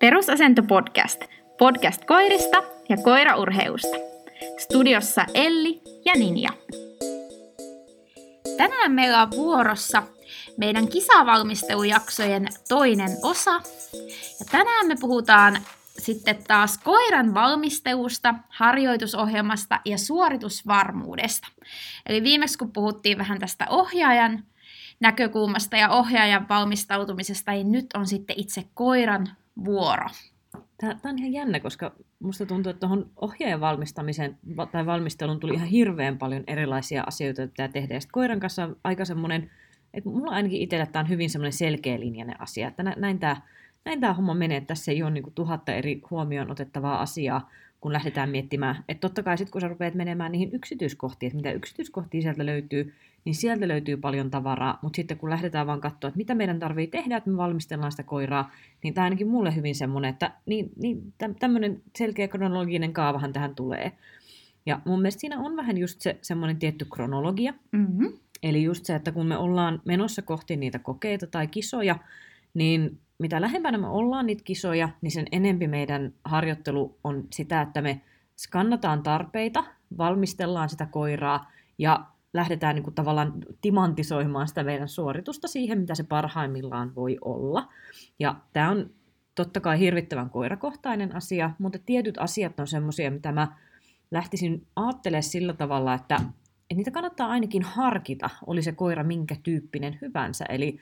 Perusasento 0.00 0.62
podcast. 0.62 1.24
Podcast 1.58 2.04
koirista 2.04 2.62
ja 2.88 2.96
koiraurheusta. 2.96 3.96
Studiossa 4.58 5.24
Elli 5.34 5.82
ja 6.04 6.12
Ninja. 6.14 6.50
Tänään 8.56 8.92
meillä 8.92 9.22
on 9.22 9.30
vuorossa 9.30 10.02
meidän 10.56 10.88
kisavalmistelujaksojen 10.88 12.48
toinen 12.68 13.10
osa. 13.22 13.50
Ja 14.40 14.46
tänään 14.50 14.86
me 14.86 14.96
puhutaan 15.00 15.58
sitten 15.98 16.44
taas 16.48 16.78
koiran 16.78 17.34
valmistelusta, 17.34 18.34
harjoitusohjelmasta 18.48 19.80
ja 19.84 19.98
suoritusvarmuudesta. 19.98 21.48
Eli 22.06 22.22
viimeksi 22.22 22.58
kun 22.58 22.72
puhuttiin 22.72 23.18
vähän 23.18 23.38
tästä 23.38 23.66
ohjaajan 23.70 24.44
näkökulmasta 25.00 25.76
ja 25.76 25.90
ohjaajan 25.90 26.48
valmistautumisesta, 26.48 27.52
niin 27.52 27.72
nyt 27.72 27.86
on 27.94 28.06
sitten 28.06 28.38
itse 28.38 28.64
koiran 28.74 29.28
vuoro. 29.64 30.06
Tämä, 30.78 30.96
on 31.04 31.18
ihan 31.18 31.32
jännä, 31.32 31.60
koska 31.60 31.92
musta 32.18 32.46
tuntuu, 32.46 32.70
että 32.70 32.80
tuohon 32.80 33.10
ohjaajan 33.16 33.60
valmistamiseen 33.60 34.38
tai 34.72 34.86
valmisteluun 34.86 35.40
tuli 35.40 35.54
ihan 35.54 35.68
hirveän 35.68 36.18
paljon 36.18 36.44
erilaisia 36.46 37.04
asioita, 37.06 37.40
joita 37.40 37.68
tehdä. 37.68 37.94
Ja 37.94 38.00
koiran 38.12 38.40
kanssa 38.40 38.64
on 38.64 38.76
aika 38.84 39.04
semmoinen, 39.04 39.50
että 39.94 40.10
mulla 40.10 40.30
ainakin 40.30 40.60
itsellä 40.60 40.86
tämä 40.86 41.00
on 41.00 41.08
hyvin 41.08 41.30
semmoinen 41.30 41.52
selkeälinjainen 41.52 42.40
asia, 42.40 42.68
että 42.68 42.82
näin 42.82 43.18
tämä, 43.18 43.36
näin 43.84 44.00
tämä 44.00 44.12
homma 44.14 44.34
menee, 44.34 44.56
että 44.56 44.68
tässä 44.68 44.92
ei 44.92 45.02
ole 45.02 45.10
niin 45.10 45.32
tuhatta 45.34 45.72
eri 45.72 46.02
huomioon 46.10 46.50
otettavaa 46.50 47.00
asiaa, 47.00 47.50
kun 47.80 47.92
lähdetään 47.92 48.30
miettimään. 48.30 48.84
Että 48.88 49.00
totta 49.00 49.22
kai 49.22 49.38
sitten 49.38 49.52
kun 49.52 49.60
sä 49.60 49.68
rupeat 49.68 49.94
menemään 49.94 50.32
niihin 50.32 50.52
yksityiskohtiin, 50.52 51.28
että 51.28 51.36
mitä 51.36 51.52
yksityiskohtia 51.52 52.22
sieltä 52.22 52.46
löytyy, 52.46 52.94
niin 53.24 53.34
sieltä 53.34 53.68
löytyy 53.68 53.96
paljon 53.96 54.30
tavaraa, 54.30 54.78
mutta 54.82 54.96
sitten 54.96 55.18
kun 55.18 55.30
lähdetään 55.30 55.66
vaan 55.66 55.80
katsoa, 55.80 56.08
että 56.08 56.18
mitä 56.18 56.34
meidän 56.34 56.58
tarvii 56.58 56.86
tehdä, 56.86 57.16
että 57.16 57.30
me 57.30 57.36
valmistellaan 57.36 57.92
sitä 57.92 58.02
koiraa, 58.02 58.50
niin 58.82 58.94
tämä 58.94 59.04
ainakin 59.04 59.28
mulle 59.28 59.54
hyvin 59.56 59.74
semmoinen, 59.74 60.08
että 60.10 60.32
niin, 60.46 60.70
niin, 60.76 61.14
tämmöinen 61.38 61.82
selkeä 61.98 62.28
kronologinen 62.28 62.92
kaavahan 62.92 63.32
tähän 63.32 63.54
tulee. 63.54 63.92
Ja 64.66 64.80
mun 64.84 65.00
mielestä 65.00 65.20
siinä 65.20 65.38
on 65.38 65.56
vähän 65.56 65.78
just 65.78 66.00
se 66.00 66.18
semmoinen 66.22 66.56
tietty 66.56 66.84
kronologia. 66.84 67.52
Mm-hmm. 67.72 68.12
Eli 68.42 68.62
just 68.62 68.84
se, 68.84 68.94
että 68.94 69.12
kun 69.12 69.26
me 69.26 69.36
ollaan 69.36 69.82
menossa 69.84 70.22
kohti 70.22 70.56
niitä 70.56 70.78
kokeita 70.78 71.26
tai 71.26 71.46
kisoja, 71.46 71.96
niin 72.54 72.98
mitä 73.18 73.40
lähempänä 73.40 73.78
me 73.78 73.86
ollaan 73.86 74.26
niitä 74.26 74.44
kisoja, 74.44 74.88
niin 75.00 75.10
sen 75.10 75.26
enempi 75.32 75.68
meidän 75.68 76.12
harjoittelu 76.24 76.98
on 77.04 77.24
sitä, 77.32 77.60
että 77.60 77.82
me 77.82 78.00
skannataan 78.36 79.02
tarpeita, 79.02 79.64
valmistellaan 79.98 80.68
sitä 80.68 80.86
koiraa 80.86 81.50
ja 81.78 82.06
lähdetään 82.34 82.74
niin 82.74 82.84
kuin 82.84 82.94
tavallaan 82.94 83.32
timantisoimaan 83.60 84.48
sitä 84.48 84.64
meidän 84.64 84.88
suoritusta 84.88 85.48
siihen, 85.48 85.78
mitä 85.78 85.94
se 85.94 86.02
parhaimmillaan 86.04 86.94
voi 86.94 87.18
olla. 87.20 87.68
Ja 88.18 88.36
tämä 88.52 88.70
on 88.70 88.90
totta 89.34 89.60
kai 89.60 89.78
hirvittävän 89.78 90.30
koirakohtainen 90.30 91.16
asia, 91.16 91.50
mutta 91.58 91.78
tietyt 91.86 92.18
asiat 92.18 92.60
on 92.60 92.66
semmoisia, 92.66 93.10
mitä 93.10 93.32
mä 93.32 93.56
lähtisin 94.10 94.66
ajattelemaan 94.76 95.22
sillä 95.22 95.52
tavalla, 95.52 95.94
että, 95.94 96.14
että 96.14 96.74
niitä 96.74 96.90
kannattaa 96.90 97.28
ainakin 97.28 97.62
harkita, 97.62 98.30
oli 98.46 98.62
se 98.62 98.72
koira 98.72 99.04
minkä 99.04 99.36
tyyppinen 99.42 99.98
hyvänsä. 100.00 100.44
Eli, 100.44 100.78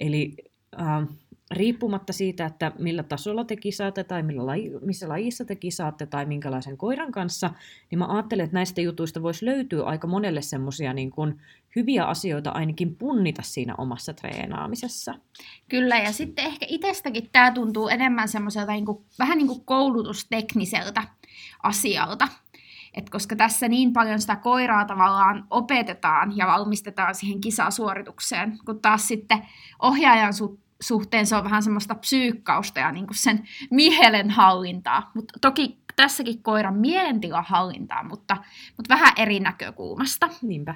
eli 0.00 0.34
äh, 0.80 1.08
riippumatta 1.50 2.12
siitä, 2.12 2.46
että 2.46 2.72
millä 2.78 3.02
tasolla 3.02 3.44
te 3.44 3.56
kisaatte 3.56 4.04
tai 4.04 4.22
millä 4.22 4.46
laji, 4.46 4.70
missä 4.80 5.08
lajissa 5.08 5.44
te 5.44 5.56
kisaatte 5.56 6.06
tai 6.06 6.26
minkälaisen 6.26 6.76
koiran 6.76 7.12
kanssa, 7.12 7.50
niin 7.90 7.98
mä 7.98 8.06
ajattelen, 8.06 8.44
että 8.44 8.54
näistä 8.54 8.80
jutuista 8.80 9.22
voisi 9.22 9.46
löytyä 9.46 9.84
aika 9.84 10.06
monelle 10.06 10.42
semmoisia 10.42 10.92
niin 10.92 11.10
kuin 11.10 11.40
hyviä 11.76 12.04
asioita 12.04 12.50
ainakin 12.50 12.96
punnita 12.96 13.42
siinä 13.42 13.74
omassa 13.78 14.14
treenaamisessa. 14.14 15.14
Kyllä, 15.68 15.98
ja 15.98 16.12
sitten 16.12 16.44
ehkä 16.44 16.66
itsestäkin 16.68 17.28
tämä 17.32 17.50
tuntuu 17.50 17.88
enemmän 17.88 18.28
semmoiselta 18.28 18.72
niin 18.72 18.86
kuin, 18.86 19.04
vähän 19.18 19.38
niin 19.38 19.48
kuin 19.48 19.64
koulutustekniseltä 19.64 21.02
asialta. 21.62 22.28
Et 22.94 23.10
koska 23.10 23.36
tässä 23.36 23.68
niin 23.68 23.92
paljon 23.92 24.20
sitä 24.20 24.36
koiraa 24.36 24.84
tavallaan 24.84 25.46
opetetaan 25.50 26.36
ja 26.36 26.46
valmistetaan 26.46 27.14
siihen 27.14 27.40
kisasuoritukseen, 27.40 28.58
kun 28.64 28.80
taas 28.80 29.08
sitten 29.08 29.38
ohjaajan 29.82 30.34
suhteen 30.80 31.26
se 31.26 31.36
on 31.36 31.44
vähän 31.44 31.62
semmoista 31.62 31.94
psyykkausta 31.94 32.80
ja 32.80 32.92
niin 32.92 33.06
kuin 33.06 33.16
sen 33.16 33.48
mielen 33.70 34.30
hallintaa. 34.30 35.10
Mutta 35.14 35.38
toki 35.40 35.78
tässäkin 35.96 36.42
koiran 36.42 36.76
mielentilan 36.76 37.44
hallintaa, 37.44 38.02
mutta, 38.04 38.36
mutta 38.76 38.94
vähän 38.94 39.12
eri 39.16 39.40
näkökulmasta. 39.40 40.28
Niinpä. 40.42 40.74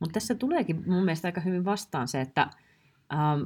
Mutta 0.00 0.12
tässä 0.12 0.34
tuleekin 0.34 0.82
mun 0.86 1.04
mielestä 1.04 1.28
aika 1.28 1.40
hyvin 1.40 1.64
vastaan 1.64 2.08
se, 2.08 2.20
että 2.20 2.50
ähm, 3.12 3.42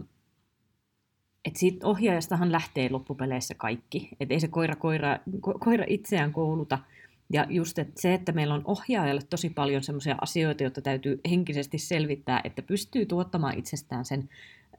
et 1.45 1.57
siitä 1.57 1.87
ohjaajastahan 1.87 2.53
lähtee 2.53 2.91
loppupeleissä 2.91 3.55
kaikki. 3.55 4.09
Että 4.21 4.35
ei 4.35 4.41
se 4.41 4.49
koira, 4.49 4.77
koira, 4.77 5.19
ko, 5.41 5.59
koira 5.59 5.85
itseään 5.89 6.33
kouluta. 6.33 6.79
Ja 7.33 7.47
just 7.49 7.79
että 7.79 8.01
se, 8.01 8.15
että 8.15 8.33
meillä 8.33 8.55
on 8.55 8.63
ohjaajalle 8.65 9.23
tosi 9.31 9.51
paljon 9.51 9.83
sellaisia 9.83 10.17
asioita, 10.21 10.63
joita 10.63 10.83
täytyy 10.83 11.21
henkisesti 11.31 11.79
selvittää, 11.79 12.41
että 12.45 12.63
pystyy 12.63 13.07
tuottamaan 13.07 13.59
itsestään 13.59 14.05
sen 14.05 14.29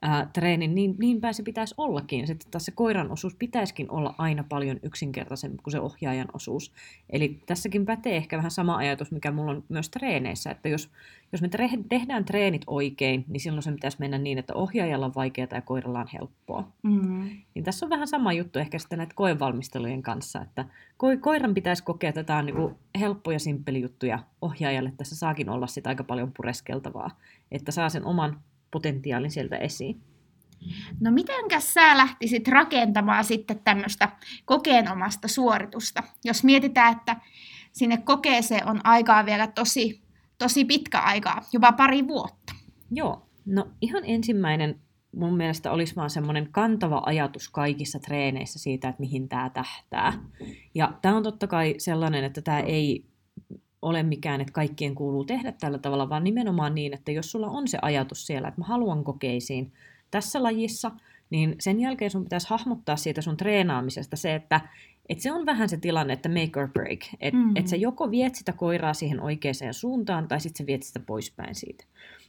ää, 0.02 0.30
treenin, 0.34 0.76
niin 0.76 0.96
niinpä 1.00 1.34
se 1.34 1.44
pitäisi 1.44 1.76
ollakin. 1.78 2.28
Sitten 2.28 2.52
taas 2.52 2.66
se 2.66 2.72
koiran 2.72 3.12
osuus 3.12 3.36
pitäisikin 3.36 3.92
olla 3.92 4.16
aina 4.18 4.44
paljon 4.50 4.80
yksinkertaisempi 4.84 5.58
kuin 5.64 5.72
se 5.72 5.80
ohjaajan 5.80 6.28
osuus. 6.34 6.74
Eli 7.10 7.40
tässäkin 7.46 7.86
pätee 7.86 8.18
ehkä 8.18 8.38
vähän 8.38 8.52
sama 8.52 8.78
ajatus, 8.78 9.12
mikä 9.12 9.32
mulla 9.32 9.52
on 9.52 9.64
myös 9.70 9.90
treeneissä, 9.90 10.52
että 10.52 10.70
jos, 10.70 10.90
jos 11.32 11.42
me 11.42 11.48
tre- 11.48 11.84
tehdään 11.90 12.26
treenit 12.26 12.62
oikein, 12.68 13.26
niin 13.28 13.40
silloin 13.40 13.64
se 13.64 13.72
pitäisi 13.72 13.98
mennä 14.00 14.18
niin, 14.18 14.38
että 14.38 14.54
ohjaajalla 14.54 15.06
on 15.06 15.16
vaikeaa 15.16 15.48
ja 15.52 15.62
koiralla 15.62 16.00
on 16.00 16.08
helppoa. 16.14 16.68
Mm-hmm. 16.84 17.30
Niin 17.56 17.66
tässä 17.66 17.86
on 17.86 17.90
vähän 17.90 18.08
sama 18.08 18.34
juttu 18.34 18.60
ehkä 18.60 18.80
sitten 18.80 18.98
näitä 18.98 19.16
koevalmistelujen 19.16 20.02
kanssa, 20.02 20.42
että 20.42 20.66
ko- 21.04 21.20
koiran 21.20 21.54
pitäisi 21.54 21.84
kokea, 21.84 22.10
että 22.10 22.24
tämä 22.24 22.40
on 22.40 22.46
niin 22.46 22.76
helppo 23.00 23.32
ja 23.32 23.40
simppeli 23.40 23.82
juttu 23.82 24.06
ja 24.06 24.20
ohjaajalle 24.42 24.94
tässä 24.98 25.16
saakin 25.16 25.50
olla 25.50 25.68
sitä 25.68 25.90
aika 25.90 26.04
paljon 26.04 26.32
pureskeltavaa, 26.38 27.12
että 27.52 27.72
saa 27.72 27.90
sen 27.90 28.06
oman 28.06 28.40
potentiaalin 28.72 29.32
sieltä 29.32 29.58
esiin. 29.58 30.02
No 31.00 31.12
mitenkäs 31.12 31.74
sä 31.74 31.98
lähtisit 31.98 32.48
rakentamaan 32.48 33.24
sitten 33.24 33.60
tämmöistä 33.60 34.10
kokeenomasta 34.46 35.28
suoritusta? 35.28 36.04
Jos 36.24 36.44
mietitään, 36.44 36.98
että 36.98 37.16
sinne 37.72 37.98
kokeeseen 37.98 38.68
on 38.68 38.82
aikaa 38.84 39.26
vielä 39.26 39.48
tosi, 39.48 40.02
tosi 40.38 40.66
pitkä 40.66 41.00
aikaa, 41.00 41.42
jopa 41.54 41.72
pari 41.72 42.08
vuotta. 42.08 42.54
Joo, 42.92 43.28
no 43.46 43.68
ihan 43.82 44.04
ensimmäinen 44.06 44.82
mun 45.16 45.38
mielestä 45.38 45.72
olisi 45.72 45.96
vaan 45.96 46.10
semmoinen 46.10 46.48
kantava 46.52 47.02
ajatus 47.06 47.50
kaikissa 47.50 48.00
treeneissä 48.00 48.60
siitä, 48.60 48.90
että 48.90 49.00
mihin 49.00 49.30
tämä 49.30 49.50
tähtää. 49.50 50.14
Ja 50.76 50.94
tämä 51.02 51.18
on 51.18 51.24
totta 51.24 51.48
kai 51.48 51.76
sellainen, 51.78 52.24
että 52.24 52.42
tämä 52.42 52.60
ei 52.60 53.06
ole 53.82 54.04
mikään, 54.04 54.42
että 54.42 54.54
kaikkien 54.54 54.96
kuuluu 54.96 55.26
tehdä 55.26 55.52
tällä 55.52 55.78
tavalla, 55.78 56.10
vaan 56.10 56.24
nimenomaan 56.24 56.76
niin, 56.76 56.94
että 56.94 57.12
jos 57.12 57.32
sulla 57.32 57.48
on 57.48 57.68
se 57.68 57.78
ajatus 57.82 58.28
siellä, 58.28 58.48
että 58.48 58.62
mä 58.62 58.68
haluan 58.68 59.04
kokeisiin 59.04 59.72
tässä 60.12 60.44
lajissa, 60.44 60.92
niin 61.30 61.56
sen 61.60 61.80
jälkeen 61.80 62.12
sun 62.12 62.24
pitäisi 62.24 62.50
hahmottaa 62.50 62.96
siitä 62.96 63.22
sun 63.22 63.38
treenaamisesta 63.38 64.16
se, 64.16 64.36
että 64.36 64.62
et 65.10 65.20
se 65.20 65.32
on 65.32 65.46
vähän 65.46 65.70
se 65.70 65.78
tilanne, 65.78 66.14
että 66.14 66.30
make 66.30 66.60
or 66.60 66.68
break. 66.68 67.00
Että 67.20 67.40
mm. 67.40 67.52
et 67.56 67.68
sä 67.68 67.76
joko 67.76 68.12
viet 68.12 68.36
sitä 68.36 68.54
koiraa 68.54 68.94
siihen 68.94 69.20
oikeaan 69.20 69.74
suuntaan, 69.74 70.28
tai 70.28 70.40
sitten 70.40 70.64
sä 70.64 70.68
viet 70.68 70.84
sitä 70.84 71.00
poispäin 71.00 71.56
siitä. 71.56 71.84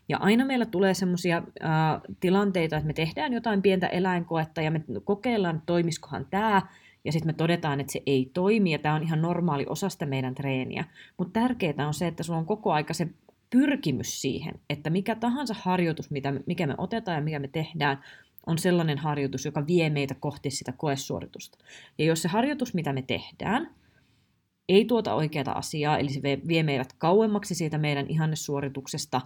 Ja 0.09 0.19
aina 0.19 0.45
meillä 0.45 0.67
tulee 0.67 0.95
semmoisia 0.95 1.37
äh, 1.37 1.73
tilanteita, 2.21 2.77
että 2.77 2.87
me 2.87 2.93
tehdään 2.93 3.33
jotain 3.33 3.63
pientä 3.63 3.87
eläinkoetta, 3.87 4.63
ja 4.63 4.71
me 4.71 4.85
kokeillaan, 5.05 5.57
että 5.57 5.67
toimiskohan 5.67 6.27
tämä, 6.31 6.63
ja 7.05 7.13
sitten 7.13 7.29
me 7.29 7.33
todetaan, 7.33 7.81
että 7.81 7.93
se 7.93 8.03
ei 8.07 8.31
toimi, 8.35 8.73
ja 8.73 8.79
tämä 8.79 8.95
on 8.95 9.03
ihan 9.03 9.23
normaali 9.23 9.67
osa 9.69 9.89
sitä 9.89 10.07
meidän 10.07 10.35
treeniä. 10.35 10.85
Mutta 11.19 11.41
tärkeää 11.41 11.87
on 11.87 11.95
se, 11.95 12.07
että 12.07 12.23
sulla 12.23 12.39
on 12.39 12.47
koko 12.47 12.73
aika 12.73 12.95
se 12.95 13.09
pyrkimys 13.51 14.21
siihen, 14.21 14.55
että 14.71 14.91
mikä 14.91 15.15
tahansa 15.15 15.55
harjoitus, 15.59 16.11
mitä, 16.11 16.33
mikä 16.47 16.67
me 16.67 16.75
otetaan 16.79 17.17
ja 17.17 17.23
mikä 17.23 17.39
me 17.39 17.49
tehdään, 17.49 18.05
on 18.47 18.59
sellainen 18.59 18.99
harjoitus, 18.99 19.45
joka 19.45 19.67
vie 19.67 19.91
meitä 19.91 20.15
kohti 20.15 20.51
sitä 20.51 20.73
koesuoritusta. 20.73 21.59
Ja 21.99 22.05
jos 22.05 22.23
se 22.23 22.29
harjoitus, 22.29 22.75
mitä 22.75 22.93
me 22.93 23.03
tehdään, 23.03 23.75
ei 24.69 24.85
tuota 24.85 25.15
oikeaa 25.15 25.59
asiaa, 25.59 25.99
eli 25.99 26.09
se 26.09 26.21
vie 26.23 26.63
meidät 26.63 26.93
kauemmaksi 26.99 27.55
siitä 27.55 27.79
meidän 27.79 28.07
ihannesuorituksesta, 28.09 29.21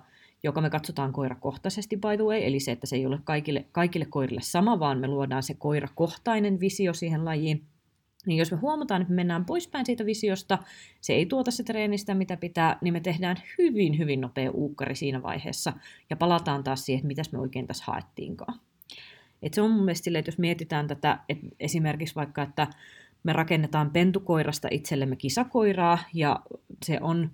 joka 0.47 0.61
me 0.61 0.71
katsotaan 0.71 1.13
koirakohtaisesti 1.13 1.97
by 1.97 2.17
the 2.17 2.25
way, 2.25 2.39
eli 2.43 2.61
se, 2.61 2.73
että 2.73 2.87
se 2.87 2.97
ei 2.97 3.07
ole 3.07 3.19
kaikille, 3.25 3.65
kaikille 3.73 4.07
koirille 4.11 4.41
sama, 4.43 4.79
vaan 4.79 4.99
me 4.99 5.09
luodaan 5.09 5.43
se 5.43 5.55
koirakohtainen 5.55 6.61
visio 6.61 6.95
siihen 6.95 7.25
lajiin. 7.25 7.65
Niin 8.27 8.39
jos 8.39 8.51
me 8.51 8.57
huomataan, 8.57 9.03
että 9.03 9.13
me 9.13 9.17
mennään 9.17 9.45
poispäin 9.45 9.87
siitä 9.87 10.07
visiosta, 10.07 10.59
se 11.01 11.13
ei 11.13 11.27
tuota 11.27 11.51
se 11.51 11.63
treenistä, 11.63 12.15
mitä 12.15 12.37
pitää, 12.37 12.79
niin 12.81 12.93
me 12.95 13.01
tehdään 13.01 13.37
hyvin, 13.59 13.99
hyvin 13.99 14.21
nopea 14.21 14.51
uukkari 14.51 14.95
siinä 14.95 15.23
vaiheessa 15.23 15.73
ja 16.11 16.17
palataan 16.17 16.65
taas 16.65 16.87
siihen, 16.87 16.99
että 16.99 17.09
mitäs 17.09 17.33
me 17.33 17.39
oikein 17.39 17.67
tässä 17.67 17.85
haettiinkaan. 17.87 18.61
Et 19.43 19.55
se 19.55 19.63
on 19.63 19.71
mun 19.71 19.85
mielestä 19.85 20.05
sille, 20.05 20.19
että 20.19 20.29
jos 20.29 20.39
mietitään 20.39 20.87
tätä, 20.87 21.19
että 21.29 21.47
esimerkiksi 21.61 22.15
vaikka, 22.15 22.43
että 22.43 22.67
me 23.23 23.33
rakennetaan 23.33 23.91
pentukoirasta 23.91 24.69
itsellemme 24.71 25.17
kisakoiraa 25.17 25.99
ja 26.15 26.41
se 26.85 26.99
on 27.01 27.31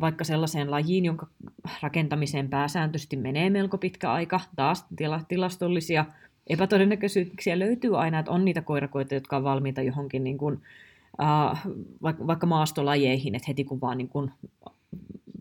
vaikka 0.00 0.24
sellaiseen 0.24 0.70
lajiin, 0.70 1.04
jonka 1.04 1.26
rakentamiseen 1.82 2.48
pääsääntöisesti 2.48 3.16
menee 3.16 3.50
melko 3.50 3.78
pitkä 3.78 4.12
aika, 4.12 4.40
taas 4.56 4.86
tilastollisia 5.28 6.04
epätodennäköisyyksiä 6.46 7.58
löytyy 7.58 8.00
aina, 8.00 8.18
että 8.18 8.32
on 8.32 8.44
niitä 8.44 8.62
koirakoita, 8.62 9.14
jotka 9.14 9.36
on 9.36 9.44
valmiita 9.44 9.82
johonkin 9.82 10.24
niin 10.24 10.38
kuin, 10.38 10.62
äh, 11.22 11.66
vaikka 12.26 12.46
maastolajeihin, 12.46 13.34
että 13.34 13.46
heti 13.48 13.64
kun 13.64 13.80
vaan 13.80 13.98
niin 13.98 14.08
kuin 14.08 14.30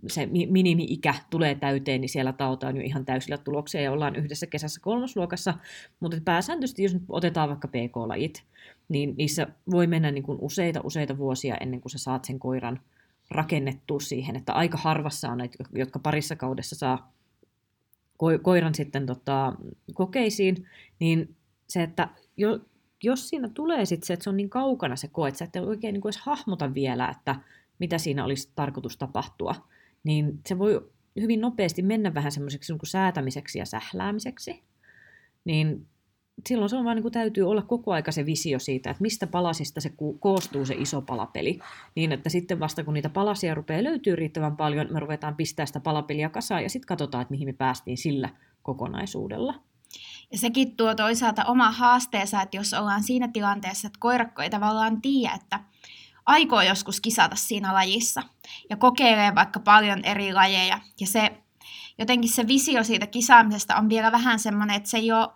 se 0.07 0.25
minimi-ikä 0.25 1.13
tulee 1.29 1.55
täyteen, 1.55 2.01
niin 2.01 2.09
siellä 2.09 2.33
tautaan 2.33 2.77
jo 2.77 2.81
ihan 2.83 3.05
täysillä 3.05 3.37
tuloksia 3.37 3.81
ja 3.81 3.91
ollaan 3.91 4.15
yhdessä 4.15 4.47
kesässä 4.47 4.81
kolmosluokassa. 4.81 5.53
Mutta 5.99 6.17
pääsääntöisesti, 6.25 6.83
jos 6.83 6.93
nyt 6.93 7.03
otetaan 7.09 7.49
vaikka 7.49 7.67
PK-lajit, 7.67 8.43
niin 8.89 9.15
niissä 9.17 9.47
voi 9.71 9.87
mennä 9.87 10.11
niin 10.11 10.23
kuin 10.23 10.37
useita 10.41 10.81
useita 10.83 11.17
vuosia 11.17 11.57
ennen 11.57 11.81
kuin 11.81 11.91
sä 11.91 11.97
saat 11.97 12.25
sen 12.25 12.39
koiran 12.39 12.79
rakennettua 13.33 13.99
siihen, 13.99 14.35
että 14.35 14.53
aika 14.53 14.77
harvassa 14.77 15.29
on 15.29 15.37
näitä, 15.37 15.63
jotka 15.71 15.99
parissa 15.99 16.35
kaudessa 16.35 16.75
saa 16.75 17.13
koiran 18.41 18.75
sitten 18.75 19.05
tota, 19.05 19.53
kokeisiin, 19.93 20.67
niin 20.99 21.35
se, 21.67 21.83
että 21.83 22.09
jo, 22.37 22.59
jos 23.03 23.29
siinä 23.29 23.49
tulee 23.49 23.85
sitten 23.85 24.07
se, 24.07 24.13
että 24.13 24.23
se 24.23 24.29
on 24.29 24.37
niin 24.37 24.49
kaukana 24.49 24.95
se 24.95 25.07
koe, 25.07 25.27
että 25.27 25.37
sä 25.39 25.45
et 25.45 25.55
oikein 25.55 25.93
niin 25.93 26.01
kuin 26.01 26.09
edes 26.09 26.21
hahmota 26.21 26.73
vielä, 26.73 27.09
että 27.09 27.35
mitä 27.79 27.97
siinä 27.97 28.25
olisi 28.25 28.51
tarkoitus 28.55 28.97
tapahtua, 28.97 29.55
niin 30.03 30.39
se 30.47 30.59
voi 30.59 30.91
hyvin 31.21 31.41
nopeasti 31.41 31.81
mennä 31.81 32.13
vähän 32.13 32.31
semmoiseksi 32.31 32.73
niin 32.73 32.79
säätämiseksi 32.83 33.59
ja 33.59 33.65
sähläämiseksi. 33.65 34.63
Niin 35.45 35.87
silloin 36.47 36.69
se 36.69 36.75
on 36.75 36.85
vaan 36.85 36.95
niin 36.95 37.01
kuin 37.01 37.11
täytyy 37.11 37.49
olla 37.49 37.61
koko 37.61 37.93
aika 37.93 38.11
se 38.11 38.25
visio 38.25 38.59
siitä, 38.59 38.89
että 38.89 39.01
mistä 39.01 39.27
palasista 39.27 39.81
se 39.81 39.93
koostuu 40.19 40.65
se 40.65 40.75
iso 40.77 41.01
palapeli. 41.01 41.59
Niin, 41.95 42.11
että 42.11 42.29
sitten 42.29 42.59
vasta 42.59 42.83
kun 42.83 42.93
niitä 42.93 43.09
palasia 43.09 43.55
rupeaa 43.55 43.83
löytyy 43.83 44.15
riittävän 44.15 44.57
paljon, 44.57 44.87
me 44.91 44.99
ruvetaan 44.99 45.35
pistää 45.35 45.65
sitä 45.65 45.79
palapeliä 45.79 46.29
kasaan 46.29 46.63
ja 46.63 46.69
sitten 46.69 46.87
katsotaan, 46.87 47.21
että 47.21 47.31
mihin 47.31 47.47
me 47.47 47.53
päästiin 47.53 47.97
sillä 47.97 48.29
kokonaisuudella. 48.63 49.55
Ja 50.31 50.37
sekin 50.37 50.75
tuo 50.77 50.95
toisaalta 50.95 51.45
oma 51.45 51.71
haasteensa, 51.71 52.41
että 52.41 52.57
jos 52.57 52.73
ollaan 52.73 53.03
siinä 53.03 53.27
tilanteessa, 53.27 53.87
että 53.87 53.99
koirakko 53.99 54.41
ei 54.41 54.49
tavallaan 54.49 55.01
tiedä, 55.01 55.33
että 55.33 55.59
aikoo 56.25 56.61
joskus 56.61 57.01
kisata 57.01 57.35
siinä 57.35 57.73
lajissa 57.73 58.23
ja 58.69 58.77
kokeilee 58.77 59.35
vaikka 59.35 59.59
paljon 59.59 60.05
eri 60.05 60.33
lajeja. 60.33 60.79
Ja 60.99 61.07
se 61.07 61.31
jotenkin 61.97 62.31
se 62.31 62.47
visio 62.47 62.83
siitä 62.83 63.07
kisaamisesta 63.07 63.75
on 63.75 63.89
vielä 63.89 64.11
vähän 64.11 64.39
semmoinen, 64.39 64.75
että 64.75 64.89
se 64.89 64.97
ei 64.97 65.11
ole 65.11 65.29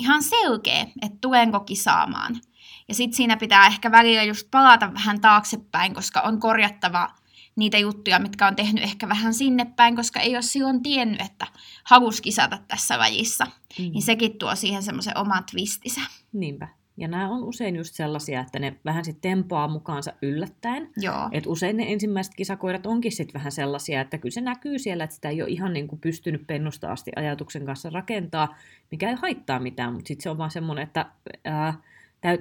ihan 0.00 0.22
selkeä, 0.22 0.86
että 1.02 1.18
tulenko 1.20 1.60
kisaamaan. 1.60 2.40
Ja 2.88 2.94
sitten 2.94 3.16
siinä 3.16 3.36
pitää 3.36 3.66
ehkä 3.66 3.90
välillä 3.90 4.22
just 4.22 4.48
palata 4.50 4.94
vähän 4.94 5.20
taaksepäin, 5.20 5.94
koska 5.94 6.20
on 6.20 6.40
korjattava 6.40 7.08
niitä 7.56 7.78
juttuja, 7.78 8.18
mitkä 8.18 8.46
on 8.46 8.56
tehnyt 8.56 8.84
ehkä 8.84 9.08
vähän 9.08 9.34
sinne 9.34 9.64
päin, 9.64 9.96
koska 9.96 10.20
ei 10.20 10.34
ole 10.34 10.42
silloin 10.42 10.82
tiennyt, 10.82 11.20
että 11.20 11.46
halus 11.84 12.20
kisata 12.20 12.58
tässä 12.68 12.98
lajissa. 12.98 13.44
Mm. 13.78 13.84
Niin 13.84 14.02
sekin 14.02 14.38
tuo 14.38 14.56
siihen 14.56 14.82
semmoisen 14.82 15.18
oman 15.18 15.44
twistisä. 15.50 16.00
Niinpä. 16.32 16.68
Ja 17.00 17.08
nämä 17.08 17.28
on 17.28 17.44
usein 17.44 17.76
just 17.76 17.94
sellaisia, 17.94 18.40
että 18.40 18.58
ne 18.58 18.76
vähän 18.84 19.04
sitten 19.04 19.30
tempoaa 19.30 19.68
mukaansa 19.68 20.12
yllättäen. 20.22 20.90
Joo. 20.96 21.28
Et 21.32 21.46
usein 21.46 21.76
ne 21.76 21.92
ensimmäiset 21.92 22.34
kisakoirat 22.34 22.86
onkin 22.86 23.12
sitten 23.12 23.34
vähän 23.34 23.52
sellaisia, 23.52 24.00
että 24.00 24.18
kyllä 24.18 24.32
se 24.32 24.40
näkyy 24.40 24.78
siellä, 24.78 25.04
että 25.04 25.14
sitä 25.14 25.28
ei 25.28 25.42
ole 25.42 25.50
ihan 25.50 25.72
niin 25.72 25.88
kuin 25.88 26.00
pystynyt 26.00 26.46
pennusta 26.46 26.92
asti 26.92 27.10
ajatuksen 27.16 27.66
kanssa 27.66 27.90
rakentaa, 27.90 28.56
mikä 28.90 29.10
ei 29.10 29.14
haittaa 29.14 29.60
mitään, 29.60 29.92
mutta 29.92 30.08
sitten 30.08 30.22
se 30.22 30.30
on 30.30 30.38
vaan 30.38 30.50
semmoinen, 30.50 30.82
että 30.82 31.06
ää, 31.44 31.74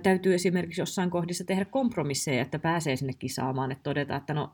täytyy 0.03 0.33
esimerkiksi 0.33 0.81
jossain 0.81 1.09
kohdissa 1.09 1.43
tehdä 1.43 1.65
kompromisseja, 1.65 2.41
että 2.41 2.59
pääsee 2.59 2.95
sinne 2.95 3.13
kisaamaan, 3.13 3.71
että 3.71 3.83
todetaan, 3.83 4.19
että 4.19 4.33
no 4.33 4.51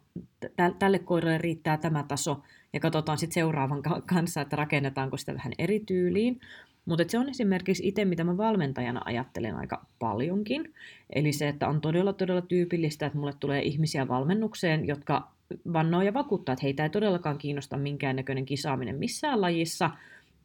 tälle 0.79 0.99
koiralle 0.99 1.37
riittää 1.37 1.77
tämä 1.77 2.03
taso, 2.03 2.41
ja 2.73 2.79
katsotaan 2.79 3.17
sitten 3.17 3.33
seuraavan 3.33 3.81
kanssa, 4.05 4.41
että 4.41 4.55
rakennetaanko 4.55 5.17
sitä 5.17 5.33
vähän 5.33 5.53
eri 5.57 5.79
tyyliin. 5.79 6.39
Mutta 6.85 7.03
se 7.07 7.19
on 7.19 7.29
esimerkiksi 7.29 7.87
itse, 7.87 8.05
mitä 8.05 8.23
mä 8.23 8.37
valmentajana 8.37 9.01
ajattelen 9.05 9.55
aika 9.55 9.85
paljonkin. 9.99 10.73
Eli 11.15 11.33
se, 11.33 11.47
että 11.47 11.67
on 11.67 11.81
todella 11.81 12.13
todella 12.13 12.41
tyypillistä, 12.41 13.05
että 13.05 13.17
mulle 13.17 13.33
tulee 13.39 13.61
ihmisiä 13.61 14.07
valmennukseen, 14.07 14.87
jotka 14.87 15.31
vannoo 15.73 16.01
ja 16.01 16.13
vakuuttaa, 16.13 16.53
että 16.53 16.63
heitä 16.63 16.83
ei 16.83 16.89
todellakaan 16.89 17.37
kiinnosta 17.37 17.77
minkäännäköinen 17.77 18.45
kisaaminen 18.45 18.95
missään 18.95 19.41
lajissa. 19.41 19.89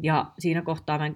Ja 0.03 0.27
siinä 0.39 0.63
kohtaa 0.63 0.99
mä 0.99 1.11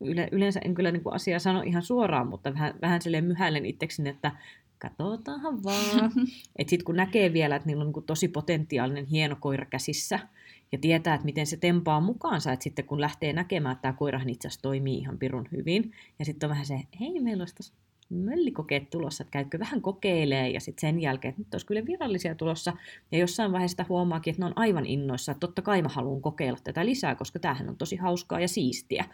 yle, 0.00 0.28
yleensä 0.32 0.60
en 0.64 0.74
kyllä 0.74 0.90
niin 0.90 1.02
kuin 1.02 1.14
asiaa 1.14 1.38
sano 1.38 1.62
ihan 1.62 1.82
suoraan, 1.82 2.26
mutta 2.26 2.54
vähän, 2.54 2.74
vähän 2.82 3.02
silleen 3.02 3.24
myhäilen 3.24 3.66
itsekseni, 3.66 4.08
että 4.08 4.32
katsotaanhan 4.78 5.64
vaan. 5.64 6.12
että 6.58 6.70
sitten 6.70 6.84
kun 6.84 6.96
näkee 6.96 7.32
vielä, 7.32 7.56
että 7.56 7.66
niillä 7.66 7.84
on 7.84 7.92
niin 7.96 8.04
tosi 8.04 8.28
potentiaalinen 8.28 9.06
hieno 9.06 9.36
koira 9.40 9.64
käsissä, 9.64 10.18
ja 10.72 10.78
tietää, 10.78 11.14
että 11.14 11.24
miten 11.24 11.46
se 11.46 11.56
tempaa 11.56 12.00
mukaansa, 12.00 12.52
että 12.52 12.64
sitten 12.64 12.84
kun 12.84 13.00
lähtee 13.00 13.32
näkemään, 13.32 13.72
että 13.72 13.82
tämä 13.82 13.92
koirahan 13.92 14.28
itse 14.28 14.48
asiassa 14.48 14.62
toimii 14.62 14.98
ihan 14.98 15.18
pirun 15.18 15.48
hyvin, 15.52 15.92
ja 16.18 16.24
sitten 16.24 16.46
on 16.46 16.50
vähän 16.50 16.66
se, 16.66 16.80
hei, 17.00 17.20
meillä 17.20 17.42
olisi 17.42 17.54
tässä 17.54 17.74
möllikokeet 18.10 18.90
tulossa, 18.90 19.22
että 19.22 19.30
käykö 19.30 19.58
vähän 19.58 19.82
kokeilee, 19.82 20.50
ja 20.50 20.60
sitten 20.60 20.80
sen 20.80 21.00
jälkeen, 21.00 21.30
että 21.30 21.40
nyt 21.40 21.54
olisi 21.54 21.66
kyllä 21.66 21.86
virallisia 21.86 22.34
tulossa, 22.34 22.72
ja 23.12 23.18
jossain 23.18 23.52
vaiheessa 23.52 23.72
sitä 23.72 23.86
huomaakin, 23.88 24.30
että 24.30 24.42
ne 24.42 24.46
on 24.46 24.52
aivan 24.56 24.86
innoissa, 24.86 25.32
että 25.32 25.40
totta 25.40 25.62
kai 25.62 25.82
mä 25.82 25.88
haluan 25.88 26.22
kokeilla 26.22 26.58
tätä 26.64 26.86
lisää, 26.86 27.14
koska 27.14 27.38
tämähän 27.38 27.68
on 27.68 27.76
tosi 27.76 27.96
hauskaa 27.96 28.40
ja 28.40 28.48
siistiä. 28.48 29.04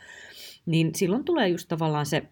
Niin 0.67 0.95
silloin 0.95 1.25
tulee 1.25 1.49
just 1.49 1.69
tavallaan 1.69 2.07
se 2.07 2.23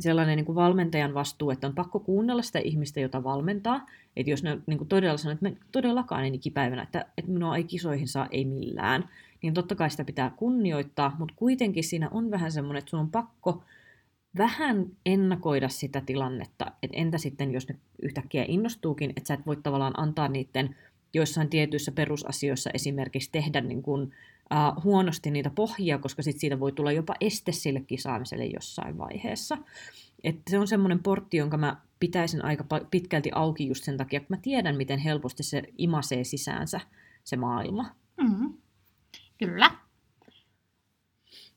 sellainen 0.00 0.36
niin 0.36 0.46
kuin 0.46 0.56
valmentajan 0.56 1.14
vastuu, 1.14 1.50
että 1.50 1.66
on 1.66 1.74
pakko 1.74 2.00
kuunnella 2.00 2.42
sitä 2.42 2.58
ihmistä, 2.58 3.00
jota 3.00 3.24
valmentaa. 3.24 3.86
Että 4.16 4.30
jos 4.30 4.42
ne 4.42 4.58
niin 4.66 4.78
kuin 4.78 4.88
todella 4.88 5.16
sanoo, 5.16 5.38
että 5.42 5.60
todellakaan 5.72 6.24
en 6.24 6.34
ikipäivänä, 6.34 6.82
että, 6.82 7.06
että 7.18 7.30
minua 7.30 7.56
ei 7.56 7.64
kisoihin 7.64 8.08
saa, 8.08 8.28
ei 8.30 8.44
millään, 8.44 9.08
niin 9.42 9.54
totta 9.54 9.74
kai 9.74 9.90
sitä 9.90 10.04
pitää 10.04 10.30
kunnioittaa, 10.36 11.16
mutta 11.18 11.34
kuitenkin 11.36 11.84
siinä 11.84 12.08
on 12.10 12.30
vähän 12.30 12.52
semmoinen, 12.52 12.78
että 12.78 12.90
sun 12.90 13.00
on 13.00 13.10
pakko 13.10 13.62
vähän 14.38 14.86
ennakoida 15.06 15.68
sitä 15.68 16.00
tilannetta, 16.00 16.72
että 16.82 16.96
entä 16.96 17.18
sitten, 17.18 17.52
jos 17.52 17.68
ne 17.68 17.76
yhtäkkiä 18.02 18.44
innostuukin, 18.48 19.10
että 19.10 19.28
sä 19.28 19.34
et 19.34 19.46
voi 19.46 19.56
tavallaan 19.56 20.00
antaa 20.00 20.28
niiden 20.28 20.76
joissain 21.14 21.48
tietyissä 21.48 21.92
perusasioissa 21.92 22.70
esimerkiksi 22.74 23.32
tehdä 23.32 23.60
niin 23.60 23.82
kuin, 23.82 24.02
uh, 24.02 24.84
huonosti 24.84 25.30
niitä 25.30 25.50
pohjia, 25.50 25.98
koska 25.98 26.22
sit 26.22 26.38
siitä 26.38 26.60
voi 26.60 26.72
tulla 26.72 26.92
jopa 26.92 27.14
este 27.20 27.52
sille 27.52 27.80
kisaamiselle 27.80 28.46
jossain 28.46 28.98
vaiheessa. 28.98 29.58
Et 30.24 30.36
se 30.50 30.58
on 30.58 30.68
semmoinen 30.68 31.02
portti, 31.02 31.36
jonka 31.36 31.56
mä 31.56 31.76
pitäisin 32.00 32.44
aika 32.44 32.64
pitkälti 32.90 33.30
auki 33.34 33.66
just 33.66 33.84
sen 33.84 33.96
takia, 33.96 34.16
että 34.16 34.34
mä 34.34 34.40
tiedän, 34.42 34.76
miten 34.76 34.98
helposti 34.98 35.42
se 35.42 35.62
imasee 35.78 36.24
sisäänsä 36.24 36.80
se 37.24 37.36
maailma. 37.36 37.94
Mm-hmm. 38.20 38.54
Kyllä. 39.38 39.70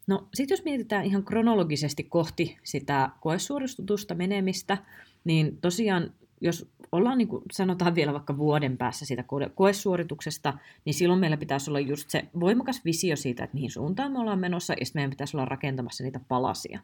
No 0.07 0.27
sitten 0.33 0.55
jos 0.55 0.63
mietitään 0.63 1.05
ihan 1.05 1.23
kronologisesti 1.23 2.03
kohti 2.03 2.57
sitä 2.63 3.09
koesuoristutusta 3.21 4.15
menemistä, 4.15 4.77
niin 5.23 5.57
tosiaan 5.61 6.13
jos 6.41 6.71
ollaan 6.91 7.17
niin 7.17 7.27
kuin 7.27 7.43
sanotaan 7.51 7.95
vielä 7.95 8.13
vaikka 8.13 8.37
vuoden 8.37 8.77
päässä 8.77 9.05
siitä 9.05 9.23
koesuorituksesta, 9.55 10.53
niin 10.85 10.93
silloin 10.93 11.19
meillä 11.19 11.37
pitäisi 11.37 11.71
olla 11.71 11.79
just 11.79 12.09
se 12.09 12.25
voimakas 12.39 12.85
visio 12.85 13.15
siitä, 13.15 13.43
että 13.43 13.53
mihin 13.53 13.71
suuntaan 13.71 14.11
me 14.11 14.19
ollaan 14.19 14.39
menossa, 14.39 14.73
ja 14.73 14.85
meidän 14.93 15.09
pitäisi 15.09 15.37
olla 15.37 15.45
rakentamassa 15.45 16.03
niitä 16.03 16.19
palasia. 16.27 16.79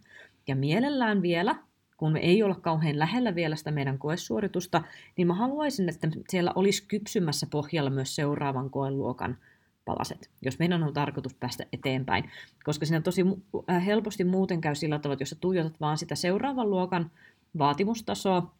Ja 0.48 0.56
mielellään 0.56 1.22
vielä, 1.22 1.56
kun 1.98 2.12
me 2.12 2.20
ei 2.20 2.44
olla 2.44 2.56
kauhean 2.56 3.00
lähellä 3.00 3.36
vielä 3.36 3.56
sitä 3.56 3.72
meidän 3.72 3.98
koesuoritusta, 3.98 4.82
niin 5.18 5.28
mä 5.28 5.34
haluaisin, 5.34 5.90
että 5.90 6.08
siellä 6.30 6.52
olisi 6.56 6.86
kypsymässä 6.88 7.48
pohjalla 7.52 7.90
myös 7.90 8.16
seuraavan 8.16 8.70
koeluokan 8.70 9.38
palaset, 9.86 10.30
jos 10.42 10.60
meidän 10.60 10.84
on 10.84 10.94
tarkoitus 10.94 11.34
päästä 11.34 11.66
eteenpäin. 11.74 12.30
Koska 12.64 12.86
siinä 12.86 13.02
tosi 13.02 13.22
äh, 13.70 13.86
helposti 13.86 14.24
muuten 14.24 14.62
käy 14.62 14.76
sillä 14.76 15.00
tavalla, 15.00 15.14
että 15.14 15.22
jos 15.22 15.30
sä 15.30 15.36
tuijotat 15.36 15.82
vaan 15.82 15.98
sitä 15.98 16.16
seuraavan 16.16 16.70
luokan 16.70 17.12
vaatimustasoa, 17.58 18.52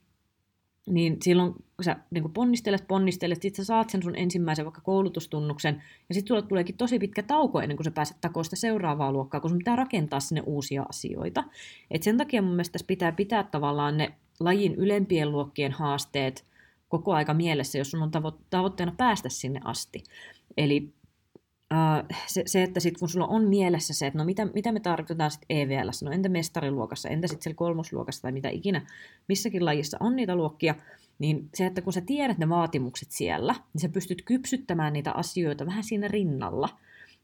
niin 0.86 1.18
silloin 1.22 1.54
kun 1.54 1.84
sä 1.84 1.96
niin 2.12 2.34
ponnistelet, 2.34 2.88
ponnistelet, 2.88 3.42
sit 3.42 3.56
sä 3.56 3.63
saat 3.63 3.89
sen 3.89 4.04
sun 4.04 4.15
ensimmäisen 4.15 4.65
vaikka 4.65 4.82
koulutustunnuksen, 4.82 5.84
ja 6.10 6.15
sitten 6.15 6.27
sulle 6.27 6.42
tuleekin 6.42 6.77
tosi 6.77 7.00
pitkä 7.00 7.24
tauko 7.24 7.62
ennen 7.62 7.77
kuin 7.77 7.86
sä 7.86 7.92
pääset 7.92 8.18
takoon 8.22 8.44
sitä 8.44 8.56
seuraavaa 8.56 9.12
luokkaa, 9.12 9.39
kun 9.42 9.50
sun 9.50 9.58
pitää 9.58 9.75
rakentaa 9.75 10.20
sinne 10.20 10.42
uusia 10.46 10.86
asioita. 10.89 11.44
Et 11.92 12.04
sen 12.04 12.18
takia 12.18 12.42
mun 12.42 12.51
mielestä 12.51 12.72
tässä 12.72 12.88
pitää 12.88 13.12
pitää 13.12 13.44
tavallaan 13.44 13.98
ne 13.98 14.13
lajin 14.39 14.75
ylempien 14.75 15.32
luokkien 15.32 15.72
haasteet 15.72 16.46
koko 16.89 17.13
aika 17.13 17.34
mielessä, 17.34 17.77
jos 17.77 17.92
sun 17.92 18.01
on 18.01 18.12
tavo- 18.12 18.39
tavoitteena 18.50 18.94
päästä 18.98 19.30
sinne 19.30 19.60
asti. 19.63 20.04
Eli 20.58 20.94
se, 22.27 22.43
se, 22.45 22.63
että 22.63 22.79
sit 22.79 22.98
kun 22.98 23.10
sulla 23.10 23.27
on 23.27 23.48
mielessä 23.48 23.93
se, 23.93 24.07
että 24.07 24.19
no 24.19 24.25
mitä, 24.25 24.45
mitä 24.45 24.72
me 24.72 24.79
tarkoitetaan 24.79 25.31
sitten 25.31 25.57
EVL, 25.57 25.89
no 26.03 26.12
entä 26.12 26.29
mestariluokassa, 26.29 27.10
entä 27.10 27.27
sitten 27.27 27.43
siellä 27.43 27.57
kolmosluokassa 27.57 28.22
tai 28.22 28.31
mitä 28.31 28.50
ikinä, 28.50 28.88
missäkin 29.27 29.65
lajissa 29.65 29.98
on 30.00 30.15
niitä 30.15 30.36
luokkia, 30.36 30.75
niin 31.19 31.50
se, 31.53 31.65
että 31.65 31.81
kun 31.81 31.93
sä 31.93 32.01
tiedät 32.01 32.38
ne 32.38 32.50
vaatimukset 32.50 33.12
siellä, 33.12 33.55
niin 33.74 33.81
sä 33.81 33.89
pystyt 33.89 34.22
kypsyttämään 34.22 34.93
niitä 34.93 35.12
asioita 35.12 35.65
vähän 35.65 35.84
siinä 35.84 36.07
rinnalla. 36.07 36.69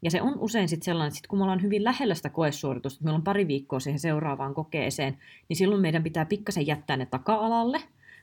Ja 0.02 0.12
se 0.12 0.22
on 0.22 0.40
usein 0.40 0.70
sitten 0.70 0.86
sellainen, 0.86 1.08
että 1.08 1.18
sit 1.18 1.28
kun 1.28 1.40
me 1.40 1.44
ollaan 1.44 1.62
hyvin 1.62 1.84
lähellä 1.84 2.16
sitä 2.16 2.30
koesuoritusta, 2.30 2.98
että 2.98 3.04
meillä 3.04 3.18
on 3.18 3.24
pari 3.24 3.48
viikkoa 3.48 3.80
siihen 3.80 4.00
seuraavaan 4.00 4.54
kokeeseen, 4.54 5.18
niin 5.50 5.58
silloin 5.58 5.82
meidän 5.82 6.04
pitää 6.04 6.26
pikkasen 6.26 6.68
jättää 6.68 6.98
ne 6.98 7.06
taka-alalle, 7.06 7.82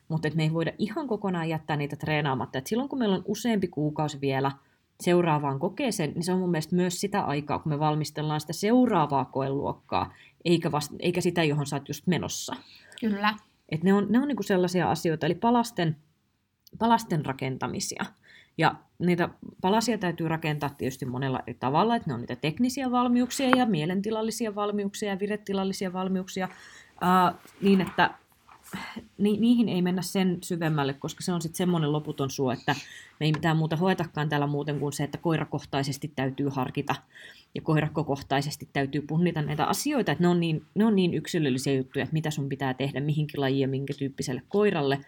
mutta 0.08 0.28
et 0.28 0.34
me 0.34 0.42
ei 0.42 0.52
voida 0.52 0.72
ihan 0.78 1.06
kokonaan 1.06 1.48
jättää 1.48 1.76
niitä 1.76 1.96
treenaamatta. 1.96 2.58
Et 2.58 2.66
silloin 2.66 2.88
kun 2.88 2.98
meillä 2.98 3.14
on 3.14 3.25
useampi 3.26 3.68
kuukausi 3.68 4.20
vielä– 4.20 4.52
seuraavaan 5.00 5.59
kokeeseen, 5.59 6.12
niin 6.14 6.23
se 6.23 6.33
on 6.33 6.38
mun 6.38 6.50
mielestä 6.50 6.76
myös 6.76 7.00
sitä 7.00 7.23
aikaa, 7.23 7.59
kun 7.59 7.73
me 7.73 7.78
valmistellaan 7.78 8.40
sitä 8.40 8.52
seuraavaa 8.52 9.25
koeluokkaa, 9.25 10.14
eikä, 10.45 10.73
vasta, 10.73 10.95
eikä 11.00 11.21
sitä, 11.21 11.45
johon 11.45 11.67
sä 11.67 11.76
oot 11.76 11.88
just 11.88 12.07
menossa. 12.07 12.57
Kyllä. 13.00 13.35
Et 13.69 13.83
ne 13.83 13.95
on, 13.95 14.07
ne 14.11 14.19
on 14.19 14.28
niinku 14.28 14.43
sellaisia 14.43 14.90
asioita, 14.90 15.26
eli 15.26 15.35
palasten, 15.35 15.97
palasten 16.78 17.26
rakentamisia. 17.26 18.05
Ja 18.59 18.75
niitä 18.99 19.28
palasia 19.61 19.99
täytyy 19.99 20.28
rakentaa 20.28 20.71
tietysti 20.71 21.07
monella 21.07 21.40
eri 21.47 21.55
tavalla, 21.55 21.97
että 21.97 22.11
ne 22.11 22.14
on 22.14 22.21
niitä 22.21 22.37
teknisiä 22.37 22.90
valmiuksia 22.90 23.49
ja 23.57 23.67
mielentilallisia 23.67 24.55
valmiuksia 24.55 25.09
ja 25.09 25.19
viretilallisia 25.19 25.93
valmiuksia, 25.93 26.49
ää, 27.00 27.35
niin 27.62 27.81
että 27.81 28.11
ni, 29.18 29.37
niihin 29.37 29.68
ei 29.68 29.82
mennä 29.82 30.02
sen 30.02 30.38
syvemmälle, 30.42 30.94
koska 30.94 31.22
se 31.22 31.32
on 31.32 31.42
sitten 31.42 31.56
semmoinen 31.56 31.92
loputon 31.92 32.30
suo, 32.30 32.52
että 32.52 32.75
me 33.20 33.26
ei 33.26 33.32
mitään 33.32 33.56
muuta 33.56 33.76
hoetakaan 33.76 34.28
täällä 34.28 34.46
muuten 34.46 34.80
kuin 34.80 34.92
se, 34.92 35.04
että 35.04 35.18
koirakohtaisesti 35.18 36.12
täytyy 36.16 36.48
harkita 36.48 36.94
ja 37.54 37.62
koirakohtaisesti 37.62 38.68
täytyy 38.72 39.02
punnita 39.02 39.42
näitä 39.42 39.64
asioita, 39.64 40.12
että 40.12 40.25
ne 40.25 40.28
on, 40.28 40.40
niin, 40.40 40.64
ne 40.75 40.84
on 40.84 40.96
niin 40.96 41.14
yksilöllisiä 41.14 41.75
juttuja, 41.75 42.02
että 42.02 42.12
mitä 42.12 42.30
sun 42.30 42.48
pitää 42.48 42.75
tehdä 42.75 43.00
mihinkin 43.00 43.40
lajiin 43.40 43.60
ja 43.60 43.68
minkä 43.68 43.94
tyyppiselle 43.98 44.42
koiralle, 44.48 45.00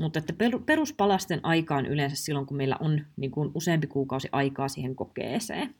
mutta 0.00 0.18
että 0.18 0.32
peruspalasten 0.66 1.40
aikaan 1.42 1.86
yleensä 1.86 2.16
silloin, 2.16 2.46
kun 2.46 2.56
meillä 2.56 2.76
on 2.80 3.00
niin 3.16 3.30
kuin 3.30 3.50
useampi 3.54 3.86
kuukausi 3.86 4.28
aikaa 4.32 4.68
siihen 4.68 4.96
kokeeseen. 4.96 5.74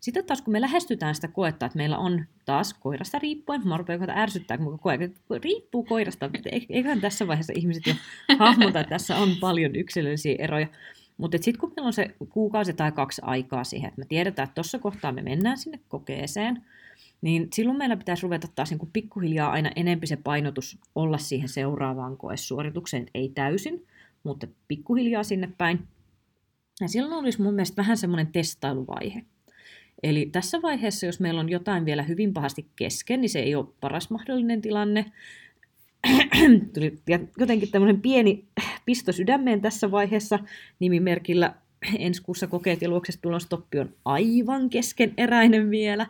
Sitten 0.00 0.24
taas 0.24 0.42
kun 0.42 0.52
me 0.52 0.60
lähestytään 0.60 1.14
sitä 1.14 1.28
koetta, 1.28 1.66
että 1.66 1.76
meillä 1.76 1.98
on 1.98 2.24
taas 2.44 2.74
koirasta 2.74 3.18
riippuen, 3.18 3.68
mä 3.68 3.76
rupean 3.76 4.10
ärsyttää, 4.10 4.58
kun 4.58 4.78
koe, 4.78 4.98
riippuu 5.42 5.84
koirasta, 5.84 6.30
eiköhän 6.68 7.00
tässä 7.00 7.26
vaiheessa 7.26 7.52
ihmiset 7.56 7.86
jo 7.86 7.94
hahmota, 8.38 8.80
että 8.80 8.90
tässä 8.90 9.16
on 9.16 9.28
paljon 9.40 9.76
yksilöllisiä 9.76 10.36
eroja. 10.38 10.66
Mutta 11.16 11.38
sitten 11.40 11.60
kun 11.60 11.72
meillä 11.76 11.86
on 11.86 11.92
se 11.92 12.14
kuukausi 12.28 12.72
tai 12.72 12.92
kaksi 12.92 13.22
aikaa 13.24 13.64
siihen, 13.64 13.88
että 13.88 13.98
me 13.98 14.04
tiedetään, 14.04 14.44
että 14.44 14.54
tuossa 14.54 14.78
kohtaa 14.78 15.12
me 15.12 15.22
mennään 15.22 15.58
sinne 15.58 15.80
kokeeseen, 15.88 16.62
niin 17.22 17.48
silloin 17.54 17.78
meillä 17.78 17.96
pitäisi 17.96 18.22
ruveta 18.22 18.48
taas 18.54 18.70
niin 18.70 18.90
pikkuhiljaa 18.92 19.50
aina 19.50 19.70
enempi 19.76 20.06
se 20.06 20.16
painotus 20.16 20.78
olla 20.94 21.18
siihen 21.18 21.48
seuraavaan 21.48 22.16
koesuoritukseen, 22.16 23.06
ei 23.14 23.28
täysin, 23.28 23.86
mutta 24.22 24.46
pikkuhiljaa 24.68 25.22
sinne 25.22 25.50
päin. 25.58 25.88
Ja 26.80 26.88
silloin 26.88 27.12
olisi 27.12 27.42
mun 27.42 27.54
mielestä 27.54 27.76
vähän 27.76 27.96
semmoinen 27.96 28.32
testailuvaihe. 28.32 29.24
Eli 30.02 30.28
tässä 30.32 30.62
vaiheessa, 30.62 31.06
jos 31.06 31.20
meillä 31.20 31.40
on 31.40 31.48
jotain 31.48 31.84
vielä 31.84 32.02
hyvin 32.02 32.32
pahasti 32.32 32.66
kesken, 32.76 33.20
niin 33.20 33.30
se 33.30 33.38
ei 33.38 33.54
ole 33.54 33.66
paras 33.80 34.10
mahdollinen 34.10 34.62
tilanne. 34.62 35.12
Tuli 36.74 36.98
jotenkin 37.38 37.70
tämmöinen 37.70 38.00
pieni 38.00 38.44
pisto 38.86 39.12
sydämeen 39.12 39.60
tässä 39.60 39.90
vaiheessa 39.90 40.38
nimimerkillä 40.78 41.54
ensi 41.98 42.22
kuussa 42.22 42.46
kokeet 42.46 42.82
ja 42.82 42.88
stoppi 43.38 43.78
on 43.78 43.94
aivan 44.04 44.70
keskeneräinen 44.70 45.70
vielä. 45.70 46.06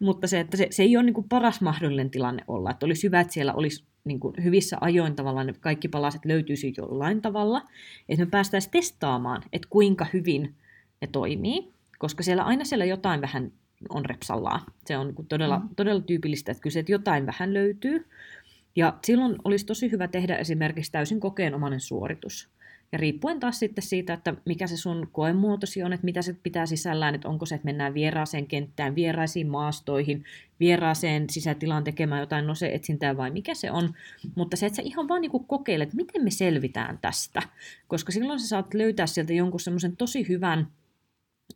Mutta 0.00 0.26
se, 0.26 0.40
että 0.40 0.56
se, 0.56 0.66
se 0.70 0.82
ei 0.82 0.96
ole 0.96 1.04
niin 1.04 1.14
kuin 1.14 1.28
paras 1.28 1.60
mahdollinen 1.60 2.10
tilanne 2.10 2.44
olla. 2.48 2.70
Että 2.70 2.86
olisi 2.86 3.02
hyvä, 3.02 3.20
että 3.20 3.32
siellä 3.32 3.54
olisi 3.54 3.84
niin 4.04 4.20
kuin 4.20 4.34
hyvissä 4.44 4.78
ajoin 4.80 5.16
tavallaan 5.16 5.46
ne 5.46 5.54
kaikki 5.60 5.88
palaset 5.88 6.24
löytyisi 6.24 6.74
jollain 6.76 7.22
tavalla. 7.22 7.62
Että 8.08 8.24
me 8.24 8.30
päästäisiin 8.30 8.70
testaamaan, 8.70 9.42
että 9.52 9.68
kuinka 9.70 10.06
hyvin 10.12 10.54
ne 11.00 11.08
toimii 11.12 11.72
koska 12.02 12.22
siellä 12.22 12.42
aina 12.42 12.64
siellä 12.64 12.84
jotain 12.84 13.20
vähän 13.20 13.52
on 13.88 14.04
repsallaa. 14.04 14.66
Se 14.86 14.98
on 14.98 15.06
niin 15.06 15.26
todella, 15.26 15.58
mm. 15.58 15.68
todella 15.76 16.00
tyypillistä, 16.00 16.52
että 16.52 16.62
kyllä 16.62 16.80
että 16.80 16.92
jotain 16.92 17.26
vähän 17.26 17.54
löytyy. 17.54 18.06
Ja 18.76 18.98
silloin 19.02 19.36
olisi 19.44 19.66
tosi 19.66 19.90
hyvä 19.90 20.08
tehdä 20.08 20.36
esimerkiksi 20.36 20.92
täysin 20.92 21.20
kokeenomainen 21.20 21.80
suoritus. 21.80 22.48
Ja 22.92 22.98
riippuen 22.98 23.40
taas 23.40 23.58
sitten 23.58 23.84
siitä, 23.84 24.12
että 24.12 24.34
mikä 24.44 24.66
se 24.66 24.76
sun 24.76 25.08
koemuotosi 25.12 25.82
on, 25.82 25.92
että 25.92 26.04
mitä 26.04 26.22
se 26.22 26.36
pitää 26.42 26.66
sisällään, 26.66 27.14
että 27.14 27.28
onko 27.28 27.46
se, 27.46 27.54
että 27.54 27.64
mennään 27.64 27.94
vieraaseen 27.94 28.46
kenttään, 28.46 28.94
vieraisiin 28.94 29.48
maastoihin, 29.48 30.24
vieraaseen 30.60 31.30
sisätilaan 31.30 31.84
tekemään 31.84 32.20
jotain 32.20 32.46
noseetsintää 32.46 33.16
vai 33.16 33.30
mikä 33.30 33.54
se 33.54 33.70
on. 33.70 33.94
Mutta 34.34 34.56
se, 34.56 34.66
että 34.66 34.76
sä 34.76 34.82
ihan 34.82 35.08
vaan 35.08 35.20
niin 35.20 35.46
kokeilet, 35.46 35.94
miten 35.94 36.24
me 36.24 36.30
selvitään 36.30 36.98
tästä. 37.02 37.42
Koska 37.88 38.12
silloin 38.12 38.40
sä 38.40 38.48
saat 38.48 38.74
löytää 38.74 39.06
sieltä 39.06 39.32
jonkun 39.32 39.60
semmoisen 39.60 39.96
tosi 39.96 40.28
hyvän 40.28 40.68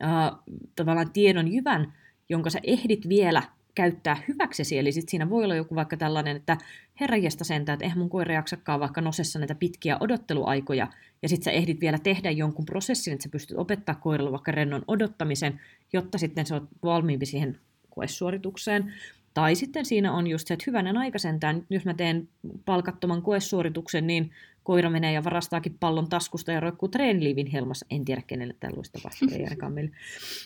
äh, 0.02 0.32
tavallaan 0.76 1.12
tiedon 1.12 1.52
jyvän, 1.52 1.92
jonka 2.28 2.50
sä 2.50 2.58
ehdit 2.62 3.08
vielä 3.08 3.42
käyttää 3.74 4.16
hyväksesi. 4.28 4.78
Eli 4.78 4.92
sit 4.92 5.08
siinä 5.08 5.30
voi 5.30 5.44
olla 5.44 5.54
joku 5.54 5.74
vaikka 5.74 5.96
tällainen, 5.96 6.36
että 6.36 6.58
herranjesta 7.00 7.44
sentään, 7.44 7.74
että 7.74 7.84
eihän 7.84 7.98
mun 7.98 8.10
koira 8.10 8.34
jaksakaan 8.34 8.80
vaikka 8.80 9.00
nosessa 9.00 9.38
näitä 9.38 9.54
pitkiä 9.54 9.96
odotteluaikoja, 10.00 10.86
ja 11.22 11.28
sitten 11.28 11.44
sä 11.44 11.50
ehdit 11.50 11.80
vielä 11.80 11.98
tehdä 11.98 12.30
jonkun 12.30 12.64
prosessin, 12.64 13.12
että 13.12 13.22
sä 13.22 13.28
pystyt 13.28 13.58
opettaa 13.58 13.94
koiralle 13.94 14.32
vaikka 14.32 14.52
rennon 14.52 14.82
odottamisen, 14.88 15.60
jotta 15.92 16.18
sitten 16.18 16.46
sä 16.46 16.54
oot 16.54 16.68
valmiimpi 16.82 17.26
siihen 17.26 17.58
koesuoritukseen. 17.90 18.92
Tai 19.36 19.54
sitten 19.54 19.84
siinä 19.84 20.12
on 20.12 20.26
just 20.26 20.48
se, 20.48 20.54
että 20.54 20.64
hyvänen 20.66 20.96
aika 20.96 21.18
sentään, 21.18 21.66
jos 21.70 21.84
mä 21.84 21.94
teen 21.94 22.28
palkattoman 22.64 23.22
koesuorituksen, 23.22 24.06
niin 24.06 24.30
koira 24.62 24.90
menee 24.90 25.12
ja 25.12 25.24
varastaakin 25.24 25.76
pallon 25.80 26.08
taskusta 26.08 26.52
ja 26.52 26.60
roikkuu 26.60 26.88
treeniliivin 26.88 27.46
helmassa. 27.46 27.86
En 27.90 28.04
tiedä, 28.04 28.22
kenelle 28.26 28.54
tällaista 28.60 28.98
vasta 29.04 29.26
ei 29.32 29.46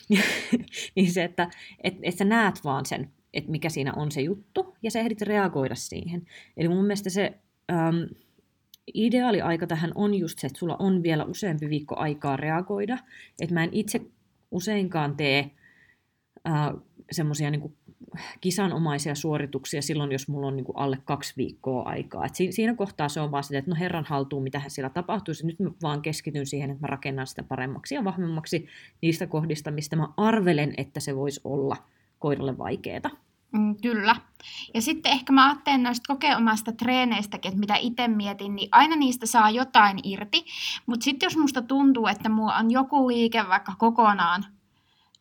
niin 0.95 1.13
se, 1.13 1.23
että 1.23 1.49
et, 1.83 1.93
et 2.03 2.17
sä 2.17 2.25
näet 2.25 2.63
vaan 2.63 2.85
sen, 2.85 3.09
että 3.33 3.51
mikä 3.51 3.69
siinä 3.69 3.93
on 3.93 4.11
se 4.11 4.21
juttu, 4.21 4.75
ja 4.83 4.91
sä 4.91 4.99
ehdit 4.99 5.21
reagoida 5.21 5.75
siihen. 5.75 6.27
Eli 6.57 6.67
mun 6.67 6.85
mielestä 6.85 7.09
se 7.09 7.33
äm, 7.71 8.09
ideaali 8.93 9.41
aika 9.41 9.67
tähän 9.67 9.91
on 9.95 10.13
just 10.13 10.39
se, 10.39 10.47
että 10.47 10.59
sulla 10.59 10.75
on 10.79 11.03
vielä 11.03 11.25
useampi 11.25 11.69
viikko 11.69 11.95
aikaa 11.97 12.37
reagoida. 12.37 12.97
Että 13.41 13.53
mä 13.53 13.63
en 13.63 13.69
itse 13.73 14.01
useinkaan 14.51 15.17
tee 15.17 15.51
äh, 16.47 16.69
semmoisia 17.11 17.51
niin 17.51 17.75
kisanomaisia 18.41 19.15
suorituksia 19.15 19.81
silloin, 19.81 20.11
jos 20.11 20.27
mulla 20.27 20.47
on 20.47 20.55
niin 20.55 20.65
kuin 20.65 20.77
alle 20.77 20.97
kaksi 21.05 21.33
viikkoa 21.37 21.83
aikaa. 21.83 22.25
Et 22.25 22.35
siinä 22.49 22.75
kohtaa 22.75 23.09
se 23.09 23.21
on 23.21 23.31
vaan 23.31 23.43
sitä, 23.43 23.57
että 23.59 23.71
no 23.71 23.77
herran 23.79 24.05
haltuun, 24.05 24.43
mitä 24.43 24.61
siellä 24.67 24.89
tapahtuisi. 24.89 25.45
Nyt 25.45 25.59
mä 25.59 25.71
vaan 25.81 26.01
keskityn 26.01 26.45
siihen, 26.45 26.69
että 26.69 26.81
mä 26.81 26.87
rakennan 26.87 27.27
sitä 27.27 27.43
paremmaksi 27.43 27.95
ja 27.95 28.03
vahvemmaksi 28.03 28.67
niistä 29.01 29.27
kohdista, 29.27 29.71
mistä 29.71 29.95
mä 29.95 30.07
arvelen, 30.17 30.73
että 30.77 30.99
se 30.99 31.15
voisi 31.15 31.41
olla 31.43 31.77
koiralle 32.19 32.57
vaikeaa. 32.57 33.11
Mm, 33.51 33.75
kyllä. 33.81 34.15
Ja 34.73 34.81
sitten 34.81 35.11
ehkä 35.11 35.33
mä 35.33 35.49
ajattelen 35.49 35.83
noista 35.83 36.13
kokeomasta 36.13 36.71
treeneistäkin, 36.71 37.49
että 37.49 37.59
mitä 37.59 37.75
itse 37.75 38.07
mietin, 38.07 38.55
niin 38.55 38.69
aina 38.71 38.95
niistä 38.95 39.25
saa 39.25 39.49
jotain 39.49 39.99
irti. 40.03 40.45
Mutta 40.85 41.03
sitten 41.03 41.27
jos 41.27 41.37
musta 41.37 41.61
tuntuu, 41.61 42.07
että 42.07 42.29
mulla 42.29 42.55
on 42.55 42.71
joku 42.71 43.07
liike 43.07 43.47
vaikka 43.47 43.73
kokonaan 43.77 44.45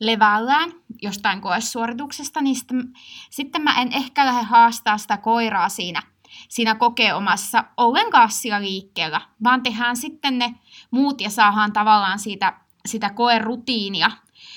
levällään 0.01 0.73
jostain 1.03 1.41
koesuorituksesta, 1.41 2.41
niin 2.41 2.57
sitten, 2.57 2.93
sitten 3.31 3.63
mä 3.63 3.81
en 3.81 3.93
ehkä 3.93 4.27
lähde 4.27 4.43
haastaa 4.43 4.99
sitä 4.99 5.17
koiraa 5.17 5.69
siinä, 5.69 6.03
siinä 6.49 6.75
kokeomassa 6.75 7.65
ollenkaan 7.77 8.31
sillä 8.31 8.63
liikkeellä, 8.63 9.21
vaan 9.45 9.63
tehdään 9.63 9.97
sitten 9.97 10.39
ne 10.39 10.55
muut 10.91 11.21
ja 11.21 11.31
saadaan 11.31 11.73
tavallaan 11.73 12.19
siitä, 12.19 12.61
sitä 12.87 13.11
koerutiinia, 13.11 14.11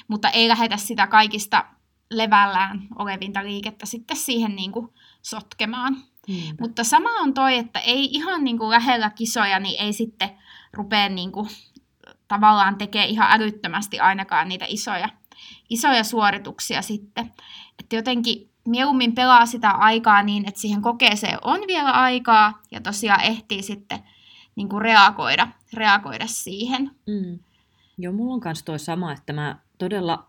mutta 0.07 0.29
ei 0.29 0.47
lähetä 0.47 0.77
sitä 0.77 1.07
kaikista 1.07 1.65
levällään 2.11 2.87
olevinta 2.99 3.43
liikettä 3.43 3.85
sitten 3.85 4.17
siihen 4.17 4.55
niin 4.55 4.71
kuin 4.71 4.89
sotkemaan. 5.21 5.95
Hmm. 6.27 6.57
Mutta 6.59 6.83
sama 6.83 7.09
on 7.19 7.33
toi, 7.33 7.57
että 7.57 7.79
ei 7.79 8.09
ihan 8.11 8.43
niin 8.43 8.57
kuin 8.57 8.69
lähellä 8.69 9.09
kisoja, 9.09 9.59
niin 9.59 9.81
ei 9.81 9.93
sitten 9.93 10.29
rupea 10.73 11.09
niin 11.09 11.31
kuin, 11.31 11.49
tavallaan 12.27 12.77
tekee 12.77 13.05
ihan 13.05 13.31
älyttömästi 13.31 13.99
ainakaan 13.99 14.47
niitä 14.47 14.65
isoja 14.67 15.09
isoja 15.69 16.03
suorituksia 16.03 16.81
sitten. 16.81 17.31
Että 17.79 17.95
jotenkin 17.95 18.49
mieluummin 18.65 19.15
pelaa 19.15 19.45
sitä 19.45 19.69
aikaa 19.69 20.23
niin, 20.23 20.47
että 20.47 20.61
siihen 20.61 20.81
kokeeseen 20.81 21.37
on 21.41 21.59
vielä 21.67 21.91
aikaa 21.91 22.61
ja 22.71 22.81
tosiaan 22.81 23.23
ehtii 23.23 23.63
sitten 23.63 23.99
niin 24.55 24.69
kuin 24.69 24.81
reagoida, 24.81 25.47
reagoida 25.73 26.27
siihen. 26.27 26.91
Mm. 27.07 27.39
Joo, 27.97 28.13
mulla 28.13 28.33
on 28.33 28.41
myös 28.45 28.63
toi 28.63 28.79
sama, 28.79 29.11
että 29.11 29.33
mä 29.33 29.55
todella 29.77 30.25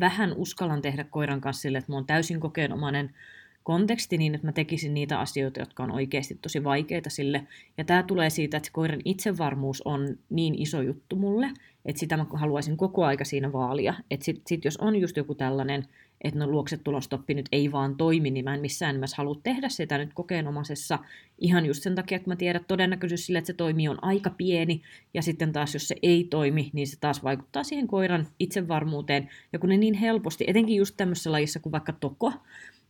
vähän 0.00 0.32
uskallan 0.32 0.82
tehdä 0.82 1.04
koiran 1.04 1.40
kanssa 1.40 1.62
sille, 1.62 1.78
että 1.78 1.92
mä 1.92 1.96
oon 1.96 2.06
täysin 2.06 2.40
kokeenomainen 2.40 3.14
konteksti 3.62 4.18
niin, 4.18 4.34
että 4.34 4.46
mä 4.46 4.52
tekisin 4.52 4.94
niitä 4.94 5.20
asioita, 5.20 5.60
jotka 5.60 5.82
on 5.82 5.90
oikeasti 5.90 6.34
tosi 6.34 6.64
vaikeita 6.64 7.10
sille. 7.10 7.46
Ja 7.78 7.84
tämä 7.84 8.02
tulee 8.02 8.30
siitä, 8.30 8.56
että 8.56 8.70
koiran 8.72 9.00
itsevarmuus 9.04 9.82
on 9.84 10.18
niin 10.30 10.62
iso 10.62 10.82
juttu 10.82 11.16
mulle, 11.16 11.50
että 11.86 12.00
sitä 12.00 12.16
mä 12.16 12.26
haluaisin 12.32 12.76
koko 12.76 13.04
aika 13.04 13.24
siinä 13.24 13.52
vaalia. 13.52 13.94
Että 14.10 14.24
sit, 14.24 14.42
sit 14.46 14.64
jos 14.64 14.76
on 14.76 14.96
just 14.96 15.16
joku 15.16 15.34
tällainen, 15.34 15.84
että 16.20 16.38
no 16.38 16.46
tulostoppi 16.84 17.34
nyt 17.34 17.46
ei 17.52 17.72
vaan 17.72 17.96
toimi, 17.96 18.30
niin 18.30 18.44
mä 18.44 18.54
en 18.54 18.60
missään 18.60 18.94
nimessä 18.94 19.16
halua 19.16 19.40
tehdä 19.42 19.68
sitä 19.68 19.98
nyt 19.98 20.14
kokeenomaisessa 20.14 20.98
ihan 21.38 21.66
just 21.66 21.82
sen 21.82 21.94
takia, 21.94 22.16
että 22.16 22.30
mä 22.30 22.36
tiedän, 22.36 22.60
että 22.60 22.68
todennäköisyys 22.68 23.26
sille, 23.26 23.38
että 23.38 23.46
se 23.46 23.52
toimii 23.52 23.88
on 23.88 24.04
aika 24.04 24.30
pieni, 24.30 24.82
ja 25.14 25.22
sitten 25.22 25.52
taas 25.52 25.74
jos 25.74 25.88
se 25.88 25.96
ei 26.02 26.24
toimi, 26.24 26.70
niin 26.72 26.86
se 26.86 27.00
taas 27.00 27.24
vaikuttaa 27.24 27.64
siihen 27.64 27.86
koiran 27.86 28.28
itsevarmuuteen, 28.38 29.30
ja 29.52 29.58
kun 29.58 29.68
ne 29.68 29.76
niin 29.76 29.94
helposti, 29.94 30.44
etenkin 30.46 30.76
just 30.76 30.94
tämmöisessä 30.96 31.32
lajissa 31.32 31.60
kuin 31.60 31.72
vaikka 31.72 31.92
toko, 31.92 32.32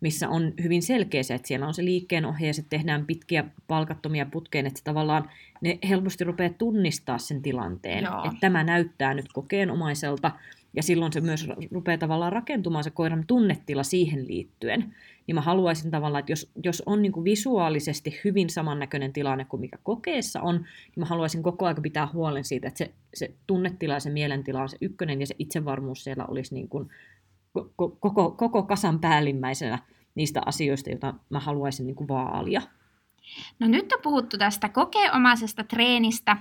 missä 0.01 0.29
on 0.29 0.55
hyvin 0.63 0.83
selkeä 0.83 1.23
se, 1.23 1.35
että 1.35 1.49
siellä 1.49 1.67
on 1.67 1.75
se 1.75 1.85
liikkeenohje 1.85 2.47
ja 2.47 2.55
sitten 2.55 2.79
tehdään 2.79 3.07
pitkiä 3.07 3.45
palkattomia 3.69 4.27
putkeen, 4.27 4.67
että 4.67 4.81
tavallaan 4.85 5.31
ne 5.61 5.79
helposti 5.89 6.25
rupeaa 6.25 6.51
tunnistaa 6.59 7.19
sen 7.19 7.43
tilanteen, 7.43 8.05
Joo. 8.05 8.25
että 8.25 8.39
tämä 8.41 8.65
näyttää 8.65 9.15
nyt 9.15 9.27
kokeenomaiselta 9.33 10.33
ja 10.77 10.83
silloin 10.83 11.13
se 11.13 11.21
myös 11.21 11.49
rupeaa 11.71 11.99
tavallaan 11.99 12.33
rakentumaan 12.33 12.85
se 12.85 12.91
koiran 12.91 13.25
tunnetila 13.27 13.83
siihen 13.83 14.27
liittyen. 14.29 14.95
Niin 15.27 15.35
mä 15.35 15.41
haluaisin 15.41 15.91
tavallaan, 15.91 16.21
että 16.21 16.33
jos, 16.33 16.51
jos 16.65 16.83
on 16.87 17.03
niin 17.03 17.13
kuin 17.13 17.25
visuaalisesti 17.25 18.21
hyvin 18.25 18.51
samannäköinen 18.51 19.13
tilanne 19.13 19.45
kuin 19.45 19.61
mikä 19.61 19.79
kokeessa 19.83 20.41
on, 20.41 20.55
niin 20.57 20.99
mä 20.99 21.07
haluaisin 21.07 21.43
koko 21.43 21.65
ajan 21.65 21.83
pitää 21.83 22.09
huolen 22.13 22.45
siitä, 22.45 22.69
että 22.69 22.79
se, 22.79 22.95
se 23.15 23.35
tunnetila 23.47 23.95
ja 23.95 24.01
se 24.01 24.11
mielentila 24.11 24.63
on 24.63 24.69
se 24.69 24.77
ykkönen 24.81 25.21
ja 25.21 25.27
se 25.27 25.35
itsevarmuus 25.39 26.05
siellä 26.05 26.25
olisi 26.25 26.55
niin 26.55 26.69
kuin 26.69 26.89
koko, 27.77 28.31
koko 28.31 28.63
kasan 28.63 29.01
päällimmäisenä 29.01 29.79
niistä 30.15 30.41
asioista, 30.47 30.91
joita 30.91 31.15
mä 31.31 31.41
haluaisin 31.41 31.87
niin 31.87 31.97
kuin 31.97 32.09
vaalia. 32.09 32.63
No 33.59 33.69
nyt 33.69 33.93
on 33.93 34.01
puhuttu 34.03 34.39
tästä 34.39 34.69
kokeomaisesta 34.69 35.65
treenistä, 35.65 36.37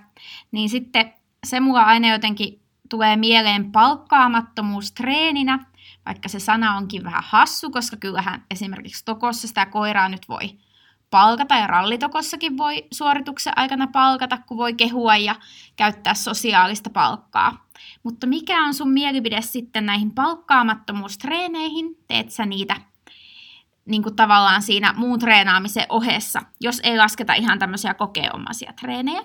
niin 0.52 0.70
sitten 0.70 1.14
se 1.46 1.60
mua 1.60 1.82
aina 1.82 2.12
jotenkin 2.12 2.65
tulee 2.90 3.16
mieleen 3.16 3.72
palkkaamattomuus 3.72 4.92
treeninä, 4.92 5.66
vaikka 6.06 6.30
se 6.30 6.40
sana 6.40 6.78
onkin 6.78 7.04
vähän 7.04 7.24
hassu, 7.26 7.72
koska 7.72 7.98
kyllähän 7.98 8.46
esimerkiksi 8.52 9.06
tokossa 9.06 9.48
sitä 9.48 9.66
koiraa 9.66 10.10
nyt 10.10 10.30
voi 10.30 10.58
palkata 11.10 11.56
ja 11.56 11.68
rallitokossakin 11.68 12.58
voi 12.58 12.88
suorituksen 12.92 13.54
aikana 13.56 13.88
palkata, 13.88 14.38
kun 14.38 14.58
voi 14.58 14.74
kehua 14.74 15.18
ja 15.18 15.36
käyttää 15.76 16.14
sosiaalista 16.14 16.90
palkkaa. 16.90 17.66
Mutta 18.04 18.28
mikä 18.28 18.66
on 18.66 18.74
sun 18.74 18.90
mielipide 18.90 19.42
sitten 19.42 19.86
näihin 19.86 20.12
palkkaamattomuustreeneihin? 20.12 21.98
Teet 22.08 22.32
sä 22.32 22.46
niitä 22.46 22.76
niin 23.86 24.04
kuin 24.04 24.16
tavallaan 24.16 24.62
siinä 24.62 24.94
muun 24.98 25.20
treenaamisen 25.20 25.86
ohessa, 25.90 26.42
jos 26.62 26.82
ei 26.84 26.98
lasketa 26.98 27.34
ihan 27.34 27.60
tämmöisiä 27.60 27.94
kokeomaisia 27.94 28.74
treenejä? 28.82 29.22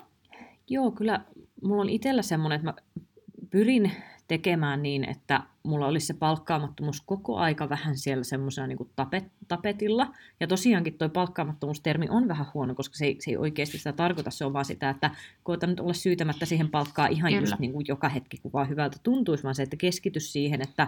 Joo, 0.69 0.91
kyllä 0.91 1.19
mulla 1.63 1.81
on 1.81 1.89
itsellä 1.89 2.21
semmoinen, 2.21 2.55
että 2.55 2.67
mä 2.67 3.03
pyrin 3.51 3.91
tekemään 4.27 4.83
niin, 4.83 5.09
että 5.09 5.43
mulla 5.63 5.87
olisi 5.87 6.07
se 6.07 6.13
palkkaamattomuus 6.13 7.01
koko 7.01 7.37
aika 7.37 7.69
vähän 7.69 7.97
siellä 7.97 8.23
semmoisena 8.23 8.67
niin 8.67 8.77
tapet, 8.95 9.23
tapetilla. 9.47 10.13
Ja 10.39 10.47
tosiaankin 10.47 10.97
toi 10.97 11.09
palkkaamattomuustermi 11.09 12.07
on 12.09 12.27
vähän 12.27 12.47
huono, 12.53 12.75
koska 12.75 12.95
se 12.95 13.05
ei, 13.05 13.17
se 13.19 13.31
ei 13.31 13.37
oikeasti 13.37 13.77
sitä 13.77 13.93
tarkoita, 13.93 14.31
se 14.31 14.45
on 14.45 14.53
vaan 14.53 14.65
sitä, 14.65 14.89
että 14.89 15.11
koeta 15.43 15.67
nyt 15.67 15.79
olla 15.79 15.93
syytämättä 15.93 16.45
siihen 16.45 16.69
palkkaa 16.69 17.07
ihan 17.07 17.31
Kyllä. 17.31 17.41
just 17.41 17.59
niin 17.59 17.71
kuin 17.71 17.85
joka 17.87 18.09
hetki, 18.09 18.37
kun 18.37 18.53
vaan 18.53 18.69
hyvältä 18.69 18.97
tuntuisi, 19.03 19.43
vaan 19.43 19.55
se, 19.55 19.63
että 19.63 19.77
keskitys 19.77 20.33
siihen, 20.33 20.61
että 20.61 20.87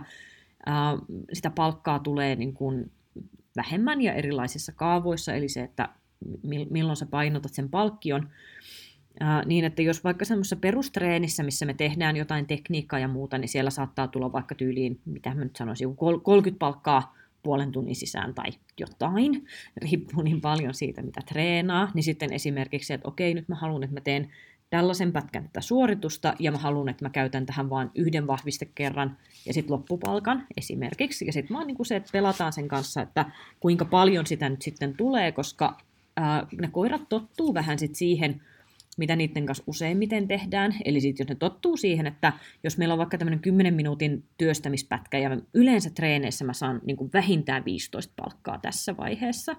ää, 0.66 0.98
sitä 1.34 1.50
palkkaa 1.50 2.00
tulee 2.00 2.36
niin 2.36 2.54
kuin 2.54 2.92
vähemmän 3.56 4.02
ja 4.02 4.14
erilaisissa 4.14 4.72
kaavoissa, 4.72 5.34
eli 5.34 5.50
se, 5.50 5.62
että 5.62 5.90
milloin 6.70 6.98
sä 6.98 7.06
painotat 7.06 7.54
sen 7.54 7.70
palkkion, 7.70 8.30
Niin, 9.46 9.66
että 9.66 9.82
jos 9.82 10.04
vaikka 10.04 10.26
semmoisessa 10.26 10.56
perustreenissä, 10.56 11.44
missä 11.44 11.66
me 11.66 11.74
tehdään 11.74 12.18
jotain 12.18 12.48
tekniikkaa 12.48 13.00
ja 13.00 13.08
muuta, 13.08 13.38
niin 13.38 13.50
siellä 13.50 13.70
saattaa 13.70 14.08
tulla 14.08 14.32
vaikka 14.32 14.56
tyyliin, 14.56 15.00
mitä 15.06 15.34
mä 15.36 15.44
nyt 15.44 15.56
sanoisin, 15.56 15.96
30 15.96 16.60
palkkaa 16.60 17.16
puolen 17.44 17.72
tunnin 17.72 17.96
sisään 17.96 18.34
tai 18.34 18.46
jotain, 18.80 19.46
riippuu 19.78 20.24
niin 20.24 20.42
paljon 20.42 20.74
siitä, 20.74 21.02
mitä 21.02 21.22
treenaa, 21.28 21.92
niin 21.94 22.04
sitten 22.04 22.34
esimerkiksi, 22.34 22.94
että 22.94 23.08
okei, 23.08 23.34
nyt 23.34 23.48
mä 23.48 23.56
haluan, 23.56 23.84
että 23.84 23.94
mä 23.94 24.02
teen 24.02 24.30
tällaisen 24.70 25.12
pätkän 25.12 25.44
tätä 25.44 25.62
suoritusta, 25.62 26.34
ja 26.40 26.52
mä 26.52 26.58
haluan, 26.58 26.90
että 26.90 27.06
mä 27.06 27.10
käytän 27.10 27.46
tähän 27.46 27.70
vain 27.70 27.90
yhden 27.96 28.28
vahvistekerran, 28.28 29.18
ja 29.46 29.54
sitten 29.54 29.74
loppupalkan 29.74 30.48
esimerkiksi, 30.58 31.26
ja 31.26 31.34
sitten 31.34 31.56
vaan 31.56 31.68
niin 31.68 31.78
kuin 31.78 31.88
se, 31.88 31.96
että 31.96 32.10
pelataan 32.14 32.54
sen 32.54 32.68
kanssa, 32.68 33.02
että 33.02 33.26
kuinka 33.60 33.86
paljon 33.86 34.26
sitä 34.26 34.50
nyt 34.50 34.62
sitten 34.62 34.98
tulee, 34.98 35.32
koska 35.32 35.78
ää, 36.18 36.48
ne 36.62 36.68
koirat 36.72 37.10
tottuu 37.10 37.54
vähän 37.54 37.80
sitten 37.80 37.96
siihen, 37.96 38.42
mitä 38.98 39.16
niiden 39.16 39.46
kanssa 39.46 39.64
useimmiten 39.68 40.28
tehdään. 40.28 40.76
Eli 40.86 41.02
sitten 41.02 41.24
jos 41.24 41.30
ne 41.30 41.36
tottuu 41.36 41.78
siihen, 41.78 42.08
että 42.08 42.34
jos 42.64 42.78
meillä 42.78 42.94
on 42.94 42.98
vaikka 42.98 43.18
tämmöinen 43.18 43.40
10 43.40 43.74
minuutin 43.74 44.24
työstämispätkä 44.38 45.18
ja 45.18 45.38
yleensä 45.54 45.90
treeneissä 45.90 46.46
mä 46.46 46.54
saan 46.54 46.82
niin 46.86 46.98
kuin 46.98 47.10
vähintään 47.14 47.66
15 47.66 48.14
palkkaa 48.16 48.58
tässä 48.58 48.98
vaiheessa, 48.98 49.56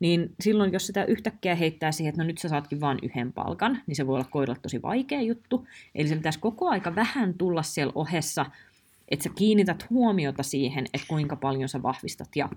niin 0.00 0.34
silloin 0.40 0.72
jos 0.72 0.86
sitä 0.86 1.04
yhtäkkiä 1.04 1.54
heittää 1.54 1.92
siihen, 1.92 2.08
että 2.08 2.22
no 2.22 2.26
nyt 2.26 2.38
sä 2.38 2.48
saatkin 2.48 2.80
vain 2.80 2.98
yhden 3.02 3.32
palkan, 3.32 3.82
niin 3.86 3.96
se 3.96 4.06
voi 4.06 4.14
olla 4.14 4.28
koiralle 4.30 4.60
tosi 4.62 4.82
vaikea 4.82 5.20
juttu. 5.20 5.66
Eli 5.94 6.08
se 6.08 6.16
pitäisi 6.16 6.38
koko 6.38 6.68
aika 6.68 6.94
vähän 6.94 7.34
tulla 7.34 7.62
siellä 7.62 7.92
ohessa, 7.94 8.46
että 9.08 9.22
sä 9.22 9.30
kiinnität 9.34 9.90
huomiota 9.90 10.42
siihen, 10.42 10.86
että 10.94 11.06
kuinka 11.08 11.36
paljon 11.36 11.68
sä 11.68 11.82
vahvistat 11.82 12.36
ja 12.36 12.48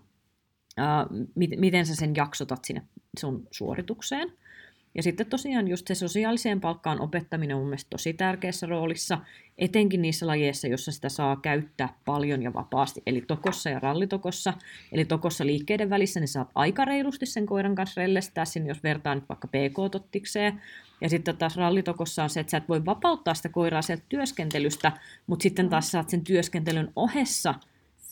Uh, 0.77 1.27
miten 1.35 1.85
sä 1.85 1.95
sen 1.95 2.15
jaksotat 2.15 2.65
sinne 2.65 2.81
sun 3.19 3.47
suoritukseen. 3.51 4.33
Ja 4.95 5.03
sitten 5.03 5.27
tosiaan 5.27 5.67
just 5.67 5.87
se 5.87 5.95
sosiaaliseen 5.95 6.61
palkkaan 6.61 7.01
opettaminen 7.01 7.55
on 7.55 7.61
mun 7.61 7.69
mielestä 7.69 7.89
tosi 7.89 8.13
tärkeässä 8.13 8.65
roolissa, 8.67 9.17
etenkin 9.57 10.01
niissä 10.01 10.27
lajeissa, 10.27 10.67
joissa 10.67 10.91
sitä 10.91 11.09
saa 11.09 11.35
käyttää 11.35 11.97
paljon 12.05 12.43
ja 12.43 12.53
vapaasti, 12.53 13.01
eli 13.05 13.21
tokossa 13.21 13.69
ja 13.69 13.79
rallitokossa. 13.79 14.53
Eli 14.91 15.05
tokossa 15.05 15.45
liikkeiden 15.45 15.89
välissä 15.89 16.19
niin 16.19 16.27
saat 16.27 16.51
aika 16.55 16.85
reilusti 16.85 17.25
sen 17.25 17.45
koiran 17.45 17.75
kanssa 17.75 18.01
rellestää 18.01 18.45
sinne, 18.45 18.69
jos 18.69 18.83
vertaa 18.83 19.15
nyt 19.15 19.29
vaikka 19.29 19.47
PK-tottikseen. 19.47 20.61
Ja 21.01 21.09
sitten 21.09 21.37
taas 21.37 21.57
rallitokossa 21.57 22.23
on 22.23 22.29
se, 22.29 22.39
että 22.39 22.51
sä 22.51 22.57
et 22.57 22.69
voi 22.69 22.85
vapauttaa 22.85 23.33
sitä 23.33 23.49
koiraa 23.49 23.81
sieltä 23.81 24.03
työskentelystä, 24.09 24.91
mutta 25.27 25.43
sitten 25.43 25.69
taas 25.69 25.91
saat 25.91 26.09
sen 26.09 26.23
työskentelyn 26.23 26.91
ohessa 26.95 27.53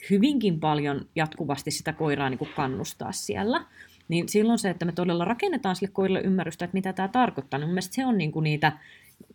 hyvinkin 0.09 0.59
paljon 0.59 1.05
jatkuvasti 1.15 1.71
sitä 1.71 1.93
koiraa 1.93 2.29
niin 2.29 2.37
kuin 2.37 2.51
kannustaa 2.55 3.11
siellä 3.11 3.65
niin 4.11 4.29
silloin 4.29 4.59
se, 4.59 4.69
että 4.69 4.85
me 4.85 4.91
todella 4.91 5.25
rakennetaan 5.25 5.75
sille 5.75 5.91
koiralle 5.93 6.21
ymmärrystä, 6.21 6.65
että 6.65 6.75
mitä 6.75 6.93
tämä 6.93 7.07
tarkoittaa, 7.07 7.59
niin 7.59 7.69
mun 7.69 7.81
se 7.81 8.05
on 8.05 8.17
niin 8.17 8.31
kuin 8.31 8.43
niitä 8.43 8.71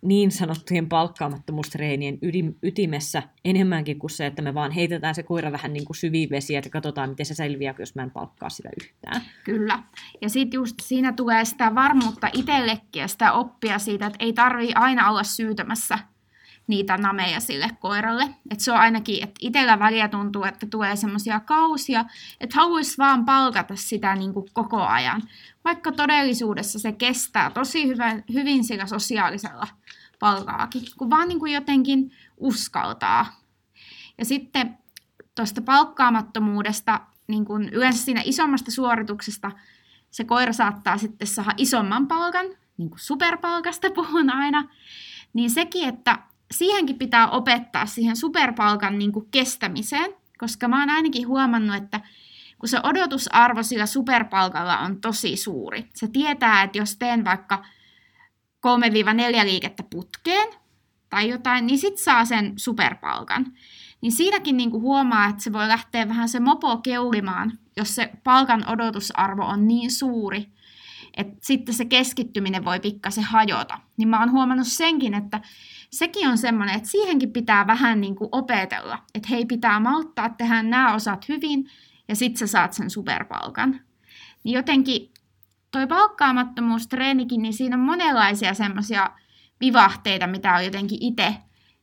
niin 0.01 0.31
sanottujen 0.31 0.89
palkkaamattomuustreenien 0.89 2.19
ytimessä 2.63 3.23
enemmänkin 3.45 3.99
kuin 3.99 4.11
se, 4.11 4.25
että 4.25 4.41
me 4.41 4.53
vaan 4.53 4.71
heitetään 4.71 5.15
se 5.15 5.23
koira 5.23 5.51
vähän 5.51 5.73
niin 5.73 5.85
kuin 5.85 5.97
syviin 5.97 6.29
vesiin, 6.29 6.57
että 6.57 6.69
katsotaan, 6.69 7.09
miten 7.09 7.25
se 7.25 7.35
selviää, 7.35 7.75
jos 7.79 7.95
mä 7.95 8.03
en 8.03 8.11
palkkaa 8.11 8.49
sitä 8.49 8.69
yhtään. 8.81 9.21
Kyllä. 9.43 9.83
Ja 10.21 10.29
sitten 10.29 10.57
just 10.57 10.75
siinä 10.81 11.13
tulee 11.13 11.45
sitä 11.45 11.75
varmuutta 11.75 12.29
itsellekin 12.33 12.99
ja 12.99 13.07
sitä 13.07 13.33
oppia 13.33 13.79
siitä, 13.79 14.05
että 14.05 14.25
ei 14.25 14.33
tarvii 14.33 14.73
aina 14.75 15.09
olla 15.09 15.23
syytämässä 15.23 15.99
niitä 16.67 16.97
nameja 16.97 17.39
sille 17.39 17.69
koiralle. 17.79 18.29
Et 18.51 18.59
se 18.59 18.71
on 18.71 18.77
ainakin, 18.77 19.23
että 19.23 19.39
itsellä 19.41 19.79
väliä 19.79 20.07
tuntuu, 20.07 20.43
että 20.43 20.67
tulee 20.67 20.95
semmoisia 20.95 21.39
kausia, 21.39 22.05
että 22.39 22.55
haluaisi 22.55 22.97
vaan 22.97 23.25
palkata 23.25 23.75
sitä 23.75 24.15
niin 24.15 24.33
kuin 24.33 24.45
koko 24.53 24.81
ajan. 24.81 25.21
Vaikka 25.65 25.91
todellisuudessa 25.91 26.79
se 26.79 26.91
kestää 26.91 27.49
tosi 27.49 27.87
hyvä, 27.87 28.21
hyvin 28.33 28.63
sillä 28.63 28.85
sosiaalisella 28.85 29.67
palkaakin, 30.19 30.81
kun 30.97 31.09
vaan 31.09 31.27
niin 31.27 31.39
kuin 31.39 31.53
jotenkin 31.53 32.11
uskaltaa. 32.37 33.41
Ja 34.17 34.25
sitten 34.25 34.77
tuosta 35.35 35.61
palkkaamattomuudesta, 35.61 36.99
niin 37.27 37.45
kuin 37.45 37.69
yleensä 37.69 38.05
siinä 38.05 38.21
isommasta 38.25 38.71
suorituksesta, 38.71 39.51
se 40.11 40.23
koira 40.23 40.53
saattaa 40.53 40.97
sitten 40.97 41.27
saada 41.27 41.53
isomman 41.57 42.07
palkan, 42.07 42.45
niin 42.77 42.89
kuin 42.89 42.99
superpalkasta 42.99 43.91
puhun 43.91 44.29
aina, 44.29 44.69
niin 45.33 45.49
sekin, 45.49 45.89
että 45.89 46.19
siihenkin 46.51 46.97
pitää 46.97 47.29
opettaa 47.29 47.85
siihen 47.85 48.15
superpalkan 48.15 48.97
niin 48.99 49.11
kuin 49.11 49.27
kestämiseen, 49.31 50.13
koska 50.37 50.67
mä 50.67 50.79
oon 50.79 50.89
ainakin 50.89 51.27
huomannut, 51.27 51.75
että 51.75 52.01
kun 52.59 52.69
se 52.69 52.79
odotusarvo 52.83 53.63
sillä 53.63 53.85
superpalkalla 53.85 54.79
on 54.79 55.01
tosi 55.01 55.37
suuri. 55.37 55.89
Se 55.93 56.07
tietää, 56.07 56.63
että 56.63 56.77
jos 56.77 56.97
teen 56.97 57.25
vaikka 57.25 57.65
3-4 58.67 59.45
liikettä 59.45 59.83
putkeen 59.83 60.47
tai 61.09 61.29
jotain, 61.29 61.67
niin 61.67 61.79
sit 61.79 61.97
saa 61.97 62.25
sen 62.25 62.53
superpalkan. 62.55 63.45
Niin 64.01 64.11
siinäkin 64.11 64.57
niin 64.57 64.71
kuin 64.71 64.81
huomaa, 64.81 65.27
että 65.27 65.43
se 65.43 65.53
voi 65.53 65.67
lähteä 65.67 66.07
vähän 66.07 66.29
se 66.29 66.39
mopo 66.39 66.77
keulimaan, 66.77 67.59
jos 67.77 67.95
se 67.95 68.11
palkan 68.23 68.69
odotusarvo 68.69 69.45
on 69.45 69.67
niin 69.67 69.91
suuri, 69.91 70.47
että 71.17 71.35
sitten 71.41 71.75
se 71.75 71.85
keskittyminen 71.85 72.65
voi 72.65 72.79
pikkasen 72.79 73.23
hajota. 73.23 73.79
Niin 73.97 74.07
mä 74.07 74.19
oon 74.19 74.31
huomannut 74.31 74.67
senkin, 74.67 75.13
että 75.13 75.41
sekin 75.91 76.27
on 76.27 76.37
semmoinen, 76.37 76.75
että 76.75 76.89
siihenkin 76.89 77.33
pitää 77.33 77.67
vähän 77.67 78.01
niin 78.01 78.15
kuin 78.15 78.29
opetella. 78.31 78.99
Että 79.15 79.29
hei, 79.29 79.45
pitää 79.45 79.79
malttaa 79.79 80.29
tehdä 80.29 80.63
nämä 80.63 80.93
osat 80.93 81.27
hyvin 81.27 81.69
ja 82.07 82.15
sitten 82.15 82.39
sä 82.39 82.47
saat 82.47 82.73
sen 82.73 82.89
superpalkan. 82.89 83.79
Niin 84.43 84.53
jotenkin 84.53 85.11
toi 85.71 85.87
palkkaamattomuustreenikin, 85.87 87.41
niin 87.41 87.53
siinä 87.53 87.75
on 87.75 87.81
monenlaisia 87.81 88.53
semmoisia 88.53 89.09
vivahteita, 89.61 90.27
mitä 90.27 90.53
on 90.53 90.65
jotenkin 90.65 90.99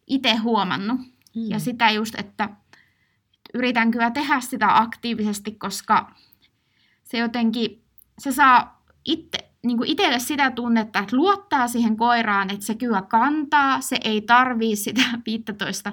itse 0.06 0.34
huomannut. 0.36 1.00
Mm. 1.00 1.50
Ja 1.50 1.58
sitä 1.58 1.90
just, 1.90 2.14
että 2.18 2.48
yritän 3.54 3.90
kyllä 3.90 4.10
tehdä 4.10 4.40
sitä 4.40 4.78
aktiivisesti, 4.78 5.52
koska 5.52 6.14
se 7.04 7.18
jotenkin, 7.18 7.82
se 8.18 8.32
saa 8.32 8.84
itse, 9.04 9.38
niin 9.64 9.77
kuin 9.77 9.90
itselle 9.90 10.18
sitä 10.18 10.50
tunnetta, 10.50 10.98
että 10.98 11.16
luottaa 11.16 11.68
siihen 11.68 11.96
koiraan, 11.96 12.50
että 12.50 12.66
se 12.66 12.74
kyllä 12.74 13.03
kantaa, 13.03 13.81
se 13.81 13.96
ei 14.05 14.20
tarvii 14.20 14.77
sitä 14.77 15.03
15 15.27 15.92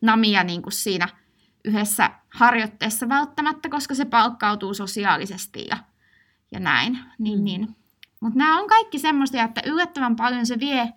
namia 0.00 0.44
niin 0.44 0.62
kuin 0.62 0.72
siinä 0.72 1.08
yhdessä 1.64 2.10
harjoitteessa 2.34 3.08
välttämättä, 3.08 3.68
koska 3.68 3.94
se 3.94 4.04
palkkautuu 4.04 4.74
sosiaalisesti 4.74 5.66
ja, 5.70 5.76
ja 6.52 6.60
näin. 6.60 6.98
Niin, 7.18 7.38
mm. 7.38 7.44
niin. 7.44 7.76
Mutta 8.20 8.38
nämä 8.38 8.60
on 8.60 8.68
kaikki 8.68 8.98
semmoisia, 8.98 9.44
että 9.44 9.60
yllättävän 9.66 10.16
paljon 10.16 10.46
se 10.46 10.60
vie, 10.60 10.92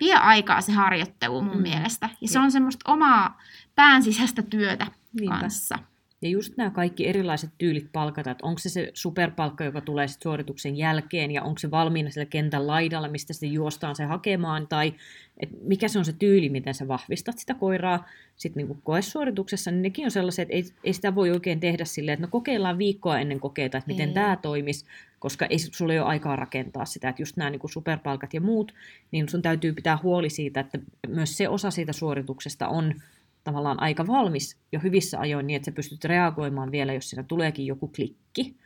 vie 0.00 0.14
aikaa 0.14 0.60
se 0.60 0.72
harjoittelu 0.72 1.42
mun 1.42 1.56
mm. 1.56 1.62
mielestä. 1.62 2.08
Ja 2.20 2.28
se 2.28 2.38
on 2.38 2.52
semmoista 2.52 2.92
omaa 2.92 3.40
pään 3.74 4.02
sisäistä 4.02 4.42
työtä 4.42 4.86
Niinpä. 5.20 5.38
kanssa. 5.38 5.78
Ja 6.22 6.28
just 6.28 6.56
nämä 6.56 6.70
kaikki 6.70 7.08
erilaiset 7.08 7.50
tyylit 7.58 7.86
palkata, 7.92 8.30
että 8.30 8.46
onko 8.46 8.58
se 8.58 8.68
se 8.68 8.90
superpalkka, 8.94 9.64
joka 9.64 9.80
tulee 9.80 10.08
sit 10.08 10.22
suorituksen 10.22 10.76
jälkeen, 10.76 11.30
ja 11.30 11.42
onko 11.42 11.58
se 11.58 11.70
valmiina 11.70 12.10
sillä 12.10 12.26
kentän 12.26 12.66
laidalla, 12.66 13.08
mistä 13.08 13.32
sitten 13.32 13.52
juostaan 13.52 13.96
se 13.96 14.04
hakemaan, 14.04 14.66
tai 14.66 14.94
et 15.40 15.48
mikä 15.62 15.88
se 15.88 15.98
on 15.98 16.04
se 16.04 16.12
tyyli, 16.12 16.48
miten 16.48 16.74
sä 16.74 16.88
vahvistat 16.88 17.38
sitä 17.38 17.54
koiraa 17.54 18.08
sitten 18.36 18.66
niin 18.66 18.82
koesuorituksessa, 18.82 19.70
niin 19.70 19.82
nekin 19.82 20.04
on 20.04 20.10
sellaiset, 20.10 20.42
että 20.42 20.54
ei, 20.54 20.64
ei 20.84 20.92
sitä 20.92 21.14
voi 21.14 21.30
oikein 21.30 21.60
tehdä 21.60 21.84
silleen, 21.84 22.12
että 22.12 22.26
no 22.26 22.30
kokeillaan 22.30 22.78
viikkoa 22.78 23.18
ennen 23.18 23.40
kokeita, 23.40 23.78
että 23.78 23.88
miten 23.88 24.12
tämä 24.12 24.36
toimisi, 24.42 24.84
koska 25.18 25.46
ei 25.46 25.58
sulla 25.58 25.92
ole 25.92 26.00
aikaa 26.00 26.36
rakentaa 26.36 26.84
sitä, 26.84 27.08
että 27.08 27.22
just 27.22 27.36
nämä 27.36 27.50
niin 27.50 27.60
superpalkat 27.66 28.34
ja 28.34 28.40
muut, 28.40 28.74
niin 29.10 29.28
sun 29.28 29.42
täytyy 29.42 29.72
pitää 29.72 29.98
huoli 30.02 30.30
siitä, 30.30 30.60
että 30.60 30.78
myös 31.08 31.36
se 31.36 31.48
osa 31.48 31.70
siitä 31.70 31.92
suorituksesta 31.92 32.68
on 32.68 32.94
tavallaan 33.44 33.80
aika 33.80 34.06
valmis 34.06 34.56
jo 34.72 34.80
hyvissä 34.82 35.20
ajoin 35.20 35.46
niin, 35.46 35.56
että 35.56 35.64
sä 35.64 35.72
pystyt 35.72 36.04
reagoimaan 36.04 36.72
vielä, 36.72 36.92
jos 36.92 37.10
siinä 37.10 37.22
tuleekin 37.22 37.66
joku 37.66 37.88
klikki. 37.88 38.56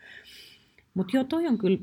Mutta 0.94 1.16
joo, 1.16 1.24
toi 1.24 1.46
on 1.46 1.58
kyllä 1.58 1.78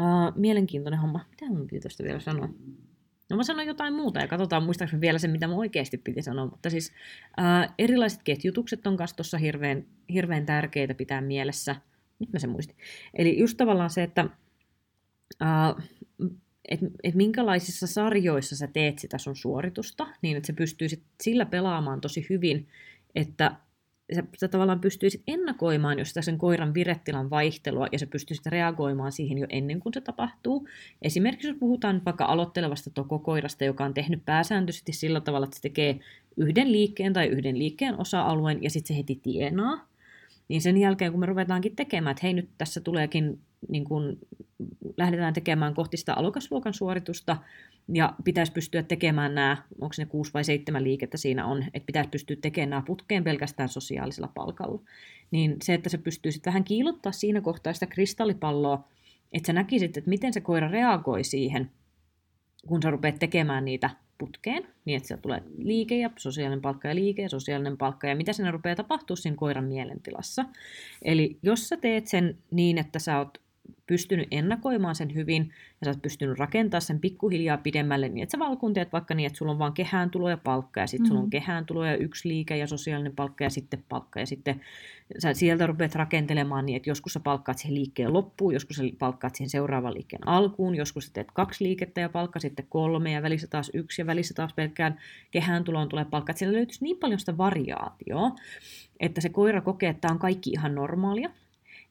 äh, 0.00 0.04
mielenkiintoinen 0.34 1.00
homma. 1.00 1.24
Mitä 1.30 1.46
mun 1.46 1.66
piti 1.66 1.80
tuosta 1.80 2.04
vielä 2.04 2.20
sanoa? 2.20 2.48
No 3.30 3.36
mä 3.36 3.42
sanon 3.42 3.66
jotain 3.66 3.94
muuta 3.94 4.20
ja 4.20 4.28
katsotaan 4.28 4.62
muistaakseni 4.62 5.00
vielä 5.00 5.18
se, 5.18 5.28
mitä 5.28 5.48
mun 5.48 5.58
oikeasti 5.58 5.98
piti 5.98 6.22
sanoa. 6.22 6.46
Mutta 6.46 6.70
siis 6.70 6.92
äh, 7.40 7.74
erilaiset 7.78 8.22
ketjutukset 8.22 8.86
on 8.86 8.96
kanssa 8.96 9.16
tuossa 9.16 9.38
hirveän, 9.38 9.86
hirveän 10.12 10.46
tärkeitä 10.46 10.94
pitää 10.94 11.20
mielessä. 11.20 11.76
Nyt 12.18 12.32
mä 12.32 12.38
sen 12.38 12.50
muistin. 12.50 12.76
Eli 13.14 13.38
just 13.38 13.56
tavallaan 13.56 13.90
se, 13.90 14.02
että 14.02 14.26
äh, 15.42 15.86
et, 16.68 16.80
et 17.04 17.14
minkälaisissa 17.14 17.86
sarjoissa 17.86 18.56
sä 18.56 18.66
teet 18.66 18.98
sitä 18.98 19.18
sun 19.18 19.36
suoritusta, 19.36 20.06
niin 20.22 20.36
että 20.36 20.46
se 20.46 20.52
pystyy 20.52 20.88
sit 20.88 21.02
sillä 21.22 21.46
pelaamaan 21.46 22.00
tosi 22.00 22.26
hyvin, 22.30 22.68
että 23.14 23.56
sä, 24.14 24.22
sä 24.36 24.48
tavallaan 24.48 24.80
pystyisit 24.80 25.22
ennakoimaan 25.26 25.98
jos 25.98 26.08
sitä 26.08 26.22
sen 26.22 26.38
koiran 26.38 26.74
virettilan 26.74 27.30
vaihtelua 27.30 27.86
ja 27.92 27.98
sä 27.98 28.06
pystyisit 28.06 28.46
reagoimaan 28.46 29.12
siihen 29.12 29.38
jo 29.38 29.46
ennen 29.50 29.80
kuin 29.80 29.94
se 29.94 30.00
tapahtuu. 30.00 30.68
Esimerkiksi 31.02 31.48
jos 31.48 31.56
puhutaan 31.60 32.02
vaikka 32.04 32.24
aloittelevasta 32.24 32.90
tokokoirasta, 32.90 33.64
joka 33.64 33.84
on 33.84 33.94
tehnyt 33.94 34.24
pääsääntöisesti 34.24 34.92
sillä 34.92 35.20
tavalla, 35.20 35.44
että 35.44 35.56
se 35.56 35.62
tekee 35.62 35.98
yhden 36.36 36.72
liikkeen 36.72 37.12
tai 37.12 37.26
yhden 37.26 37.58
liikkeen 37.58 38.00
osa-alueen 38.00 38.62
ja 38.62 38.70
sitten 38.70 38.88
se 38.88 38.98
heti 38.98 39.20
tienaa, 39.22 39.88
niin 40.48 40.62
sen 40.62 40.76
jälkeen 40.78 41.12
kun 41.12 41.20
me 41.20 41.26
ruvetaankin 41.26 41.76
tekemään, 41.76 42.10
että 42.12 42.26
hei 42.26 42.34
nyt 42.34 42.48
tässä 42.58 42.80
tuleekin, 42.80 43.40
niin 43.68 43.84
kun 43.84 44.18
lähdetään 44.96 45.34
tekemään 45.34 45.74
kohti 45.74 45.96
sitä 45.96 46.14
alokasluokan 46.14 46.74
suoritusta, 46.74 47.36
ja 47.92 48.14
pitäisi 48.24 48.52
pystyä 48.52 48.82
tekemään 48.82 49.34
nämä, 49.34 49.56
onko 49.80 49.94
ne 49.98 50.06
kuusi 50.06 50.34
vai 50.34 50.44
seitsemän 50.44 50.84
liikettä 50.84 51.16
siinä 51.16 51.46
on, 51.46 51.62
että 51.62 51.86
pitäisi 51.86 52.10
pystyä 52.10 52.36
tekemään 52.36 52.70
nämä 52.70 52.82
putkeen 52.82 53.24
pelkästään 53.24 53.68
sosiaalisella 53.68 54.30
palkalla. 54.34 54.80
Niin 55.30 55.56
se, 55.62 55.74
että 55.74 55.88
sä 55.88 55.98
pystyisit 55.98 56.46
vähän 56.46 56.64
kiilottaa 56.64 57.12
siinä 57.12 57.40
kohtaa 57.40 57.72
sitä 57.72 57.86
kristallipalloa, 57.86 58.88
että 59.32 59.46
sä 59.46 59.52
näkisit, 59.52 59.96
että 59.96 60.10
miten 60.10 60.32
se 60.32 60.40
koira 60.40 60.68
reagoi 60.68 61.24
siihen, 61.24 61.70
kun 62.66 62.82
sä 62.82 62.90
rupeat 62.90 63.18
tekemään 63.18 63.64
niitä 63.64 63.90
putkeen, 64.18 64.68
niin 64.84 64.96
että 64.96 65.06
sieltä 65.06 65.22
tulee 65.22 65.42
liike 65.58 65.98
ja 65.98 66.10
sosiaalinen 66.16 66.60
palkka 66.60 66.88
ja 66.88 66.94
liike 66.94 67.22
ja 67.22 67.28
sosiaalinen 67.28 67.76
palkka 67.76 68.06
ja 68.06 68.16
mitä 68.16 68.32
siinä 68.32 68.50
rupeaa 68.50 68.76
tapahtua 68.76 69.16
siinä 69.16 69.36
koiran 69.36 69.64
mielentilassa. 69.64 70.44
Eli 71.02 71.38
jos 71.42 71.68
sä 71.68 71.76
teet 71.76 72.06
sen 72.06 72.38
niin, 72.50 72.78
että 72.78 72.98
sä 72.98 73.18
oot 73.18 73.45
pystynyt 73.86 74.28
ennakoimaan 74.30 74.94
sen 74.94 75.14
hyvin 75.14 75.52
ja 75.80 75.84
sä 75.84 75.90
oot 75.90 76.02
pystynyt 76.02 76.38
rakentamaan 76.38 76.82
sen 76.82 77.00
pikkuhiljaa 77.00 77.58
pidemmälle 77.58 78.08
niin, 78.08 78.22
että 78.22 78.30
sä 78.30 78.38
valkunteet 78.38 78.92
vaikka 78.92 79.14
niin, 79.14 79.26
että 79.26 79.36
sulla 79.36 79.52
on 79.52 79.58
vaan 79.58 79.72
kehään 79.72 80.10
tulo 80.10 80.30
ja 80.30 80.36
palkka 80.36 80.80
ja 80.80 80.86
sitten 80.86 81.04
mm. 81.04 81.08
sulla 81.08 81.20
on 81.20 81.30
kehään 81.30 81.66
tulo 81.66 81.84
ja 81.84 81.96
yksi 81.96 82.28
liike 82.28 82.56
ja 82.56 82.66
sosiaalinen 82.66 83.16
palkka 83.16 83.44
ja 83.44 83.50
sitten 83.50 83.84
palkka 83.88 84.20
ja 84.20 84.26
sitten 84.26 84.60
sä 85.18 85.34
sieltä 85.34 85.66
rupeat 85.66 85.94
rakentelemaan 85.94 86.66
niin, 86.66 86.76
että 86.76 86.90
joskus 86.90 87.12
sä 87.12 87.20
palkkaat 87.20 87.58
siihen 87.58 87.74
liikkeen 87.74 88.12
loppuun, 88.12 88.54
joskus 88.54 88.76
sä 88.76 88.82
palkkaat 88.98 89.34
siihen 89.34 89.50
seuraavan 89.50 89.94
liikkeen 89.94 90.28
alkuun, 90.28 90.74
joskus 90.74 91.06
sä 91.06 91.12
teet 91.12 91.32
kaksi 91.32 91.64
liikettä 91.64 92.00
ja 92.00 92.08
palkka 92.08 92.40
sitten 92.40 92.66
kolme 92.68 93.12
ja 93.12 93.22
välissä 93.22 93.46
taas 93.46 93.70
yksi 93.74 94.02
ja 94.02 94.06
välissä 94.06 94.34
taas 94.34 94.52
pelkkään 94.52 95.00
kehään 95.30 95.64
tuloon 95.64 95.88
tulee 95.88 96.04
palkka. 96.04 96.30
Että 96.30 96.38
siellä 96.38 96.56
löytyisi 96.56 96.84
niin 96.84 96.96
paljon 96.96 97.18
sitä 97.18 97.38
variaatioa, 97.38 98.30
että 99.00 99.20
se 99.20 99.28
koira 99.28 99.60
kokee, 99.60 99.90
että 99.90 100.00
tämä 100.00 100.12
on 100.12 100.18
kaikki 100.18 100.50
ihan 100.50 100.74
normaalia. 100.74 101.30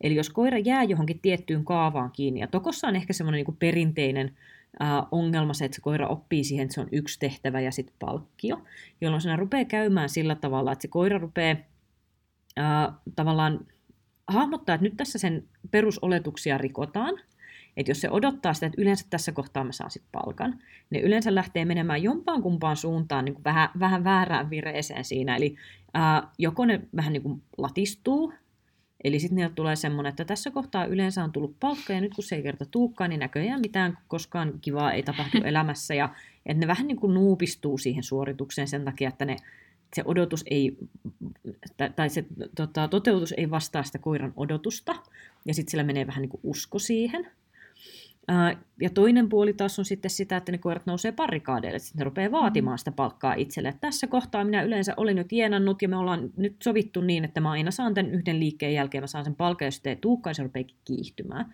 Eli 0.01 0.15
jos 0.15 0.29
koira 0.29 0.57
jää 0.57 0.83
johonkin 0.83 1.19
tiettyyn 1.19 1.65
kaavaan 1.65 2.11
kiinni, 2.11 2.39
ja 2.39 2.47
tokossa 2.47 2.87
on 2.87 2.95
ehkä 2.95 3.13
semmoinen 3.13 3.45
niin 3.45 3.57
perinteinen 3.57 4.35
äh, 4.81 4.89
ongelma 5.11 5.53
se, 5.53 5.65
että 5.65 5.75
se 5.75 5.81
koira 5.81 6.07
oppii 6.07 6.43
siihen, 6.43 6.63
että 6.63 6.73
se 6.73 6.81
on 6.81 6.89
yksi 6.91 7.19
tehtävä 7.19 7.61
ja 7.61 7.71
sitten 7.71 7.95
palkkio, 7.99 8.61
jolloin 9.01 9.21
se 9.21 9.35
rupeaa 9.35 9.65
käymään 9.65 10.09
sillä 10.09 10.35
tavalla, 10.35 10.71
että 10.71 10.81
se 10.81 10.87
koira 10.87 11.17
rupeaa 11.17 11.55
äh, 12.59 12.93
tavallaan 13.15 13.59
hahmottaa, 14.27 14.75
että 14.75 14.83
nyt 14.83 14.97
tässä 14.97 15.19
sen 15.19 15.43
perusoletuksia 15.71 16.57
rikotaan, 16.57 17.19
että 17.77 17.91
jos 17.91 18.01
se 18.01 18.09
odottaa 18.09 18.53
sitä, 18.53 18.65
että 18.65 18.81
yleensä 18.81 19.07
tässä 19.09 19.31
kohtaa 19.31 19.63
mä 19.63 19.71
saan 19.71 19.91
sitten 19.91 20.11
palkan, 20.11 20.59
niin 20.89 21.03
yleensä 21.03 21.35
lähtee 21.35 21.65
menemään 21.65 22.03
jompaan 22.03 22.41
kumpaan 22.41 22.77
suuntaan 22.77 23.25
niin 23.25 23.33
kuin 23.33 23.43
vähän, 23.43 23.69
vähän 23.79 24.03
väärään 24.03 24.49
vireeseen 24.49 25.05
siinä. 25.05 25.35
Eli 25.35 25.55
ää, 25.93 26.27
joko 26.37 26.65
ne 26.65 26.81
vähän 26.95 27.13
niin 27.13 27.23
kuin 27.23 27.41
latistuu, 27.57 28.33
eli 29.05 29.19
sitten 29.19 29.35
niiltä 29.35 29.55
tulee 29.55 29.75
semmoinen, 29.75 30.09
että 30.09 30.25
tässä 30.25 30.51
kohtaa 30.51 30.85
yleensä 30.85 31.23
on 31.23 31.31
tullut 31.31 31.59
palkka, 31.59 31.93
ja 31.93 32.01
nyt 32.01 32.13
kun 32.15 32.23
se 32.23 32.35
ei 32.35 32.43
kerta 32.43 32.65
tuukkaan, 32.65 33.09
niin 33.09 33.19
näköjään 33.19 33.61
mitään 33.61 33.97
koskaan 34.07 34.53
kivaa 34.61 34.91
ei 34.91 35.03
tapahdu 35.03 35.37
elämässä, 35.45 35.93
ja 35.93 36.09
että 36.45 36.59
ne 36.59 36.67
vähän 36.67 36.87
niin 36.87 36.99
kuin 36.99 37.13
nuupistuu 37.13 37.77
siihen 37.77 38.03
suoritukseen 38.03 38.67
sen 38.67 38.85
takia, 38.85 39.09
että 39.09 39.25
ne 39.25 39.35
se 39.95 40.01
odotus 40.05 40.43
ei, 40.49 40.77
tai 41.95 42.09
se 42.09 42.25
tota, 42.55 42.87
toteutus 42.87 43.33
ei 43.37 43.49
vastaa 43.49 43.83
sitä 43.83 43.99
koiran 43.99 44.33
odotusta, 44.35 44.95
ja 45.45 45.53
sitten 45.53 45.71
sillä 45.71 45.83
menee 45.83 46.07
vähän 46.07 46.21
niin 46.21 46.29
kuin 46.29 46.41
usko 46.43 46.79
siihen. 46.79 47.27
Ja 48.81 48.89
toinen 48.89 49.29
puoli 49.29 49.53
taas 49.53 49.79
on 49.79 49.85
sitten 49.85 50.11
sitä, 50.11 50.37
että 50.37 50.51
ne 50.51 50.57
koirat 50.57 50.85
nousee 50.85 51.11
parikaadeille, 51.11 51.75
että 51.75 51.89
ne 51.97 52.03
rupeaa 52.03 52.31
vaatimaan 52.31 52.77
sitä 52.77 52.91
palkkaa 52.91 53.33
itselle. 53.33 53.69
Että 53.69 53.81
tässä 53.81 54.07
kohtaa 54.07 54.43
minä 54.43 54.61
yleensä 54.61 54.93
olin 54.97 55.17
jo 55.17 55.23
tienannut 55.23 55.81
ja 55.81 55.89
me 55.89 55.97
ollaan 55.97 56.29
nyt 56.37 56.55
sovittu 56.63 57.01
niin, 57.01 57.25
että 57.25 57.41
mä 57.41 57.51
aina 57.51 57.71
saan 57.71 57.93
tämän 57.93 58.11
yhden 58.11 58.39
liikkeen 58.39 58.73
jälkeen, 58.73 59.03
mä 59.03 59.07
saan 59.07 59.25
sen 59.25 59.35
palkan, 59.35 59.65
jos 59.65 59.81
ei 59.85 59.95
tuukkaan, 59.95 60.35
se 60.35 60.43
rupeakin 60.43 60.77
kiihtymään. 60.85 61.53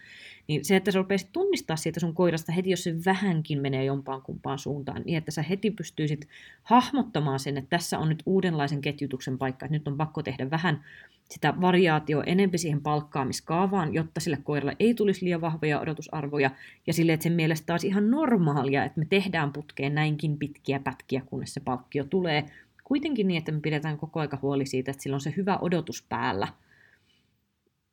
Niin 0.52 0.66
se, 0.66 0.76
että 0.76 0.92
sä 0.92 1.00
rupeaisit 1.00 1.32
tunnistaa 1.32 1.76
siitä 1.76 2.00
sun 2.00 2.14
koirasta 2.14 2.52
heti, 2.52 2.70
jos 2.70 2.84
se 2.84 2.96
vähänkin 3.06 3.62
menee 3.62 3.86
jompaan 3.86 4.22
kumpaan 4.22 4.60
suuntaan, 4.60 5.02
niin 5.06 5.18
että 5.18 5.32
sä 5.32 5.42
heti 5.42 5.72
pystyisit 5.72 6.28
hahmottamaan 6.64 7.40
sen, 7.40 7.58
että 7.58 7.70
tässä 7.70 8.00
on 8.00 8.10
nyt 8.10 8.24
uudenlaisen 8.26 8.82
ketjutuksen 8.82 9.38
paikka, 9.38 9.66
että 9.66 9.78
nyt 9.78 9.88
on 9.88 9.98
pakko 9.98 10.24
tehdä 10.24 10.50
vähän 10.50 10.84
sitä 11.30 11.54
variaatio 11.62 12.24
enempi 12.26 12.58
siihen 12.58 12.82
palkkaamiskaavaan, 12.82 13.94
jotta 13.94 14.20
sille 14.20 14.38
koiralle 14.44 14.76
ei 14.80 14.94
tulisi 14.94 15.26
liian 15.26 15.42
vahvoja 15.42 15.80
odotusarvoja, 15.80 16.52
ja 16.88 16.94
sille, 16.94 17.14
että 17.14 17.24
sen 17.24 17.34
mielestä 17.34 17.66
taas 17.66 17.84
ihan 17.84 18.12
normaalia, 18.12 18.86
että 18.86 19.00
me 19.00 19.06
tehdään 19.10 19.54
putkeen 19.54 19.96
näinkin 19.96 20.38
pitkiä 20.38 20.80
pätkiä, 20.80 21.22
kunnes 21.26 21.54
se 21.54 21.60
palkkio 21.60 22.04
tulee, 22.04 22.46
kuitenkin 22.84 23.28
niin, 23.28 23.38
että 23.38 23.52
me 23.52 23.60
pidetään 23.60 23.98
koko 23.98 24.20
aika 24.20 24.40
huoli 24.42 24.66
siitä, 24.66 24.92
että 24.92 25.04
sillä 25.04 25.16
on 25.16 25.22
se 25.22 25.34
hyvä 25.38 25.58
odotus 25.62 26.06
päällä, 26.10 26.48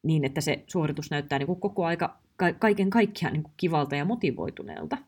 niin 0.03 0.25
että 0.25 0.41
se 0.41 0.65
suoritus 0.67 1.11
näyttää 1.11 1.39
niin 1.39 1.47
kuin 1.47 1.61
koko 1.61 1.87
aika 1.87 2.19
kaiken 2.59 2.91
kaikkiaan 2.91 3.33
niin 3.33 3.43
kuin 3.43 3.55
kivalta 3.57 3.97
ja 3.97 4.05
motivoituneelta. 4.05 4.99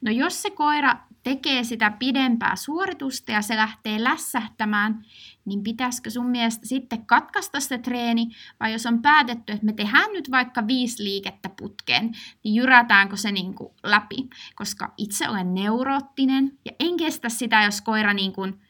No 0.00 0.10
jos 0.10 0.42
se 0.42 0.50
koira 0.50 0.96
tekee 1.22 1.64
sitä 1.64 1.90
pidempää 1.90 2.56
suoritusta 2.56 3.32
ja 3.32 3.42
se 3.42 3.56
lähtee 3.56 4.04
lässähtämään, 4.04 5.04
niin 5.44 5.62
pitäisikö 5.62 6.10
sun 6.10 6.26
mielestä 6.26 6.66
sitten 6.66 7.06
katkaista 7.06 7.60
se 7.60 7.78
treeni, 7.78 8.26
vai 8.60 8.72
jos 8.72 8.86
on 8.86 9.02
päätetty, 9.02 9.52
että 9.52 9.66
me 9.66 9.72
tehdään 9.72 10.12
nyt 10.12 10.30
vaikka 10.30 10.66
viisi 10.66 11.04
liikettä 11.04 11.48
putkeen, 11.48 12.12
niin 12.44 12.54
jyrätäänkö 12.54 13.16
se 13.16 13.32
niin 13.32 13.54
kuin 13.54 13.72
läpi? 13.82 14.16
Koska 14.54 14.94
itse 14.96 15.28
olen 15.28 15.54
neuroottinen 15.54 16.58
ja 16.64 16.72
en 16.80 16.96
kestä 16.96 17.28
sitä, 17.28 17.62
jos 17.62 17.80
koira 17.80 18.14
niin 18.14 18.32
kuin 18.32 18.60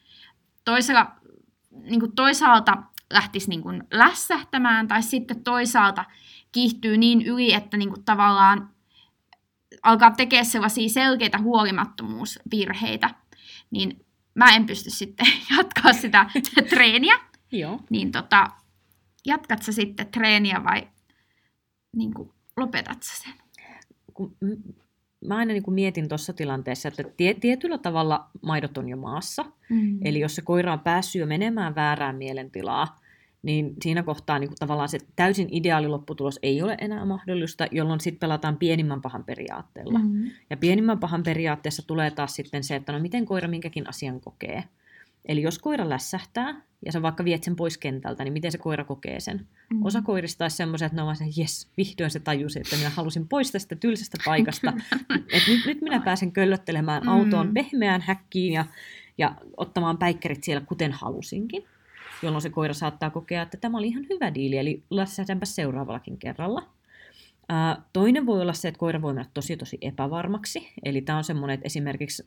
toisella, 0.65 1.11
niin 1.71 1.99
kuin 1.99 2.15
toisaalta 2.15 2.83
lähtisi 3.13 3.49
niin 3.49 3.61
kuin 3.61 3.83
lässähtämään 3.91 4.87
tai 4.87 5.03
sitten 5.03 5.43
toisaalta 5.43 6.05
kiihtyy 6.51 6.97
niin 6.97 7.21
yli, 7.21 7.53
että 7.53 7.77
niin 7.77 7.89
kuin 7.89 8.03
tavallaan 8.03 8.69
alkaa 9.83 10.11
tekemään 10.11 10.45
sellaisia 10.45 10.89
selkeitä 10.89 11.37
huolimattomuusvirheitä, 11.37 13.09
niin 13.71 14.05
mä 14.33 14.55
en 14.55 14.65
pysty 14.65 14.89
sitten 14.89 15.27
jatkaa 15.57 15.93
sitä 15.93 16.25
treeniä. 16.69 17.19
Joo. 17.51 17.79
Niin 17.89 18.11
tota, 18.11 18.47
jatkat 19.25 19.63
sä 19.63 19.71
sitten 19.71 20.07
treeniä 20.07 20.63
vai 20.63 20.87
niin 21.95 22.13
kuin, 22.13 22.33
lopetat 22.57 23.03
sä 23.03 23.23
sen? 23.23 23.33
Kun 24.13 24.37
mä 25.25 25.37
aina 25.37 25.53
niin 25.53 25.63
kuin 25.63 25.75
mietin 25.75 26.09
tuossa 26.09 26.33
tilanteessa, 26.33 26.87
että 26.87 27.03
tie, 27.17 27.33
tietyllä 27.33 27.77
tavalla 27.77 28.29
maidot 28.41 28.77
on 28.77 28.89
jo 28.89 28.97
maassa. 28.97 29.45
Mm. 29.69 29.99
Eli 30.01 30.19
jos 30.19 30.35
se 30.35 30.41
koira 30.41 30.73
on 30.73 30.79
päässyt 30.79 31.19
jo 31.19 31.25
menemään 31.25 31.75
väärään 31.75 32.15
mielentilaa, 32.15 32.99
niin 33.43 33.73
siinä 33.81 34.03
kohtaa 34.03 34.39
niin 34.39 34.47
kuin 34.47 34.57
tavallaan 34.59 34.89
se 34.89 34.99
täysin 35.15 35.47
ideaali 35.51 35.87
lopputulos 35.87 36.39
ei 36.43 36.61
ole 36.61 36.77
enää 36.81 37.05
mahdollista, 37.05 37.67
jolloin 37.71 37.99
sitten 37.99 38.19
pelataan 38.19 38.57
pienimmän 38.57 39.01
pahan 39.01 39.23
periaatteella. 39.23 39.99
Mm-hmm. 39.99 40.31
Ja 40.49 40.57
pienimmän 40.57 40.99
pahan 40.99 41.23
periaatteessa 41.23 41.87
tulee 41.87 42.11
taas 42.11 42.35
sitten 42.35 42.63
se, 42.63 42.75
että 42.75 42.91
no 42.91 42.99
miten 42.99 43.25
koira 43.25 43.47
minkäkin 43.47 43.89
asian 43.89 44.21
kokee. 44.21 44.63
Eli 45.27 45.41
jos 45.41 45.59
koira 45.59 45.89
lässähtää, 45.89 46.61
ja 46.85 46.91
sä 46.91 47.01
vaikka 47.01 47.25
viet 47.25 47.43
sen 47.43 47.55
pois 47.55 47.77
kentältä, 47.77 48.23
niin 48.23 48.33
miten 48.33 48.51
se 48.51 48.57
koira 48.57 48.83
kokee 48.83 49.19
sen? 49.19 49.47
Mm. 49.69 49.85
Osa 49.85 50.01
koirista 50.01 50.45
olisi 50.45 50.57
semmoisia, 50.57 50.85
että 50.85 50.95
ne 50.95 51.01
on 51.01 51.05
vaan 51.05 51.17
jes, 51.37 51.71
vihdoin 51.77 52.11
se 52.11 52.19
tajusi, 52.19 52.59
että 52.59 52.75
minä 52.75 52.89
halusin 52.89 53.27
pois 53.27 53.51
tästä 53.51 53.75
tylsästä 53.75 54.17
paikasta. 54.25 54.73
että 55.33 55.51
nyt, 55.51 55.65
nyt 55.65 55.81
minä 55.81 55.99
pääsen 55.99 56.31
köllöttelemään 56.31 57.03
mm. 57.03 57.09
autoon 57.09 57.53
pehmeään 57.53 58.01
häkkiin 58.01 58.53
ja, 58.53 58.65
ja 59.17 59.35
ottamaan 59.57 59.97
päikkerit 59.97 60.43
siellä, 60.43 60.65
kuten 60.65 60.91
halusinkin. 60.91 61.65
Jolloin 62.23 62.41
se 62.41 62.49
koira 62.49 62.73
saattaa 62.73 63.09
kokea, 63.09 63.41
että 63.41 63.57
tämä 63.57 63.77
oli 63.77 63.87
ihan 63.87 64.05
hyvä 64.09 64.33
diili, 64.33 64.57
eli 64.57 64.83
lässähdänpä 64.89 65.45
seuraavallakin 65.45 66.17
kerralla. 66.17 66.76
Toinen 67.93 68.25
voi 68.25 68.41
olla 68.41 68.53
se, 68.53 68.67
että 68.67 68.79
koira 68.79 69.01
voi 69.01 69.13
mennä 69.13 69.29
tosi 69.33 69.57
tosi 69.57 69.77
epävarmaksi. 69.81 70.67
Eli 70.85 71.01
tämä 71.01 71.17
on 71.17 71.23
semmoinen, 71.23 71.53
että 71.53 71.65
esimerkiksi 71.65 72.23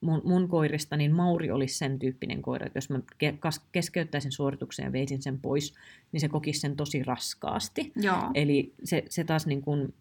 mun, 0.00 0.22
mun 0.24 0.48
koirista, 0.48 0.96
niin 0.96 1.14
Mauri 1.14 1.50
olisi 1.50 1.78
sen 1.78 1.98
tyyppinen 1.98 2.42
koira, 2.42 2.66
että 2.66 2.76
jos 2.76 2.90
mä 2.90 2.98
ke- 2.98 3.60
keskeyttäisin 3.72 4.32
suorituksen 4.32 4.84
ja 4.84 4.92
veisin 4.92 5.22
sen 5.22 5.40
pois, 5.40 5.74
niin 6.12 6.20
se 6.20 6.28
kokisi 6.28 6.60
sen 6.60 6.76
tosi 6.76 7.02
raskaasti. 7.02 7.92
Joo. 7.96 8.30
Eli 8.34 8.74
se, 8.84 9.04
se 9.10 9.24
taas 9.24 9.46
niin 9.46 9.62
kuin, 9.62 9.94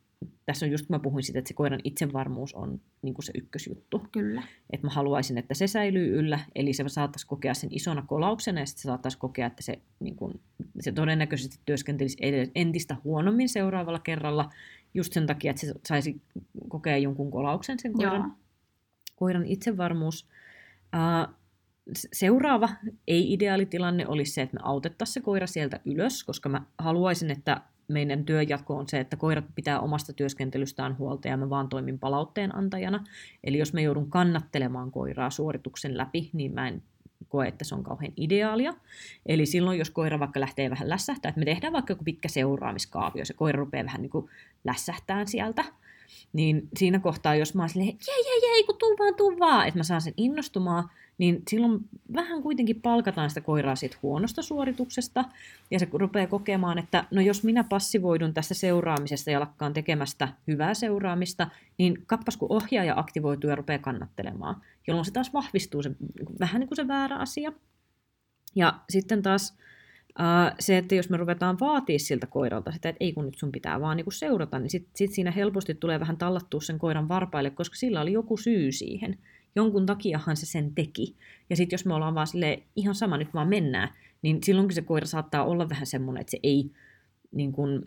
tässä 0.45 0.65
on 0.65 0.71
just, 0.71 0.87
kun 0.87 0.93
mä 0.93 0.99
puhuin 0.99 1.23
siitä, 1.23 1.39
että 1.39 1.47
se 1.47 1.53
koiran 1.53 1.81
itsevarmuus 1.83 2.53
on 2.53 2.81
niin 3.01 3.13
kuin 3.13 3.25
se 3.25 3.31
ykkösjuttu. 3.35 4.01
Kyllä. 4.11 4.43
Että 4.69 4.87
mä 4.87 4.93
haluaisin, 4.93 5.37
että 5.37 5.53
se 5.53 5.67
säilyy 5.67 6.19
yllä, 6.19 6.39
eli 6.55 6.73
se 6.73 6.83
saattaisi 6.87 7.27
kokea 7.27 7.53
sen 7.53 7.69
isona 7.73 8.03
kolauksena, 8.07 8.59
ja 8.59 8.65
sitten 8.65 8.81
se 8.81 8.85
saattaisi 8.85 9.17
kokea, 9.17 9.47
että 9.47 9.63
se, 9.63 9.79
niin 9.99 10.15
kuin, 10.15 10.39
se 10.83 10.91
todennäköisesti 10.91 11.59
työskentelisi 11.65 12.17
entistä 12.55 12.97
huonommin 13.03 13.49
seuraavalla 13.49 13.99
kerralla, 13.99 14.49
just 14.93 15.13
sen 15.13 15.27
takia, 15.27 15.51
että 15.51 15.65
se 15.65 15.73
saisi 15.87 16.21
kokea 16.67 16.97
jonkun 16.97 17.31
kolauksen 17.31 17.79
sen 17.79 17.93
koiran, 17.93 18.21
Joo. 18.21 18.31
koiran 19.15 19.45
itsevarmuus. 19.45 20.27
Uh, 20.95 21.33
seuraava 22.13 22.69
ei-ideaalitilanne 23.07 24.07
olisi 24.07 24.31
se, 24.31 24.41
että 24.41 24.53
me 24.53 24.59
autettaisiin 24.63 25.13
se 25.13 25.21
koira 25.21 25.47
sieltä 25.47 25.79
ylös, 25.85 26.23
koska 26.23 26.49
mä 26.49 26.61
haluaisin, 26.77 27.31
että 27.31 27.61
meidän 27.87 28.25
työnjatko 28.25 28.75
on 28.75 28.89
se, 28.89 28.99
että 28.99 29.17
koirat 29.17 29.45
pitää 29.55 29.79
omasta 29.79 30.13
työskentelystään 30.13 30.97
huolta 30.97 31.27
ja 31.27 31.37
mä 31.37 31.49
vaan 31.49 31.69
toimin 31.69 31.99
palautteen 31.99 32.55
antajana. 32.55 33.03
Eli 33.43 33.57
jos 33.57 33.73
me 33.73 33.81
joudun 33.81 34.09
kannattelemaan 34.09 34.91
koiraa 34.91 35.29
suorituksen 35.29 35.97
läpi, 35.97 36.29
niin 36.33 36.53
mä 36.53 36.67
en 36.67 36.83
koe, 37.29 37.47
että 37.47 37.63
se 37.63 37.75
on 37.75 37.83
kauhean 37.83 38.13
ideaalia. 38.17 38.73
Eli 39.25 39.45
silloin, 39.45 39.79
jos 39.79 39.89
koira 39.89 40.19
vaikka 40.19 40.39
lähtee 40.39 40.69
vähän 40.69 40.89
lässähtää, 40.89 41.29
että 41.29 41.39
me 41.39 41.45
tehdään 41.45 41.73
vaikka 41.73 41.91
joku 41.91 42.03
pitkä 42.03 42.27
seuraamiskaavio, 42.27 43.25
se 43.25 43.33
koira 43.33 43.59
rupeaa 43.59 43.85
vähän 43.85 44.01
niin 44.01 44.09
kuin 44.09 44.29
lässähtään 44.63 45.27
sieltä, 45.27 45.65
niin 46.33 46.69
siinä 46.77 46.99
kohtaa, 46.99 47.35
jos 47.35 47.55
mä 47.55 47.61
oon 47.61 47.69
silleen, 47.69 47.97
jei, 48.07 48.23
jei, 48.25 48.51
jei, 48.51 48.63
kun 48.63 48.77
tuu 48.77 48.95
vaan, 48.99 49.15
tuu 49.15 49.39
vaan, 49.39 49.67
että 49.67 49.79
mä 49.79 49.83
saan 49.83 50.01
sen 50.01 50.13
innostumaan, 50.17 50.89
niin 51.17 51.41
silloin 51.47 51.79
vähän 52.13 52.41
kuitenkin 52.41 52.81
palkataan 52.81 53.29
sitä 53.29 53.41
koiraa 53.41 53.75
siitä 53.75 53.97
huonosta 54.01 54.41
suorituksesta, 54.41 55.25
ja 55.71 55.79
se 55.79 55.87
rupeaa 55.93 56.27
kokemaan, 56.27 56.77
että 56.77 57.03
no 57.11 57.21
jos 57.21 57.43
minä 57.43 57.63
passivoidun 57.63 58.33
tästä 58.33 58.53
seuraamisesta 58.53 59.31
ja 59.31 59.39
lakkaan 59.39 59.73
tekemästä 59.73 60.27
hyvää 60.47 60.73
seuraamista, 60.73 61.47
niin 61.77 62.03
kappas 62.05 62.37
kun 62.37 62.51
ohjaaja 62.51 62.93
aktivoituu 62.97 63.49
ja 63.49 63.55
rupeaa 63.55 63.79
kannattelemaan, 63.79 64.61
jolloin 64.87 65.05
se 65.05 65.11
taas 65.11 65.33
vahvistuu 65.33 65.83
se, 65.83 65.91
vähän 66.39 66.59
niin 66.59 66.67
kuin 66.67 66.75
se 66.75 66.87
väärä 66.87 67.15
asia. 67.15 67.51
Ja 68.55 68.79
sitten 68.89 69.21
taas 69.21 69.57
se, 70.59 70.77
että 70.77 70.95
jos 70.95 71.09
me 71.09 71.17
ruvetaan 71.17 71.59
vaatia 71.59 71.99
siltä 71.99 72.27
koiralta 72.27 72.71
sitä, 72.71 72.89
että 72.89 73.03
ei 73.03 73.13
kun 73.13 73.25
nyt 73.25 73.37
sun 73.37 73.51
pitää 73.51 73.81
vaan 73.81 73.97
niinku 73.97 74.11
seurata, 74.11 74.59
niin 74.59 74.69
sitten 74.69 74.91
sit 74.95 75.11
siinä 75.11 75.31
helposti 75.31 75.75
tulee 75.75 75.99
vähän 75.99 76.17
tallattua 76.17 76.61
sen 76.61 76.79
koiran 76.79 77.07
varpaille, 77.07 77.49
koska 77.49 77.75
sillä 77.75 78.01
oli 78.01 78.11
joku 78.11 78.37
syy 78.37 78.71
siihen 78.71 79.17
jonkun 79.55 79.85
takiahan 79.85 80.37
se 80.37 80.45
sen 80.45 80.75
teki. 80.75 81.15
Ja 81.49 81.55
sitten 81.55 81.73
jos 81.73 81.85
me 81.85 81.93
ollaan 81.93 82.15
vaan 82.15 82.27
sille 82.27 82.63
ihan 82.75 82.95
sama, 82.95 83.17
nyt 83.17 83.33
vaan 83.33 83.49
mennään, 83.49 83.89
niin 84.21 84.43
silloinkin 84.43 84.75
se 84.75 84.81
koira 84.81 85.05
saattaa 85.05 85.45
olla 85.45 85.69
vähän 85.69 85.85
semmoinen, 85.85 86.21
että 86.21 86.31
se 86.31 86.39
ei 86.43 86.71
niin 87.31 87.51
kuin, 87.51 87.83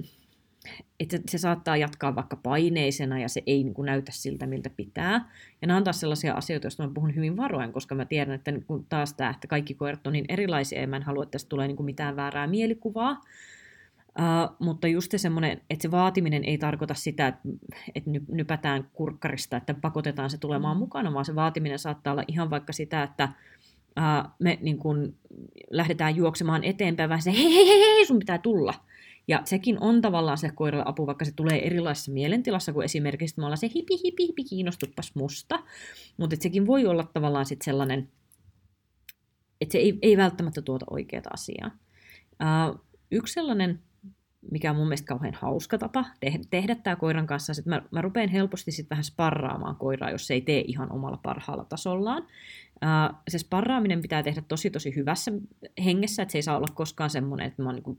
että 1.00 1.18
se 1.28 1.38
saattaa 1.38 1.76
jatkaa 1.76 2.14
vaikka 2.14 2.36
paineisena 2.36 3.18
ja 3.18 3.28
se 3.28 3.42
ei 3.46 3.64
niin 3.64 3.74
kuin 3.74 3.86
näytä 3.86 4.12
siltä, 4.12 4.46
miltä 4.46 4.70
pitää. 4.70 5.30
Ja 5.62 5.68
nämä 5.68 5.76
on 5.76 5.84
taas 5.84 6.00
sellaisia 6.00 6.34
asioita, 6.34 6.66
joista 6.66 6.86
mä 6.86 6.94
puhun 6.94 7.14
hyvin 7.14 7.36
varoen, 7.36 7.72
koska 7.72 7.94
mä 7.94 8.04
tiedän, 8.04 8.34
että 8.34 8.52
niin 8.52 8.64
taas 8.88 9.14
tämä, 9.14 9.30
että 9.30 9.48
kaikki 9.48 9.74
koirat 9.74 10.06
on 10.06 10.12
niin 10.12 10.24
erilaisia 10.28 10.80
ja 10.80 10.86
mä 10.86 10.96
en 10.96 11.02
halua, 11.02 11.22
että 11.22 11.30
tästä 11.30 11.48
tulee 11.48 11.66
niin 11.66 11.76
kuin 11.76 11.84
mitään 11.84 12.16
väärää 12.16 12.46
mielikuvaa. 12.46 13.20
Uh, 14.18 14.56
mutta 14.66 14.88
just 14.88 15.10
se 15.10 15.18
semmoinen, 15.18 15.60
että 15.70 15.82
se 15.82 15.90
vaatiminen 15.90 16.44
ei 16.44 16.58
tarkoita 16.58 16.94
sitä, 16.94 17.26
että, 17.26 17.48
että 17.94 18.10
nypätään 18.28 18.90
kurkkarista, 18.92 19.56
että 19.56 19.74
pakotetaan 19.74 20.30
se 20.30 20.38
tulemaan 20.38 20.76
mm. 20.76 20.78
mukana, 20.78 21.14
vaan 21.14 21.24
se 21.24 21.34
vaatiminen 21.34 21.78
saattaa 21.78 22.12
olla 22.12 22.24
ihan 22.28 22.50
vaikka 22.50 22.72
sitä, 22.72 23.02
että 23.02 23.28
uh, 23.98 24.30
me 24.38 24.58
niin 24.62 24.78
kun 24.78 25.14
lähdetään 25.70 26.16
juoksemaan 26.16 26.64
eteenpäin 26.64 27.08
vähän 27.08 27.22
se, 27.22 27.32
hei, 27.32 27.54
hei, 27.54 27.66
hei, 27.66 27.80
hei, 27.80 28.06
sun 28.06 28.18
pitää 28.18 28.38
tulla. 28.38 28.74
Ja 29.28 29.40
sekin 29.44 29.76
on 29.80 30.00
tavallaan 30.00 30.38
se 30.38 30.50
koiralle 30.54 30.84
apu, 30.86 31.06
vaikka 31.06 31.24
se 31.24 31.32
tulee 31.32 31.66
erilaisessa 31.66 32.12
mielentilassa 32.12 32.72
kuin 32.72 32.84
esimerkiksi, 32.84 33.32
että 33.32 33.40
me 33.40 33.46
ollaan 33.46 33.58
se 33.58 33.70
hipi, 33.74 33.94
hipi, 34.04 34.26
hipi, 34.26 34.44
kiinnostuppas 34.44 35.14
musta. 35.14 35.62
Mutta 36.16 36.36
sekin 36.40 36.66
voi 36.66 36.86
olla 36.86 37.04
tavallaan 37.04 37.46
sit 37.46 37.62
sellainen, 37.62 38.08
että 39.60 39.72
se 39.72 39.78
ei, 39.78 39.98
ei 40.02 40.16
välttämättä 40.16 40.62
tuota 40.62 40.86
oikeaa 40.90 41.22
asiaa. 41.32 41.70
Uh, 42.42 42.80
yksi 43.10 43.32
sellainen 43.34 43.80
mikä 44.50 44.70
on 44.70 44.76
mun 44.76 44.86
mielestä 44.86 45.06
kauhean 45.06 45.34
hauska 45.34 45.78
tapa 45.78 46.04
tehdä, 46.20 46.38
tehdä 46.50 46.74
tämä 46.74 46.96
koiran 46.96 47.26
kanssa, 47.26 47.52
että 47.58 47.70
mä, 47.70 47.82
mä 47.90 48.00
rupean 48.00 48.28
helposti 48.28 48.72
sitten 48.72 48.90
vähän 48.90 49.04
sparraamaan 49.04 49.76
koiraa, 49.76 50.10
jos 50.10 50.26
se 50.26 50.34
ei 50.34 50.40
tee 50.40 50.64
ihan 50.66 50.92
omalla 50.92 51.16
parhaalla 51.22 51.64
tasollaan. 51.64 52.22
Uh, 52.22 53.16
se 53.28 53.38
sparraaminen 53.38 54.02
pitää 54.02 54.22
tehdä 54.22 54.42
tosi 54.48 54.70
tosi 54.70 54.96
hyvässä 54.96 55.32
hengessä, 55.84 56.22
että 56.22 56.32
se 56.32 56.38
ei 56.38 56.42
saa 56.42 56.56
olla 56.56 56.74
koskaan 56.74 57.10
semmoinen, 57.10 57.46
että 57.46 57.62
mä 57.62 57.72
niin 57.72 57.82
kuin, 57.82 57.98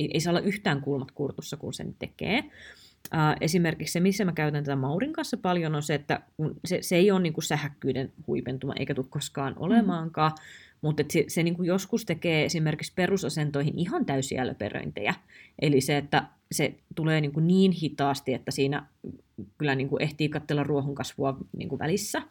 ei, 0.00 0.10
ei 0.14 0.20
saa 0.20 0.30
olla 0.30 0.40
yhtään 0.40 0.80
kulmat 0.80 1.10
kurtussa, 1.10 1.56
kun 1.56 1.74
sen 1.74 1.94
tekee. 1.98 2.38
Uh, 2.38 3.36
esimerkiksi 3.40 3.92
se, 3.92 4.00
missä 4.00 4.24
mä 4.24 4.32
käytän 4.32 4.64
tätä 4.64 4.76
Maurin 4.76 5.12
kanssa 5.12 5.36
paljon, 5.36 5.74
on 5.74 5.82
se, 5.82 5.94
että 5.94 6.20
se, 6.64 6.78
se 6.82 6.96
ei 6.96 7.10
ole 7.10 7.20
niin 7.20 7.32
kuin 7.32 7.44
sähäkkyyden 7.44 8.12
huipentuma, 8.26 8.74
eikä 8.78 8.94
tule 8.94 9.06
koskaan 9.10 9.52
mm. 9.52 9.62
olemaankaan, 9.62 10.32
mm. 10.32 10.71
Mutta 10.82 11.02
se, 11.10 11.24
se 11.28 11.42
niin 11.42 11.54
kuin 11.54 11.66
joskus 11.66 12.04
tekee 12.04 12.44
esimerkiksi 12.44 12.92
perusasentoihin 12.94 13.78
ihan 13.78 14.06
täysiä 14.06 14.46
löperöintejä. 14.46 15.14
Eli 15.62 15.80
se, 15.80 15.96
että 15.96 16.26
se 16.52 16.74
tulee 16.94 17.20
niin, 17.20 17.32
kuin 17.32 17.46
niin 17.46 17.72
hitaasti, 17.72 18.34
että 18.34 18.50
siinä 18.50 18.86
kyllä 19.58 19.74
niin 19.74 19.88
kuin 19.88 20.02
ehtii 20.02 20.28
katsella 20.28 20.62
ruohonkasvua 20.62 21.36
niin 21.56 21.68
kuin 21.68 21.78
välissä. 21.78 22.22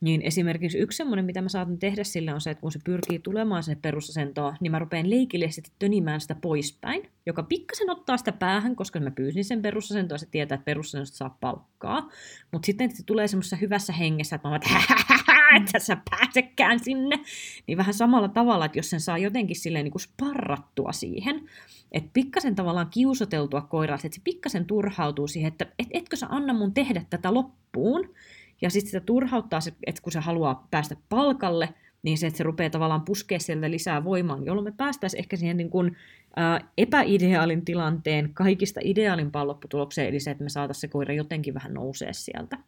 Niin 0.00 0.22
esimerkiksi 0.22 0.78
yksi 0.78 0.96
semmoinen, 0.96 1.24
mitä 1.24 1.42
mä 1.42 1.48
saatan 1.48 1.78
tehdä 1.78 2.04
sille 2.04 2.34
on 2.34 2.40
se, 2.40 2.50
että 2.50 2.60
kun 2.60 2.72
se 2.72 2.78
pyrkii 2.84 3.18
tulemaan 3.18 3.62
sinne 3.62 3.78
perusasentoon, 3.82 4.56
niin 4.60 4.70
mä 4.70 4.78
rupean 4.78 5.10
leikillisesti 5.10 5.70
tönimään 5.78 6.20
sitä 6.20 6.34
poispäin, 6.34 7.08
joka 7.26 7.42
pikkasen 7.42 7.90
ottaa 7.90 8.16
sitä 8.16 8.32
päähän, 8.32 8.76
koska 8.76 9.00
mä 9.00 9.10
pyysin 9.10 9.44
sen 9.44 9.62
perusasentoon 9.62 10.18
se 10.18 10.26
tietää, 10.30 10.54
että 10.54 10.64
perusasentosta 10.64 11.16
saa 11.16 11.36
palkkaa. 11.40 12.08
Mutta 12.52 12.66
sitten 12.66 12.96
se 12.96 13.02
tulee 13.06 13.28
semmoisessa 13.28 13.56
hyvässä 13.56 13.92
hengessä, 13.92 14.36
että 14.36 14.48
mä 14.48 14.52
oon, 14.52 14.60
että 14.62 15.14
sä 15.78 15.96
pääsekään 16.10 16.80
sinne. 16.80 17.20
Niin 17.66 17.78
vähän 17.78 17.94
samalla 17.94 18.28
tavalla, 18.28 18.64
että 18.64 18.78
jos 18.78 18.90
sen 18.90 19.00
saa 19.00 19.18
jotenkin 19.18 19.56
silleen 19.56 19.84
niin 19.84 19.92
kuin 19.92 20.02
sparrattua 20.02 20.92
siihen, 20.92 21.48
että 21.92 22.10
pikkasen 22.12 22.54
tavallaan 22.54 22.90
kiusoteltua 22.90 23.60
koiraa, 23.60 23.98
että 24.04 24.16
se 24.16 24.20
pikkasen 24.24 24.66
turhautuu 24.66 25.28
siihen, 25.28 25.48
että 25.48 25.66
et, 25.78 25.88
etkö 25.90 26.16
sä 26.16 26.26
anna 26.30 26.52
mun 26.52 26.74
tehdä 26.74 27.04
tätä 27.10 27.34
loppuun, 27.34 28.14
ja 28.62 28.70
sitten 28.70 28.90
sitä 28.90 29.00
turhauttaa, 29.00 29.60
että 29.86 30.02
kun 30.02 30.12
se 30.12 30.20
haluaa 30.20 30.68
päästä 30.70 30.96
palkalle, 31.08 31.68
niin 32.02 32.18
se, 32.18 32.26
että 32.26 32.38
se 32.38 32.44
rupeaa 32.44 32.70
tavallaan 32.70 33.04
puskea 33.04 33.38
sieltä 33.38 33.70
lisää 33.70 34.04
voimaa, 34.04 34.38
jolloin 34.44 34.64
me 34.64 34.72
päästäisiin 34.76 35.18
ehkä 35.18 35.36
siihen 35.36 35.56
niin 35.56 35.70
kuin, 35.70 35.96
ää, 36.36 36.60
epäideaalin 36.78 37.64
tilanteen 37.64 38.34
kaikista 38.34 38.80
ideaalimpaan 38.84 39.48
lopputulokseen, 39.48 40.08
eli 40.08 40.20
se, 40.20 40.30
että 40.30 40.44
me 40.44 40.50
saataisiin 40.50 40.80
se 40.80 40.88
koira 40.88 41.14
jotenkin 41.14 41.54
vähän 41.54 41.74
nousee 41.74 42.12
sieltä. 42.12 42.58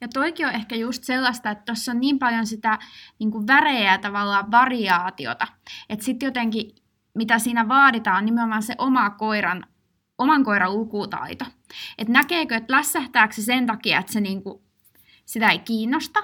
Ja 0.00 0.08
toikin 0.08 0.46
on 0.46 0.52
ehkä 0.52 0.76
just 0.76 1.04
sellaista, 1.04 1.50
että 1.50 1.64
tuossa 1.64 1.92
on 1.92 2.00
niin 2.00 2.18
paljon 2.18 2.46
sitä 2.46 2.78
niin 3.18 3.30
kuin 3.30 3.46
värejä 3.46 3.92
ja 3.92 3.98
tavallaan 3.98 4.50
variaatiota, 4.50 5.46
että 5.88 6.04
sitten 6.04 6.26
jotenkin 6.26 6.74
mitä 7.14 7.38
siinä 7.38 7.68
vaaditaan 7.68 8.18
on 8.18 8.24
nimenomaan 8.24 8.62
se 8.62 8.74
oma 8.78 9.10
koiran, 9.10 9.66
oman 10.18 10.44
koiran 10.44 10.72
lukutaito. 10.72 11.44
Että 11.98 12.12
näkeekö, 12.12 12.56
että 12.56 12.72
lässähtääkö 12.72 13.34
se 13.34 13.42
sen 13.42 13.66
takia, 13.66 13.98
että 13.98 14.12
se 14.12 14.20
niinku 14.20 14.64
sitä 15.24 15.50
ei 15.50 15.58
kiinnosta, 15.58 16.22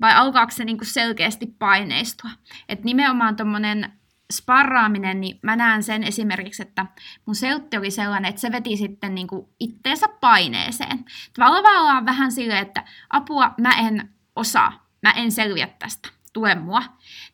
vai 0.00 0.14
alkaako 0.14 0.50
se 0.50 0.64
niinku 0.64 0.84
selkeästi 0.84 1.46
paineistua. 1.46 2.30
Et 2.68 2.84
nimenomaan 2.84 3.36
tuommoinen 3.36 3.92
sparraaminen, 4.32 5.20
niin 5.20 5.38
mä 5.42 5.56
näen 5.56 5.82
sen 5.82 6.02
esimerkiksi, 6.02 6.62
että 6.62 6.86
mun 7.26 7.34
seltti 7.34 7.76
oli 7.76 7.90
sellainen, 7.90 8.28
että 8.28 8.40
se 8.40 8.52
veti 8.52 8.76
sitten 8.76 9.14
niinku 9.14 9.54
itteensä 9.60 10.06
paineeseen. 10.20 11.04
Tavallaan 11.34 12.06
vähän 12.06 12.32
silleen, 12.32 12.62
että 12.62 12.84
apua, 13.10 13.54
mä 13.60 13.70
en 13.78 14.10
osaa, 14.36 14.88
mä 15.02 15.10
en 15.10 15.32
selviä 15.32 15.68
tästä, 15.78 16.08
tue 16.32 16.54
mua. 16.54 16.82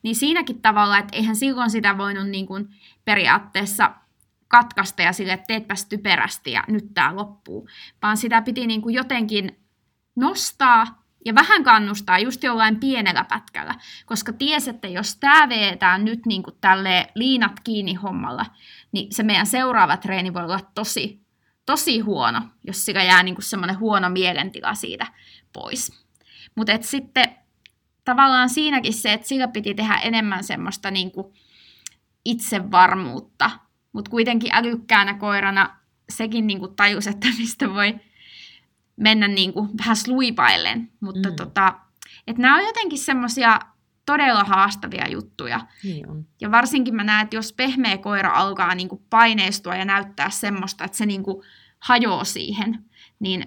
Niin 0.03 0.17
siinäkin 0.17 0.63
tavalla, 0.63 0.99
että 0.99 1.17
eihän 1.17 1.37
silloin 1.37 1.71
sitä 1.71 1.99
voinut 1.99 2.29
niin 2.29 2.47
kuin 2.47 2.69
periaatteessa 3.05 3.91
katkaista 4.49 5.03
ja 5.03 5.13
sille, 5.13 5.33
että 5.33 5.47
teetpäs 5.47 5.85
typerästi 5.85 6.53
ja 6.53 6.65
nyt 6.69 6.95
tämä 6.95 7.17
loppuu, 7.17 7.69
vaan 8.03 8.17
sitä 8.17 8.43
piti 8.43 8.67
niin 8.67 8.83
kuin 8.83 8.95
jotenkin 8.95 9.59
nostaa 10.17 11.02
ja 11.25 11.35
vähän 11.35 11.65
kannustaa 11.65 12.19
just 12.19 12.43
jollain 12.43 12.81
pienellä 12.81 13.25
pätkällä, 13.25 13.75
koska 14.07 14.33
ties, 14.33 14.69
että 14.69 14.89
jos 14.89 15.17
tämä 15.17 15.49
veetään 15.49 16.05
nyt 16.05 16.27
niin 16.27 16.43
kuin 16.43 16.57
tälle 16.61 17.07
liinat 17.15 17.61
kiinni 17.65 17.95
hommalla, 17.95 18.47
niin 18.93 19.15
se 19.15 19.23
meidän 19.23 19.47
seuraava 19.47 19.97
treeni 19.97 20.35
voi 20.35 20.43
olla 20.43 20.61
tosi, 20.75 21.21
tosi 21.67 22.01
huono, 22.01 22.41
jos 22.65 22.85
sillä 22.85 23.03
jää 23.03 23.23
niin 23.23 23.35
kuin 23.35 23.45
semmoinen 23.45 23.79
huono 23.79 24.11
mielentila 24.11 24.75
siitä 24.75 25.07
pois. 25.53 26.07
Mutta 26.55 26.73
sitten 26.81 27.37
tavallaan 28.05 28.49
siinäkin 28.49 28.93
se, 28.93 29.13
että 29.13 29.29
sillä 29.29 29.49
piti 29.49 29.75
tehdä 29.75 29.95
enemmän 29.95 30.45
semmoista 30.45 30.91
niin 30.91 31.11
kuin 31.13 31.33
itsevarmuutta, 32.25 33.51
mutta 33.93 34.11
kuitenkin 34.11 34.55
älykkäänä 34.55 35.15
koirana 35.15 35.77
sekin 36.09 36.47
niin 36.47 36.59
kuin 36.59 36.77
tajus, 36.77 37.07
että 37.07 37.29
mistä 37.39 37.75
voi 37.75 37.95
mennä 38.97 39.29
niin 39.29 39.53
kuin 39.53 39.69
vähän 39.79 39.97
sluipailleen. 39.97 40.93
Mutta 41.01 41.31
mm. 41.31 41.37
tota, 41.37 41.75
että 42.27 42.43
nämä 42.43 42.57
on 42.57 42.65
jotenkin 42.65 42.99
semmoisia 42.99 43.61
todella 44.07 44.45
haastavia 44.45 45.09
juttuja. 45.09 45.61
Niin 45.85 46.09
on. 46.09 46.27
Ja 46.41 46.51
varsinkin 46.51 46.95
mä 46.95 47.05
näen, 47.05 47.25
että 47.25 47.37
jos 47.37 47.53
pehmeä 47.53 47.99
koira 47.99 48.33
alkaa 48.35 48.75
niin 48.75 48.89
kuin 48.89 49.03
paineistua 49.11 49.77
ja 49.77 49.85
näyttää 49.85 50.31
semmoista, 50.31 50.85
että 50.85 50.97
se 50.97 51.07
niin 51.07 51.23
kuin 51.23 51.47
hajoaa 51.79 52.25
siihen, 52.25 52.85
niin 53.21 53.47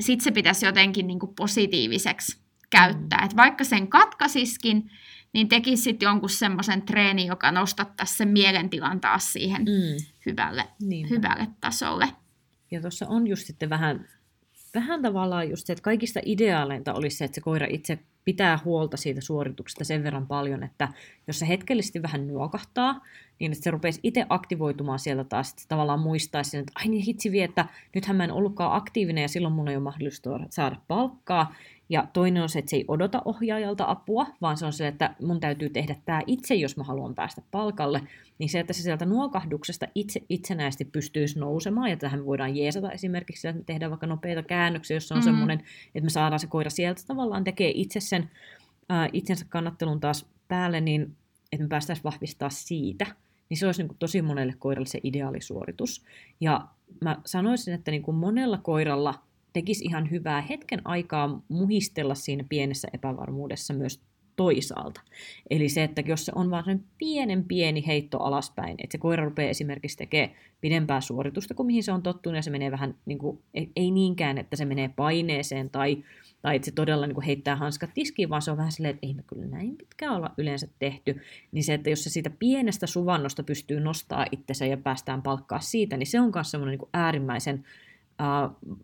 sitten 0.00 0.24
se 0.24 0.30
pitäisi 0.30 0.66
jotenkin 0.66 1.06
niin 1.06 1.18
kuin 1.18 1.34
positiiviseksi 1.34 2.40
käyttää. 2.70 3.18
Mm. 3.18 3.24
Et 3.24 3.36
vaikka 3.36 3.64
sen 3.64 3.88
katkaisiskin, 3.88 4.90
niin 5.32 5.48
tekisi 5.48 5.82
sitten 5.82 6.06
jonkun 6.06 6.30
semmoisen 6.30 6.82
treeni, 6.82 7.26
joka 7.26 7.52
nostattaisi 7.52 8.16
sen 8.16 8.28
mielentilan 8.28 9.00
taas 9.00 9.32
siihen 9.32 9.62
mm. 9.62 10.06
hyvälle, 10.26 10.68
hyvälle 11.10 11.46
tasolle. 11.60 12.08
Ja 12.70 12.80
tuossa 12.80 13.06
on 13.08 13.26
just 13.26 13.46
sitten 13.46 13.70
vähän, 13.70 14.08
vähän 14.76 15.02
tavallaan 15.02 15.50
just 15.50 15.66
se, 15.66 15.72
että 15.72 15.82
kaikista 15.82 16.20
ideaaleinta 16.24 16.94
olisi 16.94 17.16
se, 17.16 17.24
että 17.24 17.34
se 17.34 17.40
koira 17.40 17.66
itse 17.70 17.98
pitää 18.24 18.58
huolta 18.64 18.96
siitä 18.96 19.20
suorituksesta 19.20 19.84
sen 19.84 20.02
verran 20.02 20.26
paljon, 20.26 20.62
että 20.62 20.88
jos 21.26 21.38
se 21.38 21.48
hetkellisesti 21.48 22.02
vähän 22.02 22.28
nuokahtaa, 22.28 23.04
niin 23.38 23.52
että 23.52 23.64
se 23.64 23.70
rupeisi 23.70 24.00
itse 24.02 24.26
aktivoitumaan 24.28 24.98
sieltä 24.98 25.24
taas, 25.24 25.50
että 25.50 25.62
tavallaan 25.68 26.00
muistaisi, 26.00 26.56
että 26.58 26.72
ai 26.74 26.88
niin 26.88 27.02
hitsi 27.02 27.32
vie, 27.32 27.44
että 27.44 27.66
nythän 27.94 28.16
mä 28.16 28.24
en 28.24 28.32
ollutkaan 28.32 28.76
aktiivinen 28.76 29.22
ja 29.22 29.28
silloin 29.28 29.54
mun 29.54 29.68
ei 29.68 29.76
ole 29.76 29.82
mahdollista 29.82 30.30
saada 30.50 30.76
palkkaa, 30.88 31.54
ja 31.88 32.06
toinen 32.12 32.42
on 32.42 32.48
se, 32.48 32.58
että 32.58 32.70
se 32.70 32.76
ei 32.76 32.84
odota 32.88 33.22
ohjaajalta 33.24 33.84
apua, 33.88 34.26
vaan 34.40 34.56
se 34.56 34.66
on 34.66 34.72
se, 34.72 34.86
että 34.86 35.14
mun 35.22 35.40
täytyy 35.40 35.70
tehdä 35.70 35.96
tämä 36.04 36.22
itse, 36.26 36.54
jos 36.54 36.76
mä 36.76 36.84
haluan 36.84 37.14
päästä 37.14 37.42
palkalle. 37.50 38.00
Niin 38.38 38.48
se, 38.48 38.60
että 38.60 38.72
se 38.72 38.82
sieltä 38.82 39.06
nuokahduksesta 39.06 39.86
itse 39.94 40.20
itsenäisesti 40.28 40.84
pystyisi 40.84 41.38
nousemaan, 41.38 41.90
ja 41.90 41.96
tähän 41.96 42.26
voidaan 42.26 42.56
jeesata 42.56 42.92
esimerkiksi, 42.92 43.48
että 43.48 43.58
me 43.58 43.64
tehdään 43.64 43.90
vaikka 43.90 44.06
nopeita 44.06 44.42
käännöksiä, 44.42 44.96
jossa 44.96 45.14
on 45.14 45.18
mm-hmm. 45.18 45.32
semmoinen, 45.32 45.62
että 45.94 46.04
me 46.04 46.10
saadaan 46.10 46.40
se 46.40 46.46
koira 46.46 46.70
sieltä 46.70 47.02
tavallaan 47.06 47.44
tekee 47.44 47.72
itse 47.74 48.00
sen 48.00 48.30
ää, 48.88 49.08
itsensä 49.12 49.46
kannattelun 49.48 50.00
taas 50.00 50.26
päälle, 50.48 50.80
niin 50.80 51.16
että 51.52 51.64
me 51.64 51.68
päästäisiin 51.68 52.04
vahvistaa 52.04 52.50
siitä. 52.50 53.06
Niin 53.48 53.58
se 53.58 53.66
olisi 53.66 53.82
niin 53.82 53.88
kuin 53.88 53.98
tosi 53.98 54.22
monelle 54.22 54.54
koiralle 54.58 54.88
se 54.88 55.00
ideaalisuoritus. 55.02 56.04
Ja 56.40 56.66
mä 57.00 57.16
sanoisin, 57.24 57.74
että 57.74 57.90
niin 57.90 58.02
kuin 58.02 58.16
monella 58.16 58.58
koiralla 58.58 59.14
tekisi 59.56 59.84
ihan 59.84 60.10
hyvää 60.10 60.40
hetken 60.40 60.80
aikaa 60.84 61.42
muhistella 61.48 62.14
siinä 62.14 62.44
pienessä 62.48 62.88
epävarmuudessa 62.92 63.74
myös 63.74 64.00
toisaalta. 64.36 65.00
Eli 65.50 65.68
se, 65.68 65.84
että 65.84 66.00
jos 66.06 66.24
se 66.24 66.32
on 66.34 66.50
vain 66.50 66.64
sen 66.64 66.84
pienen 66.98 67.44
pieni 67.44 67.86
heitto 67.86 68.18
alaspäin, 68.18 68.76
että 68.78 68.92
se 68.92 68.98
koira 68.98 69.24
rupeaa 69.24 69.50
esimerkiksi 69.50 69.96
tekemään 69.96 70.36
pidempää 70.60 71.00
suoritusta 71.00 71.54
kuin 71.54 71.66
mihin 71.66 71.82
se 71.82 71.92
on 71.92 72.02
tottunut, 72.02 72.36
ja 72.36 72.42
se 72.42 72.50
menee 72.50 72.70
vähän, 72.70 72.94
niin 73.06 73.18
kuin, 73.18 73.38
ei 73.76 73.90
niinkään, 73.90 74.38
että 74.38 74.56
se 74.56 74.64
menee 74.64 74.90
paineeseen 74.96 75.70
tai, 75.70 76.04
tai 76.42 76.56
että 76.56 76.66
se 76.66 76.72
todella 76.72 77.06
niin 77.06 77.14
kuin 77.14 77.24
heittää 77.24 77.56
hanskat 77.56 77.90
tiskiin, 77.94 78.30
vaan 78.30 78.42
se 78.42 78.50
on 78.50 78.56
vähän 78.56 78.72
silleen, 78.72 78.94
että 78.94 79.06
ei 79.06 79.14
me 79.14 79.22
kyllä 79.26 79.46
näin 79.46 79.76
pitkään 79.76 80.14
olla 80.14 80.30
yleensä 80.38 80.68
tehty. 80.78 81.20
Niin 81.52 81.64
se, 81.64 81.74
että 81.74 81.90
jos 81.90 82.04
se 82.04 82.10
siitä 82.10 82.30
pienestä 82.30 82.86
suvannosta 82.86 83.42
pystyy 83.42 83.80
nostaa 83.80 84.26
itsensä 84.32 84.66
ja 84.66 84.76
päästään 84.76 85.22
palkkaa 85.22 85.60
siitä, 85.60 85.96
niin 85.96 86.06
se 86.06 86.20
on 86.20 86.30
myös 86.34 86.50
semmoinen 86.50 86.78
niin 86.78 86.88
äärimmäisen 86.94 87.64
Uh, 88.22 88.76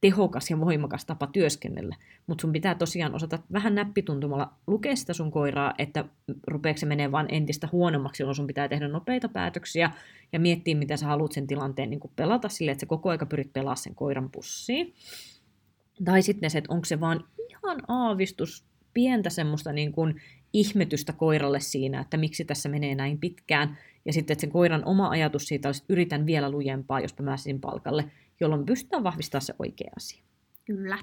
tehokas 0.00 0.50
ja 0.50 0.60
voimakas 0.60 1.04
tapa 1.04 1.26
työskennellä. 1.26 1.96
Mutta 2.26 2.42
sun 2.42 2.52
pitää 2.52 2.74
tosiaan 2.74 3.14
osata 3.14 3.38
vähän 3.52 3.74
näppituntumalla 3.74 4.52
lukea 4.66 4.96
sitä 4.96 5.12
sun 5.12 5.30
koiraa, 5.30 5.74
että 5.78 6.04
rupeeko 6.46 6.78
se 6.78 6.86
menee 6.86 7.12
vaan 7.12 7.26
entistä 7.28 7.68
huonommaksi, 7.72 8.22
jolloin 8.22 8.36
sun 8.36 8.46
pitää 8.46 8.68
tehdä 8.68 8.88
nopeita 8.88 9.28
päätöksiä 9.28 9.90
ja 10.32 10.40
miettiä, 10.40 10.74
mitä 10.74 10.96
sä 10.96 11.06
haluat 11.06 11.32
sen 11.32 11.46
tilanteen 11.46 11.90
niin 11.90 12.00
pelata 12.16 12.48
sille, 12.48 12.70
että 12.70 12.80
sä 12.80 12.86
koko 12.86 13.10
aika 13.10 13.26
pyrit 13.26 13.52
pelaa 13.52 13.76
sen 13.76 13.94
koiran 13.94 14.30
pussiin. 14.30 14.94
Tai 16.04 16.22
sitten 16.22 16.50
se, 16.50 16.58
että 16.58 16.72
onko 16.72 16.84
se 16.84 17.00
vaan 17.00 17.24
ihan 17.48 17.78
aavistus 17.88 18.64
pientä 18.94 19.30
semmoista 19.30 19.72
niin 19.72 19.92
kuin 19.92 20.20
ihmetystä 20.52 21.12
koiralle 21.12 21.60
siinä, 21.60 22.00
että 22.00 22.16
miksi 22.16 22.44
tässä 22.44 22.68
menee 22.68 22.94
näin 22.94 23.18
pitkään. 23.18 23.78
Ja 24.04 24.12
sitten, 24.12 24.32
että 24.34 24.40
sen 24.40 24.50
koiran 24.50 24.84
oma 24.84 25.08
ajatus 25.08 25.46
siitä 25.46 25.68
olisi, 25.68 25.82
että 25.82 25.92
yritän 25.92 26.26
vielä 26.26 26.50
lujempaa, 26.50 27.00
jos 27.00 27.18
mä 27.18 27.26
pääsisin 27.26 27.60
palkalle 27.60 28.04
jolloin 28.40 28.66
pystytään 28.66 29.04
vahvistamaan 29.04 29.42
se 29.42 29.54
oikea 29.58 29.90
asia. 29.96 30.22
Kyllä. 30.64 30.98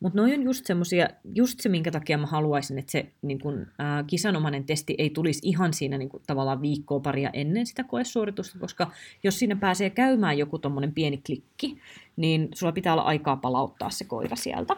Mutta 0.00 0.18
noin 0.18 0.40
on 0.40 0.42
just 0.42 0.66
semmosia, 0.66 1.08
just 1.34 1.60
se, 1.60 1.68
minkä 1.68 1.90
takia 1.90 2.18
mä 2.18 2.26
haluaisin, 2.26 2.78
että 2.78 2.92
se 2.92 3.12
niin 3.22 3.38
kun, 3.38 3.66
ää, 3.78 4.02
kisanomainen 4.02 4.64
testi 4.64 4.94
ei 4.98 5.10
tulisi 5.10 5.40
ihan 5.48 5.72
siinä 5.72 5.98
niin 5.98 6.08
kun, 6.08 6.20
tavallaan 6.26 6.62
viikkoa 6.62 7.00
paria 7.00 7.30
ennen 7.32 7.66
sitä 7.66 7.84
koesuoritusta, 7.84 8.58
koska 8.58 8.90
jos 9.22 9.38
siinä 9.38 9.56
pääsee 9.56 9.90
käymään 9.90 10.38
joku 10.38 10.58
tommonen 10.58 10.92
pieni 10.92 11.18
klikki, 11.26 11.78
niin 12.16 12.48
sulla 12.54 12.72
pitää 12.72 12.92
olla 12.92 13.02
aikaa 13.02 13.36
palauttaa 13.36 13.90
se 13.90 14.04
koira 14.04 14.36
sieltä. 14.36 14.76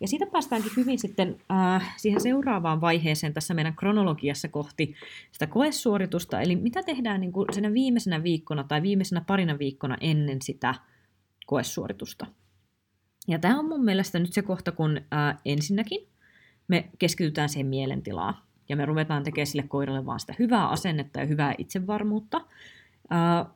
Ja 0.00 0.08
siitä 0.08 0.26
päästäänkin 0.26 0.72
hyvin 0.76 0.98
sitten 0.98 1.36
äh, 1.52 1.94
siihen 1.96 2.20
seuraavaan 2.20 2.80
vaiheeseen 2.80 3.34
tässä 3.34 3.54
meidän 3.54 3.76
kronologiassa 3.76 4.48
kohti 4.48 4.94
sitä 5.32 5.46
koesuoritusta. 5.46 6.40
Eli 6.40 6.56
mitä 6.56 6.82
tehdään 6.82 7.20
niin 7.20 7.32
kuin 7.32 7.46
siinä 7.52 7.72
viimeisenä 7.72 8.22
viikkona 8.22 8.64
tai 8.64 8.82
viimeisenä 8.82 9.20
parina 9.26 9.58
viikkona 9.58 9.96
ennen 10.00 10.42
sitä 10.42 10.74
koesuoritusta. 11.46 12.26
Ja 13.28 13.38
tämä 13.38 13.58
on 13.58 13.68
mun 13.68 13.84
mielestä 13.84 14.18
nyt 14.18 14.32
se 14.32 14.42
kohta, 14.42 14.72
kun 14.72 14.96
äh, 14.96 15.36
ensinnäkin 15.44 16.08
me 16.68 16.90
keskitytään 16.98 17.48
siihen 17.48 17.66
mielentilaan. 17.66 18.34
Ja 18.68 18.76
me 18.76 18.86
ruvetaan 18.86 19.22
tekemään 19.22 19.46
sille 19.46 19.68
koiralle 19.68 20.06
vaan 20.06 20.20
sitä 20.20 20.34
hyvää 20.38 20.68
asennetta 20.68 21.20
ja 21.20 21.26
hyvää 21.26 21.54
itsevarmuutta. 21.58 22.40
Äh, 23.12 23.46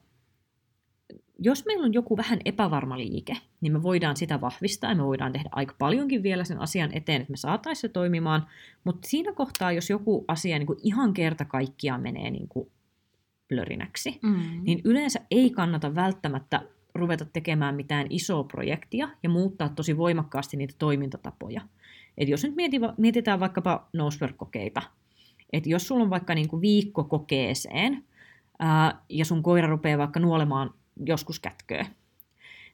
jos 1.38 1.64
meillä 1.66 1.84
on 1.84 1.94
joku 1.94 2.16
vähän 2.16 2.38
epävarma 2.44 2.98
liike, 2.98 3.36
niin 3.60 3.72
me 3.72 3.82
voidaan 3.82 4.16
sitä 4.16 4.40
vahvistaa 4.40 4.90
ja 4.90 4.96
me 4.96 5.04
voidaan 5.04 5.32
tehdä 5.32 5.48
aika 5.52 5.74
paljonkin 5.78 6.22
vielä 6.22 6.44
sen 6.44 6.60
asian 6.60 6.90
eteen, 6.92 7.20
että 7.20 7.30
me 7.30 7.36
saataisiin 7.36 7.80
se 7.80 7.88
toimimaan. 7.88 8.46
Mutta 8.84 9.08
siinä 9.08 9.32
kohtaa, 9.32 9.72
jos 9.72 9.90
joku 9.90 10.24
asia 10.28 10.58
niin 10.58 10.66
kuin 10.66 10.78
ihan 10.82 11.14
kerta 11.14 11.44
kaikkiaan 11.44 12.00
menee 12.00 12.30
niin 12.30 12.48
kuin 12.48 12.70
plörinäksi, 13.48 14.18
mm. 14.22 14.40
niin 14.62 14.80
yleensä 14.84 15.20
ei 15.30 15.50
kannata 15.50 15.94
välttämättä 15.94 16.62
ruveta 16.94 17.24
tekemään 17.24 17.74
mitään 17.74 18.06
isoa 18.10 18.44
projektia 18.44 19.08
ja 19.22 19.28
muuttaa 19.28 19.68
tosi 19.68 19.96
voimakkaasti 19.96 20.56
niitä 20.56 20.74
toimintatapoja. 20.78 21.60
Et 22.18 22.28
jos 22.28 22.44
nyt 22.44 22.54
mietitään 22.98 23.40
vaikkapa 23.40 23.88
nosework-kokeita, 23.92 24.82
että 25.52 25.68
jos 25.68 25.88
sulla 25.88 26.02
on 26.02 26.10
vaikka 26.10 26.34
niin 26.34 26.48
kuin 26.48 26.60
viikko 26.60 27.04
kokeeseen, 27.04 28.04
ää, 28.58 29.00
ja 29.08 29.24
sun 29.24 29.42
koira 29.42 29.68
rupeaa 29.68 29.98
vaikka 29.98 30.20
nuolemaan 30.20 30.70
joskus 31.06 31.40
kätköä. 31.40 31.86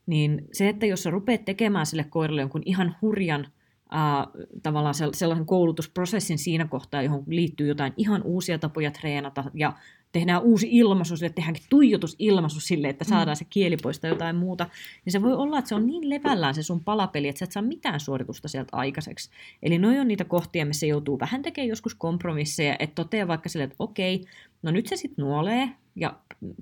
Niin 0.06 0.48
se, 0.52 0.68
että 0.68 0.87
jos 0.87 1.02
sä 1.02 1.11
rupeat 1.11 1.44
tekemään 1.44 1.87
sille 1.87 2.04
koiralle 2.04 2.40
jonkun 2.40 2.62
ihan 2.64 2.96
hurjan 3.02 3.46
äh, 3.94 4.26
tavallaan 4.62 4.94
sellaisen 4.94 5.46
koulutusprosessin 5.46 6.38
siinä 6.38 6.64
kohtaa, 6.64 7.02
johon 7.02 7.22
liittyy 7.26 7.68
jotain 7.68 7.92
ihan 7.96 8.22
uusia 8.22 8.59
tapoja 8.59 8.90
treenata 8.90 9.44
ja 9.54 9.72
tehdään 10.12 10.42
uusi 10.42 10.68
ilmaisu 10.70 11.16
sille, 11.16 11.33
tehdäänkin 11.33 11.62
tuijotusilmaisu 11.70 12.61
sille, 12.61 12.88
että 12.88 13.04
saadaan 13.04 13.37
mm. 13.37 13.38
se 13.38 13.44
kieli 13.50 13.76
pois 13.76 14.00
tai 14.00 14.11
jotain 14.11 14.37
muuta, 14.37 14.66
niin 15.04 15.12
se 15.12 15.22
voi 15.22 15.33
olla, 15.33 15.59
että 15.59 15.68
se 15.68 15.74
on 15.74 15.87
niin 15.87 16.11
levällään 16.11 16.54
se 16.54 16.62
sun 16.62 16.85
palapeli, 16.85 17.28
että 17.28 17.38
sä 17.38 17.44
et 17.44 17.52
saa 17.52 17.62
mitään 17.62 18.00
suoritusta 18.00 18.48
sieltä 18.48 18.76
aikaiseksi. 18.76 19.30
Eli 19.62 19.78
noi 19.78 19.98
on 19.98 20.09
niitä 20.09 20.24
kohtia, 20.24 20.66
missä 20.66 20.87
joutuu 20.87 21.20
vähän 21.20 21.42
tekemään 21.42 21.68
joskus 21.68 21.94
kompromisseja, 21.94 22.76
että 22.78 22.94
toteaa 22.94 23.28
vaikka 23.28 23.48
sille, 23.48 23.64
että 23.64 23.76
okei, 23.78 24.24
no 24.62 24.71
nyt 24.71 24.87
se 24.87 24.96
sitten 24.96 25.23
nuolee, 25.25 25.71
ja 25.96 26.18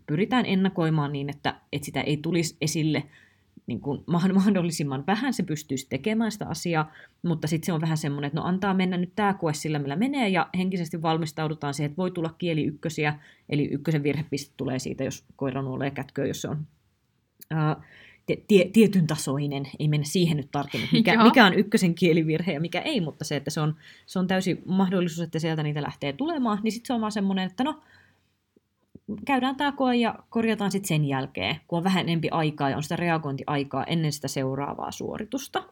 pyritään 0.06 0.46
ennakoimaan 0.46 1.12
niin, 1.12 1.30
että, 1.30 1.54
että 1.72 1.86
sitä 1.86 2.00
ei 2.00 2.16
tulisi 2.16 2.56
esille 2.60 3.04
niin 3.66 3.80
kuin 3.80 4.04
mahdollisimman 4.34 5.04
vähän. 5.12 5.32
Se 5.32 5.42
pystyisi 5.42 5.86
tekemään 5.88 6.32
sitä 6.32 6.46
asiaa, 6.48 6.92
mutta 7.22 7.46
sitten 7.46 7.66
se 7.66 7.72
on 7.72 7.80
vähän 7.80 7.96
semmoinen, 7.96 8.28
että 8.28 8.40
no 8.40 8.46
antaa 8.46 8.74
mennä 8.74 8.96
nyt 8.96 9.12
tämä 9.16 9.34
koe 9.34 9.54
sillä, 9.54 9.78
millä 9.78 9.96
menee, 9.96 10.28
ja 10.28 10.48
henkisesti 10.58 11.02
valmistaudutaan 11.02 11.74
siihen, 11.74 11.90
että 11.90 11.96
voi 11.96 12.10
tulla 12.10 12.34
kieli 12.38 12.64
ykkösiä, 12.64 13.18
eli 13.48 13.64
ykkösen 13.64 14.02
virhepiste 14.02 14.54
tulee 14.56 14.78
siitä, 14.78 15.04
jos 15.04 15.24
koira 15.36 15.62
nuolee 15.62 15.90
kätköä, 15.90 16.26
jos 16.26 16.42
se 16.42 16.48
on 16.48 16.66
ää, 17.50 17.82
tie, 18.48 18.70
tietyn 18.72 19.06
tasoinen, 19.06 19.68
ei 19.78 19.88
mennä 19.88 20.04
siihen 20.04 20.36
nyt 20.36 20.48
tarkemmin, 20.52 20.88
mikä, 20.92 21.24
mikä 21.24 21.46
on 21.46 21.54
ykkösen 21.54 21.94
kielivirhe 21.94 22.52
ja 22.52 22.60
mikä 22.60 22.80
ei, 22.80 23.00
mutta 23.00 23.24
se, 23.24 23.36
että 23.36 23.50
se 23.50 23.60
on, 23.60 23.76
se 24.06 24.18
on 24.18 24.26
täysi 24.26 24.62
mahdollisuus, 24.66 25.26
että 25.26 25.38
sieltä 25.38 25.62
niitä 25.62 25.82
lähtee 25.82 26.12
tulemaan, 26.12 26.58
niin 26.62 26.72
sitten 26.72 26.86
se 26.86 26.92
on 26.92 27.00
vaan 27.00 27.12
semmoinen, 27.12 27.46
että 27.46 27.64
no, 27.64 27.80
käydään 29.24 29.56
tämä 29.56 29.72
koe 29.72 29.96
ja 29.96 30.14
korjataan 30.30 30.70
sitten 30.70 30.88
sen 30.88 31.04
jälkeen, 31.04 31.56
kun 31.68 31.76
on 31.76 31.84
vähän 31.84 32.09
enempi 32.09 32.28
aikaa 32.30 32.70
ja 32.70 32.76
on 32.76 32.82
sitä 32.82 32.96
reagointiaikaa 32.96 33.84
ennen 33.84 34.12
sitä 34.12 34.28
seuraavaa 34.28 34.90
suoritusta. 34.90 35.64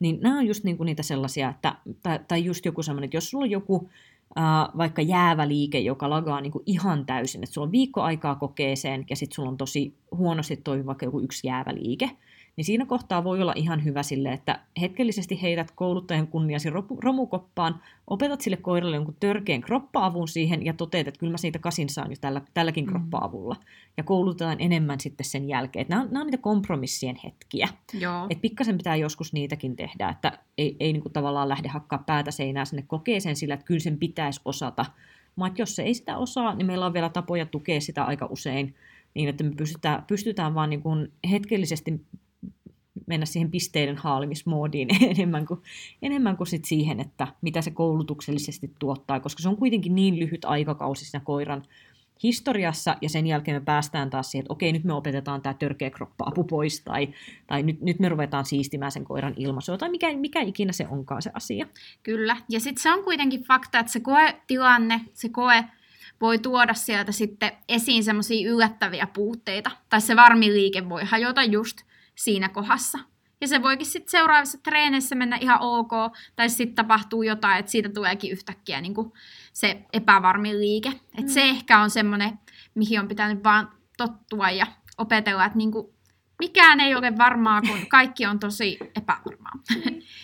Niin 0.00 0.18
nämä 0.20 0.38
on 0.38 0.46
just 0.46 0.64
niinku 0.64 0.84
niitä 0.84 1.02
sellaisia, 1.02 1.48
että, 1.48 1.74
tai, 2.02 2.20
tai 2.28 2.44
just 2.44 2.64
joku 2.64 2.82
semmoinen, 2.82 3.04
että 3.04 3.16
jos 3.16 3.30
sulla 3.30 3.44
on 3.44 3.50
joku 3.50 3.90
äh, 4.38 4.44
vaikka 4.78 5.02
jäävä 5.02 5.48
liike, 5.48 5.78
joka 5.78 6.10
lagaa 6.10 6.40
niinku 6.40 6.62
ihan 6.66 7.06
täysin, 7.06 7.44
että 7.44 7.54
sulla 7.54 7.66
on 7.66 7.72
viikko 7.72 8.02
aikaa 8.02 8.34
kokeeseen 8.34 9.04
ja 9.10 9.16
sitten 9.16 9.34
sulla 9.34 9.48
on 9.48 9.56
tosi 9.56 9.94
huonosti 10.16 10.56
toimiva 10.56 10.86
vaikka 10.86 11.06
joku 11.06 11.20
yksi 11.20 11.46
jäävä 11.46 11.74
liike, 11.74 12.10
niin 12.56 12.64
siinä 12.64 12.86
kohtaa 12.86 13.24
voi 13.24 13.42
olla 13.42 13.52
ihan 13.56 13.84
hyvä 13.84 14.02
sille, 14.02 14.32
että 14.32 14.60
hetkellisesti 14.80 15.42
heität 15.42 15.70
kouluttajan 15.70 16.26
kunniasi 16.26 16.68
romukoppaan, 17.00 17.80
opetat 18.06 18.40
sille 18.40 18.56
koiralle 18.56 18.96
jonkun 18.96 19.16
törkeän 19.20 19.60
kroppa-avun 19.60 20.28
siihen 20.28 20.64
ja 20.64 20.72
toteat, 20.72 21.08
että 21.08 21.18
kyllä 21.18 21.30
mä 21.30 21.36
siitä 21.36 21.58
kasin 21.58 21.88
saan 21.88 22.10
jo 22.10 22.16
tällä, 22.20 22.42
tälläkin 22.54 22.84
mm. 22.84 22.90
kroppa-avulla. 22.90 23.56
Ja 23.96 24.04
koulutetaan 24.04 24.56
enemmän 24.60 25.00
sitten 25.00 25.26
sen 25.26 25.48
jälkeen. 25.48 25.80
Että 25.80 25.94
nämä, 25.94 26.02
on, 26.02 26.08
nämä 26.10 26.20
on 26.20 26.26
niitä 26.26 26.42
kompromissien 26.42 27.16
hetkiä. 27.24 27.68
Joo. 28.00 28.26
Et 28.30 28.40
pikkasen 28.40 28.78
pitää 28.78 28.96
joskus 28.96 29.32
niitäkin 29.32 29.76
tehdä, 29.76 30.08
että 30.08 30.38
ei, 30.58 30.76
ei 30.80 30.92
niin 30.92 31.02
kuin 31.02 31.12
tavallaan 31.12 31.48
lähde 31.48 31.68
hakkaa 31.68 32.02
päätä 32.06 32.30
seinää 32.30 32.64
sinne 32.64 32.84
kokeeseen 32.86 33.36
sillä, 33.36 33.54
että 33.54 33.66
kyllä 33.66 33.80
sen 33.80 33.98
pitäisi 33.98 34.40
osata. 34.44 34.86
Mutta 35.36 35.62
jos 35.62 35.76
se 35.76 35.82
ei 35.82 35.94
sitä 35.94 36.16
osaa, 36.16 36.54
niin 36.54 36.66
meillä 36.66 36.86
on 36.86 36.92
vielä 36.92 37.08
tapoja 37.08 37.46
tukea 37.46 37.80
sitä 37.80 38.04
aika 38.04 38.26
usein 38.30 38.74
niin, 39.14 39.28
että 39.28 39.44
me 39.44 39.50
pystytään, 39.56 40.04
pystytään 40.06 40.54
vaan 40.54 40.70
niin 40.70 40.82
kuin 40.82 41.12
hetkellisesti 41.30 42.00
mennä 43.06 43.26
siihen 43.26 43.50
pisteiden 43.50 43.96
haalimismoodiin 43.96 44.88
enemmän 45.10 45.46
kuin, 45.46 45.60
enemmän 46.02 46.36
kuin 46.36 46.46
sit 46.46 46.64
siihen, 46.64 47.00
että 47.00 47.28
mitä 47.42 47.62
se 47.62 47.70
koulutuksellisesti 47.70 48.70
tuottaa, 48.78 49.20
koska 49.20 49.42
se 49.42 49.48
on 49.48 49.56
kuitenkin 49.56 49.94
niin 49.94 50.18
lyhyt 50.18 50.44
aikakausi 50.44 51.04
siinä 51.04 51.24
koiran 51.24 51.62
historiassa, 52.22 52.96
ja 53.00 53.08
sen 53.08 53.26
jälkeen 53.26 53.56
me 53.56 53.64
päästään 53.64 54.10
taas 54.10 54.30
siihen, 54.30 54.42
että 54.42 54.52
okei, 54.52 54.72
nyt 54.72 54.84
me 54.84 54.92
opetetaan 54.92 55.42
tämä 55.42 55.54
törkeä 55.54 55.90
kroppa-apu 55.90 56.44
pois, 56.44 56.80
tai, 56.80 57.08
tai 57.46 57.62
nyt, 57.62 57.80
nyt 57.80 57.98
me 57.98 58.08
ruvetaan 58.08 58.44
siistimään 58.44 58.92
sen 58.92 59.04
koiran 59.04 59.34
ilmaisua, 59.36 59.78
tai 59.78 59.90
mikä, 59.90 60.16
mikä 60.16 60.40
ikinä 60.40 60.72
se 60.72 60.86
onkaan 60.90 61.22
se 61.22 61.30
asia. 61.34 61.66
Kyllä, 62.02 62.36
ja 62.48 62.60
sitten 62.60 62.82
se 62.82 62.92
on 62.92 63.04
kuitenkin 63.04 63.42
fakta, 63.44 63.78
että 63.78 63.92
se 63.92 64.00
koetilanne, 64.00 65.00
se 65.14 65.28
koe 65.28 65.64
voi 66.20 66.38
tuoda 66.38 66.74
sieltä 66.74 67.12
sitten 67.12 67.52
esiin 67.68 68.04
semmoisia 68.04 68.50
yllättäviä 68.50 69.06
puutteita, 69.06 69.70
tai 69.88 70.00
se 70.00 70.16
varmi 70.16 70.52
liike 70.52 70.88
voi 70.88 71.04
hajota 71.04 71.42
just 71.42 71.76
siinä 72.14 72.48
kohdassa. 72.48 72.98
Ja 73.40 73.48
se 73.48 73.62
voikin 73.62 73.86
sitten 73.86 74.10
seuraavissa 74.10 74.58
treeneissä 74.62 75.14
mennä 75.14 75.36
ihan 75.40 75.58
ok, 75.60 75.90
tai 76.36 76.50
sitten 76.50 76.74
tapahtuu 76.74 77.22
jotain, 77.22 77.58
että 77.58 77.72
siitä 77.72 77.88
tuleekin 77.88 78.32
yhtäkkiä 78.32 78.80
niin 78.80 78.94
kuin 78.94 79.12
se 79.52 79.84
epävarmi 79.92 80.58
liike. 80.58 80.88
Et 80.88 81.24
mm. 81.24 81.28
se 81.28 81.42
ehkä 81.42 81.80
on 81.80 81.90
semmoinen, 81.90 82.38
mihin 82.74 83.00
on 83.00 83.08
pitänyt 83.08 83.44
vaan 83.44 83.68
tottua 83.96 84.50
ja 84.50 84.66
opetella, 84.98 85.44
että 85.44 85.58
niin 85.58 85.72
kuin 85.72 85.86
mikään 86.38 86.80
ei 86.80 86.94
ole 86.94 87.18
varmaa, 87.18 87.62
kun 87.62 87.86
kaikki 87.88 88.26
on 88.26 88.38
tosi 88.38 88.78
epävarmaa. 88.96 89.52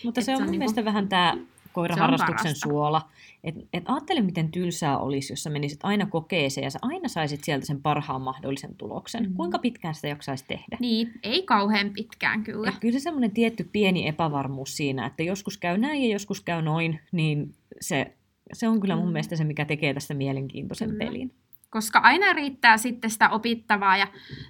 Mutta 0.04 0.20
se 0.24 0.32
on, 0.32 0.36
on 0.36 0.42
mun 0.42 0.50
niin 0.50 0.50
kuin... 0.50 0.58
mielestä 0.58 0.84
vähän 0.84 1.08
tämä 1.08 1.34
koiraharrastuksen 1.72 2.56
suola. 2.56 3.08
Et, 3.44 3.54
et 3.72 3.84
ajattele, 3.86 4.20
miten 4.20 4.50
tylsää 4.50 4.98
olisi, 4.98 5.32
jos 5.32 5.42
sä 5.42 5.50
menisit 5.50 5.80
aina 5.82 6.06
kokeeseen 6.06 6.64
ja 6.64 6.70
sä 6.70 6.78
aina 6.82 7.08
saisit 7.08 7.44
sieltä 7.44 7.66
sen 7.66 7.82
parhaan 7.82 8.22
mahdollisen 8.22 8.74
tuloksen. 8.74 9.28
Mm. 9.28 9.34
Kuinka 9.34 9.58
pitkään 9.58 9.94
sitä 9.94 10.08
jaksaisi 10.08 10.44
tehdä? 10.48 10.76
Niin, 10.80 11.12
ei 11.22 11.42
kauhean 11.42 11.90
pitkään 11.90 12.44
kyllä. 12.44 12.68
Et 12.68 12.78
kyllä 12.80 12.98
se 12.98 13.02
semmoinen 13.02 13.30
tietty 13.30 13.64
pieni 13.72 14.08
epävarmuus 14.08 14.76
siinä, 14.76 15.06
että 15.06 15.22
joskus 15.22 15.58
käy 15.58 15.78
näin 15.78 16.02
ja 16.02 16.12
joskus 16.12 16.40
käy 16.40 16.62
noin, 16.62 17.00
niin 17.12 17.54
se, 17.80 18.12
se 18.52 18.68
on 18.68 18.80
kyllä 18.80 18.96
mun 18.96 19.06
mm. 19.06 19.12
mielestä 19.12 19.36
se, 19.36 19.44
mikä 19.44 19.64
tekee 19.64 19.94
tästä 19.94 20.14
mielenkiintoisen 20.14 20.90
kyllä. 20.90 21.04
pelin 21.04 21.32
koska 21.70 21.98
aina 21.98 22.32
riittää 22.32 22.76
sitten 22.76 23.10
sitä 23.10 23.28
opittavaa 23.28 23.96
ja 23.96 24.06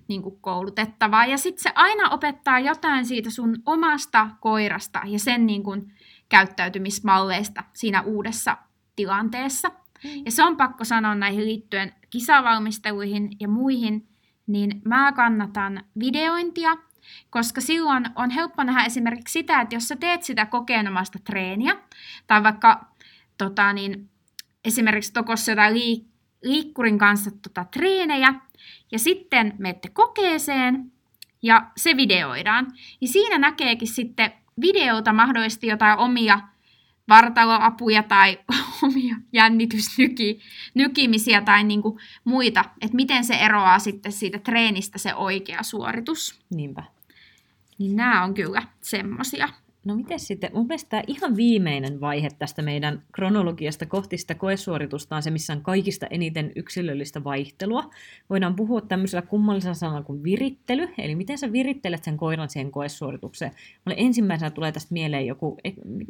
niin 0.09 0.23
kuin 0.23 0.39
koulutettavaa. 0.41 1.27
Ja 1.27 1.39
sitten 1.39 1.63
se 1.63 1.71
aina 1.75 2.11
opettaa 2.11 2.61
jotain 2.61 3.07
siitä 3.07 3.31
sun 3.31 3.63
omasta 3.67 4.31
koirasta 4.41 5.01
ja 5.05 5.19
sen 5.19 5.47
niin 5.47 5.63
kuin 5.63 5.93
käyttäytymismalleista 6.29 7.65
siinä 7.73 8.03
uudessa 8.03 8.57
tilanteessa. 8.99 9.69
Mm. 9.69 10.11
Ja 10.25 10.31
se 10.31 10.43
on 10.43 10.57
pakko 10.57 10.85
sanoa 10.85 11.15
näihin 11.15 11.45
liittyen 11.45 11.95
kisavalmisteluihin 12.11 13.31
ja 13.41 13.49
muihin, 13.49 14.09
niin 14.47 14.83
mä 14.85 15.13
kannatan 15.13 15.85
videointia, 16.01 16.77
koska 17.31 17.61
silloin 17.61 18.07
on 18.17 18.31
helppo 18.31 18.63
nähdä 18.63 18.85
esimerkiksi 18.85 19.33
sitä, 19.33 19.61
että 19.61 19.75
jos 19.75 19.89
sä 19.89 19.97
teet 19.97 20.23
sitä 20.23 20.47
kokeenomasta 20.47 21.19
treeniä, 21.25 21.77
tai 22.27 22.43
vaikka 22.43 22.87
tota, 23.39 23.73
niin, 23.73 24.11
esimerkiksi 24.65 25.13
tokossa 25.13 25.53
jotain 25.53 25.75
liik- 25.75 26.09
liikkurin 26.43 26.99
kanssa 26.99 27.31
tota, 27.43 27.65
treenejä, 27.65 28.35
ja 28.93 28.99
sitten 28.99 29.55
menette 29.59 29.89
kokeeseen, 29.89 30.93
ja 31.43 31.71
se 31.77 31.97
videoidaan. 31.97 32.67
Ja 33.01 33.09
siinä 33.09 33.39
näkeekin 33.39 33.89
sitten 33.89 34.33
videota 34.61 35.13
mahdollisesti 35.13 35.67
jotain 35.67 35.99
omia 35.99 36.41
vartaloapuja 37.09 38.03
tai 38.03 38.39
omia 38.83 39.17
jännitysnykimisiä 39.33 41.41
tai 41.41 41.65
niin 41.65 41.83
kuin 41.83 41.99
muita, 42.25 42.65
että 42.81 42.97
miten 42.97 43.25
se 43.25 43.35
eroaa 43.35 43.79
sitten 43.79 44.13
siitä 44.13 44.39
treenistä 44.39 44.99
se 44.99 45.15
oikea 45.15 45.63
suoritus. 45.63 46.41
Niinpä. 46.55 46.83
Niin 47.79 47.97
nämä 47.97 48.25
on 48.25 48.35
kyllä 48.35 48.63
semmosia. 48.81 49.49
No 49.89 49.95
miten 49.95 50.21
sitten, 50.21 50.51
mun 50.55 50.67
mielestä 50.67 50.89
tämä 50.89 51.03
ihan 51.07 51.37
viimeinen 51.37 52.01
vaihe 52.01 52.29
tästä 52.39 52.63
meidän 52.63 53.03
kronologiasta 53.13 53.87
kohti 53.87 54.19
sitä 54.19 54.35
koesuoritusta 54.35 55.17
on 55.17 55.23
se, 55.23 55.31
missä 55.31 55.53
on 55.53 55.63
kaikista 55.63 56.07
eniten 56.11 56.53
yksilöllistä 56.57 57.25
vaihtelua. 57.25 57.91
Voidaan 58.31 58.57
puhua 58.57 58.81
tämmöisellä 58.81 59.23
kummallisella 59.23 59.75
sanalla 59.75 60.03
kuin 60.03 60.23
virittely, 60.23 60.89
eli 60.99 61.15
miten 61.15 61.39
sä 61.39 61.53
virittelet 61.53 62.05
sen 62.05 62.17
koiran 62.17 62.51
siihen 62.51 62.71
koesuoritukseen. 62.71 63.53
Mulle 63.85 63.97
ensimmäisenä 63.99 64.51
tulee 64.51 64.73
tästä 64.73 64.93
mieleen 64.93 65.27
joku, 65.27 65.59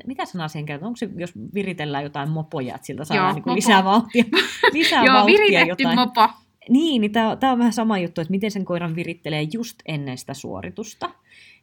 mitä 0.07 0.24
sanaa 0.24 0.49
siihen 0.49 0.66
käytetään, 0.66 0.87
onko 0.87 0.97
se, 0.97 1.09
jos 1.16 1.33
viritellään 1.55 2.05
jotain 2.05 2.31
mopoja, 2.31 2.74
että 2.74 2.87
siltä 2.87 3.05
saadaan 3.05 3.35
niin 3.35 3.55
lisää 3.55 3.85
vauhtia, 3.85 4.24
lisää 4.72 5.05
Joo, 5.05 5.14
vauhtia 5.14 5.66
jotain. 5.66 5.99
mopo. 5.99 6.29
Niin, 6.68 7.01
niin 7.01 7.12
tämä 7.12 7.53
on 7.53 7.59
vähän 7.59 7.72
sama 7.72 7.99
juttu, 7.99 8.20
että 8.20 8.31
miten 8.31 8.51
sen 8.51 8.64
koiran 8.64 8.95
virittelee 8.95 9.47
just 9.53 9.79
ennen 9.87 10.18
sitä 10.18 10.35
suoritusta. 10.35 11.11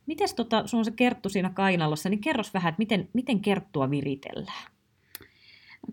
Mites 0.05 0.33
tota, 0.33 0.67
sun 0.67 0.77
on 0.77 0.85
se 0.85 0.91
kerttu 0.91 1.29
siinä 1.29 1.49
kainalossa, 1.49 2.09
niin 2.09 2.21
kerros 2.21 2.53
vähän, 2.53 2.69
että 2.69 2.79
miten, 2.79 3.09
miten 3.13 3.39
kerttua 3.39 3.89
viritellään? 3.89 4.71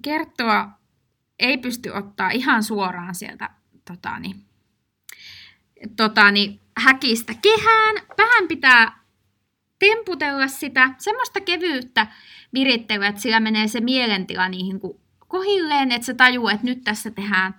Kerttua 0.02 0.68
ei 1.38 1.58
pysty 1.58 1.90
ottaa 1.90 2.30
ihan 2.30 2.62
suoraan 2.62 3.14
sieltä 3.14 3.50
totani, 3.84 4.34
totani, 5.96 6.60
häkistä 6.76 7.32
kehään. 7.42 7.96
Vähän 8.18 8.48
pitää 8.48 9.02
temputella 9.78 10.48
sitä, 10.48 10.94
semmoista 10.98 11.40
kevyyttä 11.40 12.06
virittelyä, 12.54 13.08
että 13.08 13.20
sillä 13.20 13.40
menee 13.40 13.68
se 13.68 13.80
mielentila 13.80 14.48
niihin 14.48 14.80
kohilleen, 15.28 15.92
että 15.92 16.06
se 16.06 16.14
tajuu, 16.14 16.48
että 16.48 16.66
nyt 16.66 16.84
tässä 16.84 17.10
tehdään, 17.10 17.54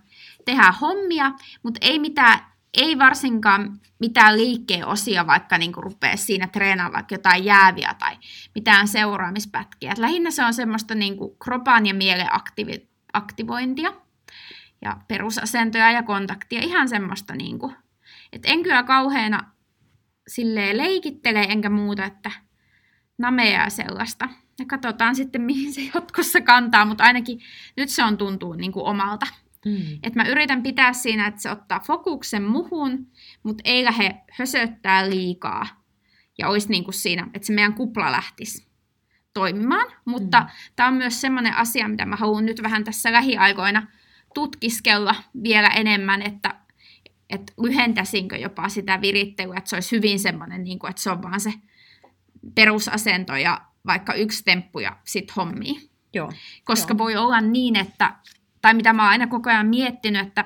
tehdään 0.46 0.74
hommia, 0.82 1.32
mutta 1.64 1.80
ei 1.82 2.00
mitään 2.00 2.53
ei 2.74 3.00
varsinkaan 3.00 3.80
mitään 4.00 4.38
liikkeen 4.38 4.88
osia, 4.88 5.28
vaikka 5.28 5.58
niin 5.58 5.74
rupeaa 5.76 6.18
siinä 6.18 6.48
treenaamaan 6.48 6.94
vaikka 6.94 7.16
jotain 7.16 7.46
jääviä 7.46 7.96
tai 8.00 8.18
mitään 8.56 8.88
seuraamispätkiä. 8.88 9.92
Et 9.92 9.98
lähinnä 9.98 10.32
se 10.32 10.46
on 10.46 10.54
semmoista 10.54 10.96
niin 10.96 11.18
kuin 11.18 11.38
kropan 11.44 11.86
ja 11.86 11.94
mielen 11.94 12.28
aktivi- 12.28 12.88
aktivointia 13.14 13.94
ja 14.82 14.98
perusasentoja 15.08 15.92
ja 15.92 16.04
kontaktia, 16.04 16.62
ihan 16.62 16.90
semmoista, 16.90 17.36
niin 17.36 17.60
kuin, 17.60 17.76
että 18.34 18.48
en 18.48 18.64
kyllä 18.64 18.84
kauheena 18.84 19.52
leikittele 20.74 21.42
enkä 21.42 21.70
muuta, 21.70 22.06
että 22.06 22.32
nameja 23.18 23.70
sellaista. 23.70 24.30
Ja 24.60 24.66
katsotaan 24.66 25.16
sitten, 25.16 25.42
mihin 25.42 25.74
se 25.74 25.82
jatkossa 25.96 26.42
kantaa, 26.42 26.86
mutta 26.86 27.04
ainakin 27.04 27.40
nyt 27.78 27.90
se 27.90 28.04
on 28.04 28.18
tuntuu 28.18 28.54
niin 28.54 28.72
kuin 28.72 28.86
omalta. 28.86 29.28
Mm. 29.66 30.00
Että 30.04 30.20
mä 30.20 30.30
yritän 30.30 30.64
pitää 30.64 30.94
siinä, 30.94 31.28
että 31.28 31.42
se 31.42 31.52
ottaa 31.52 31.80
fokuksen 31.80 32.44
muhun, 32.44 33.08
mutta 33.44 33.62
ei 33.66 33.86
lähde 33.86 34.22
hösöttää 34.32 35.10
liikaa. 35.10 35.84
Ja 36.38 36.50
olisi 36.50 36.70
niin 36.70 36.84
kuin 36.84 36.94
siinä, 36.94 37.28
että 37.34 37.46
se 37.46 37.54
meidän 37.54 37.74
kupla 37.74 38.12
lähtisi 38.12 38.68
toimimaan. 39.34 39.88
Mutta 40.06 40.40
mm. 40.40 40.48
tämä 40.76 40.90
on 40.90 40.96
myös 40.96 41.22
semmoinen 41.22 41.56
asia, 41.56 41.88
mitä 41.88 42.06
mä 42.06 42.16
haluan 42.16 42.46
nyt 42.46 42.64
vähän 42.64 42.84
tässä 42.84 43.12
lähiaikoina 43.12 43.88
tutkiskella 44.34 45.16
vielä 45.44 45.68
enemmän, 45.68 46.22
että, 46.22 46.56
että 47.30 47.54
lyhentäisinkö 47.58 48.38
jopa 48.38 48.70
sitä 48.70 49.02
virittelyä, 49.02 49.58
että 49.58 49.70
se 49.70 49.76
olisi 49.76 49.96
hyvin 49.96 50.20
semmoinen, 50.20 50.64
niin 50.64 50.80
kuin, 50.80 50.90
että 50.90 51.02
se 51.02 51.10
on 51.10 51.22
vaan 51.22 51.40
se 51.40 51.54
perusasento 52.56 53.36
ja 53.36 53.62
vaikka 53.86 54.14
yksi 54.14 54.44
temppu 54.44 54.80
ja 54.80 54.98
sitten 55.04 55.36
hommi. 55.36 55.90
Joo, 56.14 56.32
Koska 56.64 56.92
joo. 56.92 56.98
voi 56.98 57.16
olla 57.16 57.42
niin, 57.42 57.76
että 57.76 58.16
tai 58.64 58.74
mitä 58.74 58.94
mä 58.94 59.02
oon 59.02 59.10
aina 59.10 59.28
koko 59.28 59.50
ajan 59.50 59.68
miettinyt, 59.68 60.28
että 60.28 60.46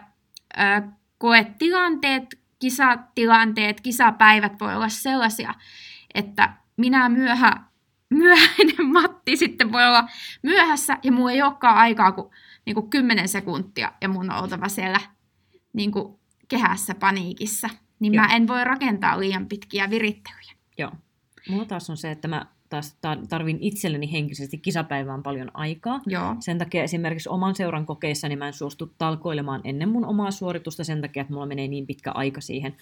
ö, 0.58 0.88
koetilanteet, 1.18 2.40
kisatilanteet, 2.60 3.82
kisapäivät 3.82 4.60
voi 4.60 4.76
olla 4.76 4.90
sellaisia, 4.90 5.54
että 6.14 6.54
minä 6.78 7.10
myöhä, 7.10 7.54
myöhäinen 8.10 8.86
Matti 8.94 9.38
sitten 9.38 9.72
voi 9.72 9.86
olla 9.86 10.10
myöhässä 10.44 10.98
ja 11.04 11.12
mulla 11.12 11.32
ei 11.32 11.42
olekaan 11.42 11.78
aikaa 11.78 12.12
kuin, 12.12 12.30
niin 12.66 12.74
kuin 12.74 12.90
10 12.90 13.28
sekuntia 13.28 13.92
ja 14.02 14.10
mun 14.10 14.32
on 14.32 14.44
oltava 14.44 14.70
siellä 14.70 15.00
niin 15.74 15.92
kuin 15.92 16.20
kehässä 16.48 16.96
paniikissa. 16.96 17.70
Niin 18.00 18.14
Joo. 18.14 18.26
mä 18.26 18.36
en 18.36 18.48
voi 18.48 18.64
rakentaa 18.64 19.20
liian 19.20 19.48
pitkiä 19.48 19.90
virittelyjä. 19.90 20.54
Joo. 20.78 20.92
mulla 21.50 21.66
taas 21.66 21.90
on 21.90 21.98
se, 21.98 22.12
että 22.12 22.28
mä 22.28 22.46
taas 22.70 22.98
tarvin 23.30 23.58
itselleni 23.62 24.12
henkisesti 24.12 24.58
kisapäivään 24.58 25.24
paljon 25.24 25.52
aikaa. 25.54 26.02
Joo. 26.06 26.36
Sen 26.40 26.58
takia 26.58 26.84
esimerkiksi 26.84 27.30
oman 27.30 27.56
seuran 27.56 27.86
kokeissa 27.86 28.28
niin 28.28 28.40
mä 28.40 28.48
en 28.48 28.54
suostu 28.54 28.92
talkoilemaan 28.98 29.62
ennen 29.64 29.90
mun 29.90 30.06
omaa 30.06 30.32
suoritusta 30.32 30.84
sen 30.84 31.02
takia, 31.02 31.22
että 31.22 31.34
mulla 31.34 31.46
menee 31.46 31.68
niin 31.68 31.88
pitkä 31.88 32.12
aika 32.12 32.42
siihen. 32.42 32.76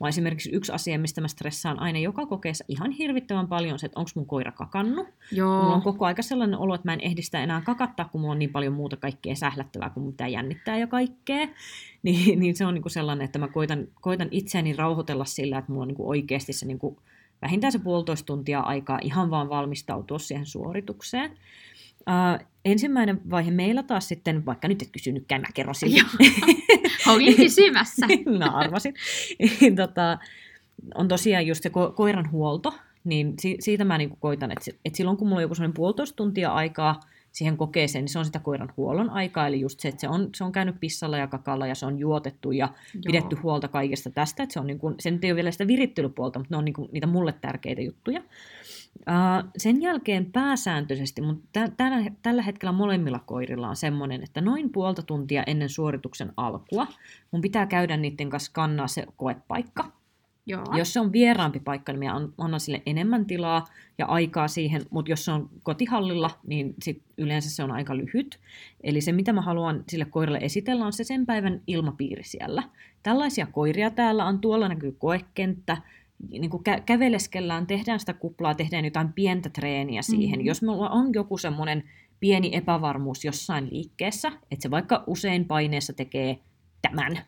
Mä 0.00 0.08
esimerkiksi 0.08 0.50
yksi 0.52 0.72
asia, 0.72 0.98
mistä 0.98 1.20
mä 1.20 1.28
stressaan 1.28 1.78
aina 1.78 1.98
joka 1.98 2.26
kokeessa 2.26 2.64
ihan 2.68 2.90
hirvittävän 2.90 3.48
paljon 3.48 3.78
se, 3.78 3.86
että 3.86 4.00
onko 4.00 4.10
mun 4.14 4.26
koira 4.26 4.52
kakannut. 4.52 5.08
Joo. 5.32 5.62
Mulla 5.62 5.74
on 5.74 5.82
koko 5.82 6.06
aika 6.06 6.22
sellainen 6.22 6.58
olo, 6.58 6.74
että 6.74 6.88
mä 6.88 6.92
en 6.92 7.00
ehdi 7.00 7.22
sitä 7.22 7.42
enää 7.42 7.60
kakattaa, 7.60 8.08
kun 8.12 8.20
mulla 8.20 8.32
on 8.32 8.38
niin 8.38 8.52
paljon 8.52 8.72
muuta 8.72 8.96
kaikkea 8.96 9.34
sählättävää, 9.34 9.90
kun 9.90 10.02
mitä 10.02 10.28
jännittää 10.28 10.78
ja 10.78 10.86
kaikkea. 10.86 11.48
Niin, 12.02 12.40
niin 12.40 12.56
se 12.56 12.66
on 12.66 12.74
niin 12.74 12.82
kuin 12.82 12.92
sellainen, 12.92 13.24
että 13.24 13.38
mä 13.38 13.48
koitan, 13.48 13.88
koitan 14.00 14.28
itseäni 14.30 14.72
rauhoitella 14.72 15.24
sillä, 15.24 15.58
että 15.58 15.72
mulla 15.72 15.82
on 15.82 15.88
niin 15.88 15.96
kuin 15.96 16.08
oikeasti 16.08 16.52
se 16.52 16.66
niin 16.66 16.78
kuin 16.78 16.96
vähintään 17.42 17.72
se 17.72 17.78
puolitoista 17.78 18.26
tuntia 18.26 18.60
aikaa 18.60 18.98
ihan 19.02 19.30
vaan 19.30 19.48
valmistautua 19.48 20.18
siihen 20.18 20.46
suoritukseen. 20.46 21.30
Uh, 21.30 22.46
ensimmäinen 22.64 23.30
vaihe 23.30 23.50
meillä 23.50 23.82
taas 23.82 24.08
sitten, 24.08 24.46
vaikka 24.46 24.68
nyt 24.68 24.82
et 24.82 24.90
kysynytkään, 24.92 25.40
mä 25.40 25.46
kerron 25.54 25.74
sille. 25.74 26.02
Olin 27.14 27.36
kysymässä. 27.36 28.06
no 28.38 28.56
arvasin. 28.56 28.94
Tota, 29.76 30.18
on 30.94 31.08
tosiaan 31.08 31.46
just 31.46 31.62
se 31.62 31.68
ko- 31.68 31.92
koiran 31.92 32.30
huolto, 32.30 32.74
niin 33.04 33.34
si- 33.38 33.56
siitä 33.60 33.84
mä 33.84 33.98
niinku 33.98 34.16
koitan, 34.20 34.50
että, 34.52 34.70
et 34.84 34.94
silloin 34.94 35.16
kun 35.16 35.28
mulla 35.28 35.38
on 35.38 35.42
joku 35.42 35.54
sellainen 35.54 35.74
puolitoista 35.74 36.16
tuntia 36.16 36.52
aikaa 36.52 37.00
siihen 37.32 37.56
kokeeseen, 37.56 38.04
niin 38.04 38.12
se 38.12 38.18
on 38.18 38.24
sitä 38.24 38.38
koiran 38.38 38.72
huollon 38.76 39.10
aikaa, 39.10 39.46
eli 39.46 39.60
just 39.60 39.80
se, 39.80 39.88
että 39.88 40.00
se 40.00 40.08
on, 40.08 40.28
se 40.34 40.44
on 40.44 40.52
käynyt 40.52 40.76
pissalla 40.80 41.18
ja 41.18 41.26
kakalla 41.26 41.66
ja 41.66 41.74
se 41.74 41.86
on 41.86 41.98
juotettu 41.98 42.52
ja 42.52 42.68
Joo. 42.94 43.02
pidetty 43.06 43.36
huolta 43.36 43.68
kaikesta 43.68 44.10
tästä, 44.10 44.42
että 44.42 44.52
se 44.52 44.60
on 44.60 44.66
niin 44.66 44.78
kuin, 44.78 44.94
se 45.00 45.10
nyt 45.10 45.24
ei 45.24 45.30
ole 45.30 45.36
vielä 45.36 45.50
sitä 45.50 45.66
virittelypuolta, 45.66 46.38
mutta 46.38 46.54
ne 46.54 46.58
on 46.58 46.64
niin 46.64 46.74
kuin 46.74 46.88
niitä 46.92 47.06
mulle 47.06 47.34
tärkeitä 47.40 47.82
juttuja. 47.82 48.20
Uh, 48.98 49.50
sen 49.56 49.82
jälkeen 49.82 50.32
pääsääntöisesti, 50.32 51.22
mutta 51.22 51.42
t- 51.52 51.76
tällä, 51.76 52.10
tällä 52.22 52.42
hetkellä 52.42 52.72
molemmilla 52.72 53.18
koirilla 53.26 53.68
on 53.68 53.76
semmoinen, 53.76 54.22
että 54.22 54.40
noin 54.40 54.72
puolta 54.72 55.02
tuntia 55.02 55.42
ennen 55.46 55.68
suorituksen 55.68 56.32
alkua 56.36 56.86
mun 57.30 57.40
pitää 57.40 57.66
käydä 57.66 57.96
niiden 57.96 58.30
kanssa 58.30 58.52
kannaa 58.54 58.88
se 58.88 59.06
koepaikka. 59.16 60.01
Joo. 60.46 60.64
Jos 60.76 60.92
se 60.92 61.00
on 61.00 61.12
vieraampi 61.12 61.60
paikka, 61.60 61.92
niin 61.92 61.98
minä 61.98 62.14
annan 62.38 62.60
sille 62.60 62.82
enemmän 62.86 63.26
tilaa 63.26 63.66
ja 63.98 64.06
aikaa 64.06 64.48
siihen, 64.48 64.82
mutta 64.90 65.10
jos 65.10 65.24
se 65.24 65.30
on 65.30 65.50
kotihallilla, 65.62 66.30
niin 66.46 66.74
sit 66.82 67.02
yleensä 67.18 67.50
se 67.50 67.62
on 67.62 67.70
aika 67.70 67.96
lyhyt. 67.96 68.40
Eli 68.82 69.00
se, 69.00 69.12
mitä 69.12 69.32
mä 69.32 69.40
haluan 69.40 69.84
sille 69.88 70.04
koiralle 70.04 70.38
esitellä, 70.42 70.86
on 70.86 70.92
se 70.92 71.04
sen 71.04 71.26
päivän 71.26 71.60
ilmapiiri 71.66 72.24
siellä. 72.24 72.62
Tällaisia 73.02 73.46
koiria 73.46 73.90
täällä 73.90 74.26
on, 74.26 74.40
tuolla 74.40 74.68
näkyy 74.68 74.92
koekenttä, 74.92 75.76
niin 76.28 76.50
kuin 76.50 76.62
kä- 76.68 76.82
käveleskellään, 76.86 77.66
tehdään 77.66 78.00
sitä 78.00 78.12
kuplaa, 78.12 78.54
tehdään 78.54 78.84
jotain 78.84 79.12
pientä 79.12 79.48
treeniä 79.48 80.02
siihen. 80.02 80.38
Mm-hmm. 80.38 80.46
Jos 80.46 80.62
meillä 80.62 80.88
on 80.88 81.10
joku 81.14 81.38
semmoinen 81.38 81.84
pieni 82.20 82.50
epävarmuus 82.52 83.24
jossain 83.24 83.68
liikkeessä, 83.70 84.32
että 84.50 84.62
se 84.62 84.70
vaikka 84.70 85.04
usein 85.06 85.44
paineessa 85.44 85.92
tekee 85.92 86.38
tämän, 86.82 87.18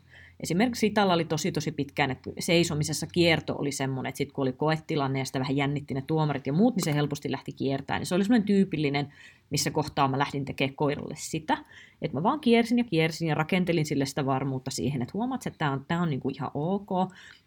esimerkiksi 0.45 0.87
Italla 0.87 1.15
oli 1.15 1.25
tosi 1.25 1.53
tosi 1.53 1.73
pitkään, 1.73 2.11
että 2.11 2.31
seisomisessa 2.39 3.07
kierto 3.07 3.55
oli 3.59 3.73
semmoinen, 3.73 4.09
että 4.09 4.19
sitten 4.19 4.35
kun 4.35 4.43
oli 4.43 4.53
koetilanne 4.53 5.19
ja 5.19 5.25
sitä 5.25 5.41
vähän 5.41 5.57
jännitti 5.57 5.95
ne 5.95 6.03
tuomarit 6.07 6.47
ja 6.47 6.53
muut, 6.53 6.77
niin 6.77 6.85
se 6.85 6.95
helposti 6.95 7.31
lähti 7.31 7.53
kiertämään. 7.53 8.01
Niin 8.01 8.07
se 8.07 8.15
oli 8.15 8.25
semmoinen 8.25 8.47
tyypillinen, 8.47 9.13
missä 9.51 9.71
kohtaa 9.71 10.09
mä 10.09 10.19
lähdin 10.19 10.45
tekemään 10.45 10.77
koiralle 10.77 11.15
sitä, 11.19 11.59
että 12.03 12.17
mä 12.17 12.23
vaan 12.23 12.41
kiersin 12.41 12.79
ja 12.79 12.85
kiersin 12.85 13.29
ja 13.29 13.35
rakentelin 13.35 13.87
sille 13.87 14.07
sitä 14.07 14.27
varmuutta 14.27 14.71
siihen, 14.71 15.03
että 15.03 15.13
huomaat, 15.15 15.47
että 15.47 15.59
tämä 15.59 15.71
on, 15.71 15.85
tää 15.89 16.03
on 16.03 16.11
niinku 16.11 16.29
ihan 16.29 16.51
ok. 16.55 16.89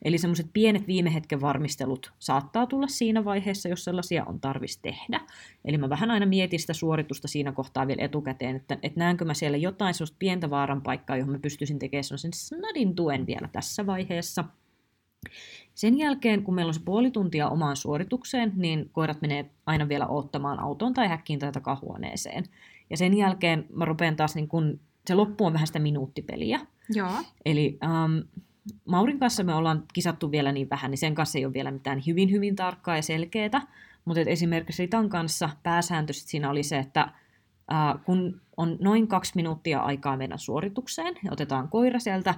Eli 0.02 0.18
semmoiset 0.18 0.48
pienet 0.54 0.88
viime 0.88 1.14
hetken 1.14 1.42
varmistelut 1.42 2.14
saattaa 2.20 2.66
tulla 2.66 2.88
siinä 2.88 3.26
vaiheessa, 3.26 3.70
jos 3.70 3.84
sellaisia 3.84 4.26
on 4.26 4.40
tarvis 4.40 4.78
tehdä. 4.78 5.22
Eli 5.66 5.78
mä 5.78 5.90
vähän 5.90 6.12
aina 6.12 6.26
mietin 6.26 6.60
sitä 6.60 6.74
suoritusta 6.74 7.28
siinä 7.28 7.52
kohtaa 7.52 7.88
vielä 7.88 8.04
etukäteen, 8.04 8.56
että, 8.56 8.78
että 8.84 9.00
näenkö 9.00 9.26
mä 9.26 9.34
siellä 9.34 9.58
jotain 9.58 9.94
sellaista 9.94 10.16
pientä 10.20 10.50
vaaran 10.50 10.82
paikkaa, 10.82 11.18
johon 11.18 11.32
mä 11.32 11.40
pystyisin 11.40 11.80
tekemään 11.80 12.04
sellaisen 12.04 12.34
snadin 12.34 12.87
tuen 12.96 13.26
vielä 13.26 13.50
tässä 13.52 13.86
vaiheessa. 13.86 14.44
Sen 15.76 15.98
jälkeen, 15.98 16.44
kun 16.44 16.56
meillä 16.56 16.70
on 16.70 16.74
se 16.74 16.82
puoli 16.86 17.12
tuntia 17.12 17.50
omaan 17.50 17.76
suoritukseen, 17.76 18.54
niin 18.56 18.90
koirat 18.92 19.22
menee 19.22 19.50
aina 19.66 19.90
vielä 19.90 20.08
ottamaan 20.08 20.60
autoon 20.60 20.94
tai 20.94 21.08
häkkiin 21.08 21.40
tai 21.40 21.52
takahuoneeseen. 21.52 22.44
Ja 22.90 22.98
sen 22.98 23.18
jälkeen 23.18 23.66
mä 23.74 23.86
rupean 23.86 24.16
taas, 24.16 24.36
niin 24.36 24.48
kun, 24.48 24.80
se 25.08 25.16
loppu 25.16 25.46
on 25.46 25.54
vähän 25.54 25.68
sitä 25.68 25.80
minuuttipeliä. 25.80 26.60
Joo. 26.90 27.12
Eli 27.46 27.80
um, 27.84 28.44
Maurin 28.86 29.20
kanssa 29.20 29.44
me 29.44 29.54
ollaan 29.54 29.84
kisattu 29.94 30.32
vielä 30.32 30.52
niin 30.52 30.70
vähän, 30.70 30.92
niin 30.92 31.00
sen 31.00 31.16
kanssa 31.16 31.38
ei 31.38 31.46
ole 31.46 31.54
vielä 31.54 31.72
mitään 31.72 32.04
hyvin 32.08 32.32
hyvin 32.32 32.56
tarkkaa 32.56 32.96
ja 32.96 33.02
selkeää. 33.02 33.68
Mutta 34.06 34.22
esimerkiksi 34.22 34.84
Ritan 34.84 35.10
kanssa 35.10 35.50
pääsääntö 35.64 36.14
siinä 36.14 36.50
oli 36.50 36.64
se, 36.64 36.78
että 36.78 37.12
uh, 37.72 38.04
kun 38.04 38.42
on 38.58 38.78
noin 38.82 39.08
kaksi 39.08 39.32
minuuttia 39.36 39.80
aikaa 39.80 40.18
meidän 40.18 40.40
suoritukseen, 40.40 41.16
ja 41.24 41.32
otetaan 41.32 41.70
koira 41.70 42.00
sieltä, 42.00 42.36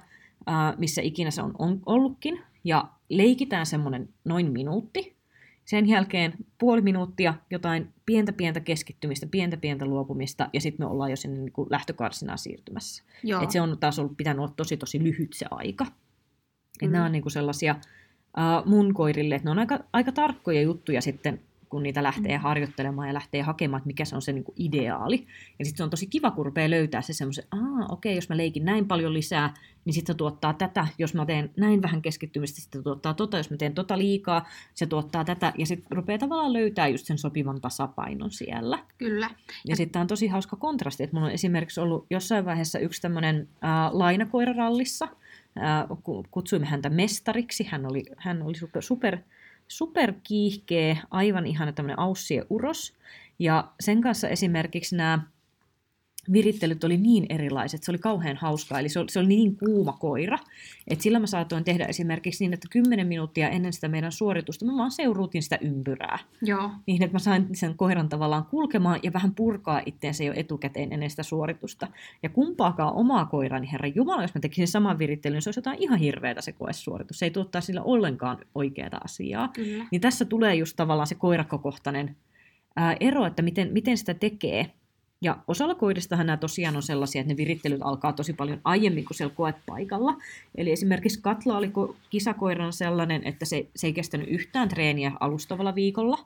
missä 0.78 1.02
ikinä 1.02 1.32
se 1.32 1.42
on, 1.42 1.52
on 1.60 1.82
ollutkin, 1.86 2.42
ja 2.64 2.86
leikitään 3.10 3.66
semmoinen 3.66 4.10
noin 4.26 4.52
minuutti. 4.52 5.20
Sen 5.66 5.88
jälkeen 5.88 6.34
puoli 6.58 6.82
minuuttia 6.82 7.34
jotain 7.50 7.90
pientä 8.06 8.34
pientä 8.34 8.60
keskittymistä, 8.60 9.28
pientä 9.32 9.58
pientä 9.58 9.86
luopumista, 9.86 10.50
ja 10.54 10.62
sitten 10.62 10.86
me 10.86 10.92
ollaan 10.92 11.10
jo 11.10 11.16
sinne 11.16 11.40
niin 11.40 11.54
lähtökarsinaan 11.70 12.38
siirtymässä. 12.38 13.04
Et 13.44 13.52
se 13.52 13.62
on 13.62 13.78
taas 13.80 14.00
ollut, 14.00 14.18
pitänyt 14.18 14.40
olla 14.40 14.54
tosi 14.58 14.78
tosi 14.78 15.04
lyhyt 15.04 15.34
se 15.34 15.46
aika. 15.52 15.86
Mm. 16.82 16.92
nämä 16.92 17.06
on 17.06 17.12
niin 17.12 17.22
kuin 17.22 17.32
sellaisia 17.32 17.76
uh, 18.38 18.66
mun 18.66 18.94
koirille, 18.94 19.36
että 19.36 19.46
ne 19.46 19.52
on 19.52 19.60
aika, 19.60 19.80
aika 19.94 20.12
tarkkoja 20.12 20.62
juttuja 20.62 21.02
sitten 21.02 21.42
kun 21.70 21.84
niitä 21.84 22.04
lähtee 22.04 22.38
mm. 22.38 22.42
harjoittelemaan 22.42 23.08
ja 23.08 23.14
lähtee 23.14 23.42
hakemaan, 23.42 23.80
että 23.80 23.88
mikä 23.88 24.06
se 24.06 24.16
on 24.16 24.22
se 24.22 24.32
niin 24.32 24.44
kuin 24.44 24.56
ideaali. 24.60 25.28
Ja 25.60 25.66
sitten 25.66 25.78
se 25.78 25.84
on 25.84 25.90
tosi 25.90 26.08
kiva, 26.08 26.32
kun 26.32 26.46
rupeaa 26.46 26.70
löytää 26.70 27.02
se 27.02 27.14
semmoisen, 27.14 27.44
aa 27.52 27.86
okei, 27.90 28.12
okay, 28.12 28.18
jos 28.18 28.30
mä 28.30 28.38
leikin 28.38 28.66
näin 28.66 28.88
paljon 28.88 29.14
lisää, 29.14 29.54
niin 29.86 29.94
sitten 29.94 30.14
se 30.14 30.18
tuottaa 30.18 30.54
tätä. 30.54 30.88
Jos 30.98 31.14
mä 31.14 31.26
teen 31.26 31.52
näin 31.58 31.82
vähän 31.82 32.02
keskittymistä, 32.02 32.62
sitten 32.62 32.80
se 32.80 32.84
tuottaa 32.84 33.14
tota. 33.14 33.38
Jos 33.38 33.52
mä 33.52 33.58
teen 33.58 33.74
tota 33.74 33.98
liikaa, 33.98 34.46
se 34.74 34.86
tuottaa 34.86 35.26
tätä. 35.26 35.54
Ja 35.58 35.66
sitten 35.66 35.98
rupeaa 35.98 36.18
tavallaan 36.18 36.54
löytää 36.54 36.88
just 36.88 37.06
sen 37.06 37.18
sopivan 37.18 37.62
tasapainon 37.62 38.32
siellä. 38.32 38.80
Kyllä. 38.98 39.30
Ja, 39.66 39.76
sitten 39.76 40.02
on 40.02 40.08
tosi 40.08 40.28
hauska 40.28 40.56
kontrasti, 40.56 41.04
että 41.04 41.16
mulla 41.16 41.28
on 41.28 41.34
esimerkiksi 41.34 41.80
ollut 41.80 42.06
jossain 42.10 42.46
vaiheessa 42.46 42.80
yksi 42.80 43.02
tämmöinen 43.02 43.48
äh, 43.64 43.70
lainakoirarallissa, 43.92 45.08
äh, 45.58 45.86
kutsuimme 46.32 46.68
häntä 46.68 46.90
mestariksi, 46.90 47.64
hän 47.64 47.86
oli, 47.86 48.04
hän 48.18 48.42
oli 48.42 48.56
super, 48.56 48.82
super 48.82 49.18
superkiihkeä, 49.70 50.98
aivan 51.12 51.46
ihana 51.46 51.72
tämmöinen 51.72 52.00
aussien 52.00 52.46
uros. 52.50 52.98
Ja 53.40 53.72
sen 53.80 54.02
kanssa 54.02 54.28
esimerkiksi 54.30 54.96
nämä 54.96 55.20
virittelyt 56.34 56.84
oli 56.84 56.98
niin 56.98 57.26
erilaiset, 57.30 57.84
se 57.84 57.92
oli 57.92 57.98
kauhean 57.98 58.38
hauskaa, 58.38 58.80
eli 58.80 58.90
se 58.90 59.00
oli, 59.00 59.10
se 59.10 59.20
oli 59.20 59.28
niin 59.28 59.58
kuuma 59.58 59.94
koira, 59.94 60.38
että 60.88 61.04
sillä 61.04 61.20
mä 61.20 61.28
saatoin 61.28 61.64
tehdä 61.64 61.86
esimerkiksi 61.86 62.44
niin, 62.44 62.54
että 62.54 62.68
10 62.72 63.08
minuuttia 63.08 63.50
ennen 63.50 63.74
sitä 63.74 63.88
meidän 63.88 64.12
suoritusta 64.12 64.66
mä 64.66 64.78
vaan 64.78 64.92
seuruutin 64.92 65.44
sitä 65.44 65.58
ympyrää. 65.62 66.20
Joo. 66.42 66.72
Niin, 66.86 67.04
että 67.04 67.16
mä 67.16 67.20
sain 67.20 67.48
sen 67.54 67.76
koiran 67.76 68.10
tavallaan 68.10 68.46
kulkemaan 68.46 69.00
ja 69.04 69.14
vähän 69.14 69.36
purkaa 69.36 69.82
itteensä 69.86 70.24
jo 70.24 70.34
etukäteen 70.36 70.94
ennen 70.94 71.10
sitä 71.10 71.24
suoritusta. 71.24 71.88
Ja 72.24 72.30
kumpaakaan 72.30 72.94
omaa 72.94 73.26
koirani, 73.26 73.72
herra 73.72 73.88
Jumala, 73.88 74.22
jos 74.22 74.36
mä 74.36 74.42
tekisin 74.42 74.68
saman 74.68 75.00
virittelyn, 75.00 75.36
niin 75.36 75.42
se 75.42 75.50
olisi 75.50 75.60
jotain 75.60 75.80
ihan 75.80 76.00
hirveätä 76.00 76.42
se 76.42 76.52
koesuoritus. 76.52 77.20
Se 77.20 77.26
ei 77.26 77.32
tuottaa 77.32 77.62
sillä 77.62 77.82
ollenkaan 77.82 78.38
oikeaa 78.56 78.90
asiaa. 79.04 79.48
Kyllä. 79.48 79.86
Niin 79.92 80.02
tässä 80.02 80.26
tulee 80.26 80.56
just 80.56 80.76
tavallaan 80.76 81.08
se 81.08 81.16
koirakokohtainen 81.16 82.16
ää, 82.76 82.96
ero, 83.00 83.26
että 83.26 83.42
miten, 83.42 83.74
miten 83.74 83.98
sitä 83.98 84.14
tekee. 84.14 84.72
Ja 85.22 85.38
osalla 85.48 85.76
koidistahan 85.76 86.26
nämä 86.26 86.38
tosiaan 86.38 86.76
on 86.76 86.84
sellaisia, 86.84 87.22
että 87.22 87.34
ne 87.34 87.38
virittelyt 87.38 87.82
alkaa 87.82 88.14
tosi 88.14 88.34
paljon 88.34 88.62
aiemmin 88.64 89.06
kuin 89.06 89.18
siellä 89.18 89.36
koepaikalla. 89.36 90.18
Eli 90.56 90.72
esimerkiksi 90.72 91.22
Katla 91.22 91.58
oli 91.58 91.72
kisakoirana 92.10 92.72
sellainen, 92.72 93.24
että 93.24 93.46
se, 93.46 93.68
se 93.76 93.88
ei 93.88 93.94
kestänyt 93.94 94.28
yhtään 94.30 94.70
treeniä 94.70 95.12
alustavalla 95.20 95.76
viikolla. 95.76 96.18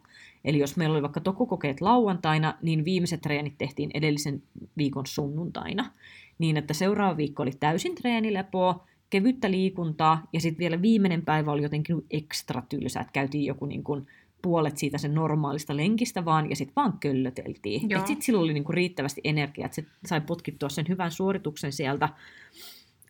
Eli 0.46 0.60
jos 0.60 0.78
meillä 0.78 0.94
oli 0.94 1.02
vaikka 1.02 1.20
tokukokeet 1.20 1.82
lauantaina, 1.82 2.54
niin 2.62 2.86
viimeiset 2.86 3.22
treenit 3.22 3.58
tehtiin 3.58 3.92
edellisen 3.94 4.44
viikon 4.78 5.06
sunnuntaina. 5.06 5.92
Niin, 6.40 6.58
että 6.58 6.74
seuraava 6.74 7.18
viikko 7.18 7.44
oli 7.44 7.52
täysin 7.60 7.96
treenilepoa, 7.96 8.86
kevyttä 9.10 9.52
liikuntaa, 9.52 10.24
ja 10.34 10.42
sitten 10.42 10.60
vielä 10.60 10.82
viimeinen 10.82 11.22
päivä 11.22 11.52
oli 11.52 11.64
jotenkin 11.64 12.06
ekstra 12.12 12.64
tylsä, 12.70 13.00
että 13.00 13.14
käytiin 13.14 13.46
joku 13.46 13.66
niin 13.66 13.84
kuin 13.84 14.08
puolet 14.44 14.78
siitä 14.78 14.98
sen 14.98 15.16
normaalista 15.16 15.78
lenkistä 15.78 16.26
vaan, 16.26 16.50
ja 16.50 16.56
sitten 16.56 16.76
vaan 16.76 17.00
köllöteltiin. 17.00 17.82
Sitten 17.82 18.22
sillä 18.22 18.42
oli 18.42 18.54
niinku 18.54 18.72
riittävästi 18.72 19.22
energiaa, 19.24 19.66
että 19.66 19.76
se 19.76 19.86
sai 20.06 20.22
potkittua 20.22 20.70
sen 20.70 20.86
hyvän 20.90 21.12
suorituksen 21.12 21.74
sieltä. 21.74 22.10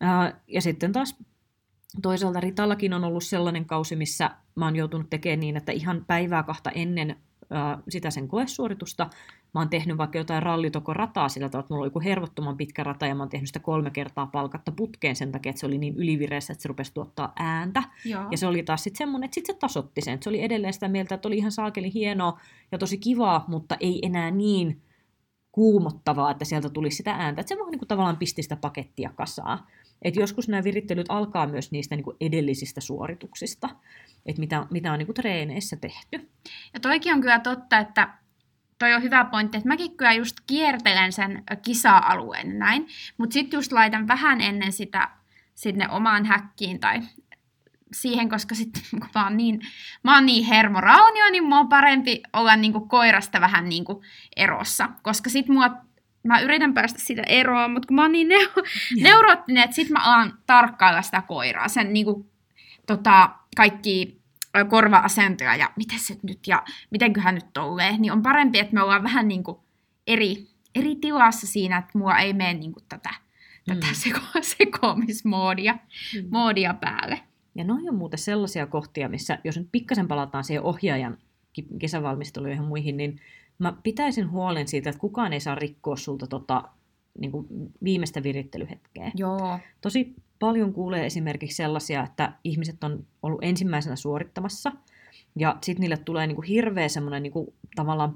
Ää, 0.02 0.42
ja 0.48 0.62
sitten 0.62 0.92
taas 0.92 1.16
toisaalta 2.02 2.40
Ritallakin 2.40 2.94
on 2.94 3.04
ollut 3.04 3.24
sellainen 3.24 3.66
kausi, 3.66 3.96
missä 3.96 4.30
mä 4.56 4.66
oon 4.66 4.76
joutunut 4.76 5.10
tekemään 5.10 5.40
niin, 5.40 5.58
että 5.58 5.72
ihan 5.72 6.06
päivää 6.08 6.44
kahta 6.44 6.72
ennen 6.72 7.16
sitä 7.90 8.12
sen 8.12 8.28
koesuoritusta. 8.28 9.10
Mä 9.54 9.62
oon 9.62 9.70
tehnyt 9.70 9.98
vaikka 9.98 10.18
jotain 10.18 10.44
rallitokorataa 10.44 11.30
sillä 11.30 11.50
tavalla, 11.50 11.64
että 11.66 11.74
mulla 11.74 11.84
oli 11.84 11.88
joku 11.88 12.02
hervottoman 12.02 12.58
pitkä 12.58 12.84
rata 12.84 13.08
ja 13.08 13.16
mä 13.16 13.24
oon 13.24 13.30
tehnyt 13.30 13.48
sitä 13.48 13.60
kolme 13.60 13.92
kertaa 13.92 14.28
palkatta 14.28 14.72
putkeen 14.72 15.16
sen 15.16 15.32
takia, 15.32 15.50
että 15.50 15.60
se 15.60 15.66
oli 15.66 15.78
niin 15.78 15.96
ylivireessä, 15.98 16.54
että 16.54 16.62
se 16.62 16.68
rupesi 16.68 16.94
tuottaa 16.94 17.34
ääntä. 17.36 17.84
Joo. 18.06 18.28
Ja 18.32 18.38
se 18.38 18.48
oli 18.48 18.64
taas 18.64 18.84
sitten 18.84 18.98
semmoinen, 18.98 19.26
että 19.26 19.36
sit 19.36 19.46
se 19.46 19.54
tasotti 19.54 20.02
sen. 20.02 20.24
Se 20.24 20.30
oli 20.30 20.44
edelleen 20.44 20.74
sitä 20.74 20.88
mieltä, 20.88 21.16
että 21.16 21.28
oli 21.28 21.38
ihan 21.38 21.52
saakeli 21.52 21.94
hienoa 21.94 22.40
ja 22.72 22.78
tosi 22.78 22.98
kivaa, 22.98 23.46
mutta 23.48 23.78
ei 23.80 24.00
enää 24.06 24.32
niin 24.32 24.82
kuumottavaa, 25.52 26.32
että 26.32 26.46
sieltä 26.46 26.70
tuli 26.70 26.92
sitä 26.92 27.12
ääntä. 27.12 27.42
Että 27.42 27.50
se 27.56 27.60
vaan 27.60 27.72
niin 27.72 27.80
kuin 27.80 27.88
tavallaan 27.88 28.18
pisti 28.18 28.44
sitä 28.44 28.56
pakettia 28.56 29.12
kasaan. 29.16 29.60
Et 30.04 30.16
joskus 30.16 30.48
nämä 30.48 30.64
virittelyt 30.64 31.06
alkaa 31.10 31.48
myös 31.48 31.72
niistä 31.72 31.96
niin 31.96 32.04
kuin 32.04 32.18
edellisistä 32.22 32.82
suorituksista, 32.82 33.70
että 34.26 34.40
mitä, 34.40 34.66
mitä 34.72 34.92
on 34.92 35.00
niin 35.00 35.08
kuin 35.08 35.16
treeneissä 35.16 35.76
tehty. 35.76 36.30
Ja 36.74 36.80
toikin 36.80 37.14
on 37.14 37.22
kyllä 37.22 37.40
totta, 37.40 37.78
että 37.78 38.14
toi 38.80 38.94
on 38.94 39.04
hyvä 39.04 39.26
pointti, 39.26 39.58
että 39.58 39.68
mäkin 39.68 39.98
kyllä 39.98 40.14
just 40.14 40.38
kiertelen 40.48 41.12
sen 41.12 41.44
kisa-alueen 41.62 42.60
näin, 42.60 42.88
mutta 43.18 43.34
sitten 43.34 43.58
just 43.58 43.72
laitan 43.72 44.08
vähän 44.08 44.42
ennen 44.42 44.72
sitä 44.72 45.10
sinne 45.56 45.90
omaan 45.90 46.26
häkkiin 46.26 46.80
tai 46.80 47.02
siihen, 47.94 48.30
koska 48.30 48.56
sitten 48.56 48.82
kun 48.92 49.10
mä 49.16 49.24
oon 49.24 49.38
niin, 49.38 49.62
mä 50.04 50.16
oon 50.16 50.26
niin 50.26 50.46
hermoraunio, 50.46 51.32
niin 51.32 51.44
mua 51.44 51.60
on 51.60 51.70
parempi 51.70 52.24
olla 52.34 52.56
niinku 52.56 52.80
koirasta 52.80 53.42
vähän 53.42 53.70
niinku 53.70 54.02
erossa, 54.36 54.90
koska 55.02 55.30
sit 55.30 55.48
mua 55.48 55.72
mä 56.24 56.40
yritän 56.42 56.74
päästä 56.74 57.00
siitä 57.02 57.22
eroon, 57.28 57.72
mutta 57.72 57.88
kun 57.88 57.96
mä 57.96 58.02
oon 58.02 58.12
niin 58.12 58.28
neu- 58.32 58.64
neuroottinen, 59.04 59.64
että 59.64 59.76
sit 59.76 59.90
mä 59.90 60.00
alan 60.00 60.34
tarkkailla 60.46 61.02
sitä 61.02 61.22
koiraa, 61.28 61.68
sen 61.68 61.94
niinku, 61.94 62.30
tota, 62.88 63.30
kaikki 63.56 64.22
korva-asentoja 64.70 65.56
ja 65.56 65.72
miten 65.76 66.00
se 66.00 66.18
nyt 66.24 66.40
ja 66.48 66.64
mitenköhän 66.92 67.36
nyt 67.36 67.54
tolleen, 67.54 68.02
niin 68.02 68.12
on 68.12 68.22
parempi, 68.24 68.60
että 68.60 68.74
me 68.74 68.82
ollaan 68.84 69.04
vähän 69.04 69.28
niinku 69.28 69.64
eri, 70.08 70.48
eri 70.76 70.96
tilassa 70.96 71.48
siinä, 71.48 71.78
että 71.78 71.98
mua 71.98 72.18
ei 72.18 72.34
mene 72.34 72.54
niinku 72.54 72.80
tätä, 72.90 73.10
tätä 73.66 73.88
Mm. 73.88 73.94
seko- 73.94 74.42
sekoamismoodia 74.42 75.74
Mm. 75.74 76.28
moodia 76.32 76.74
päälle. 76.74 77.20
Ja 77.56 77.64
noin 77.64 77.90
on 77.90 77.96
muuten 77.96 78.20
sellaisia 78.20 78.68
kohtia, 78.68 79.10
missä 79.10 79.38
jos 79.44 79.58
nyt 79.58 79.68
pikkasen 79.72 80.08
palataan 80.08 80.44
siihen 80.44 80.64
ohjaajan 80.64 81.18
kesävalmisteluihin 81.80 82.58
ja 82.58 82.64
muihin, 82.64 82.98
niin 82.98 83.22
mä 83.64 83.78
pitäisin 83.84 84.32
huolen 84.32 84.68
siitä, 84.68 84.90
että 84.90 85.00
kukaan 85.00 85.34
ei 85.34 85.40
saa 85.40 85.56
rikkoa 85.56 85.96
sulta 85.96 86.28
tota, 86.28 86.64
niin 87.20 87.32
kuin 87.32 87.48
viimeistä 87.84 88.24
virittelyhetkeä. 88.24 89.12
Joo. 89.16 89.60
Tosi 89.82 90.16
paljon 90.40 90.74
kuulee 90.74 91.06
esimerkiksi 91.06 91.56
sellaisia, 91.56 92.04
että 92.04 92.34
ihmiset 92.44 92.84
on 92.84 93.06
ollut 93.24 93.44
ensimmäisenä 93.44 93.96
suorittamassa, 93.96 94.72
ja 95.40 95.58
sitten 95.62 95.82
niille 95.82 95.98
tulee 95.98 96.28
niinku 96.28 96.42
hirveä 96.42 96.88
semmoinen 96.88 97.24
niinku, 97.24 97.54
tavallaan 97.76 98.16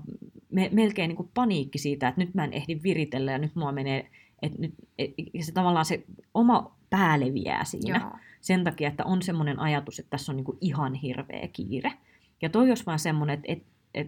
me, 0.51 0.69
melkein 0.73 1.07
niinku 1.07 1.29
paniikki 1.33 1.77
siitä, 1.77 2.07
että 2.07 2.21
nyt 2.21 2.33
mä 2.33 2.43
en 2.43 2.53
ehdi 2.53 2.79
viritellä 2.83 3.31
ja 3.31 3.37
nyt 3.37 3.55
mua 3.55 3.71
menee, 3.71 4.09
et 4.41 4.57
nyt, 4.57 4.73
et, 4.97 5.13
ja 5.33 5.43
se 5.43 5.51
tavallaan 5.51 5.85
se 5.85 6.03
oma 6.33 6.75
pää 6.89 7.19
leviää 7.19 7.63
siinä 7.63 7.99
Joo. 7.99 8.11
sen 8.41 8.63
takia, 8.63 8.87
että 8.87 9.05
on 9.05 9.21
semmoinen 9.21 9.59
ajatus, 9.59 9.99
että 9.99 10.09
tässä 10.09 10.31
on 10.31 10.35
niinku 10.35 10.57
ihan 10.61 10.93
hirveä 10.93 11.47
kiire. 11.53 11.93
Ja 12.41 12.49
toi 12.49 12.69
olisi 12.69 12.85
vaan 12.85 12.99
semmoinen, 12.99 13.33
että 13.33 13.51
et, 13.51 13.63
et, 13.93 14.07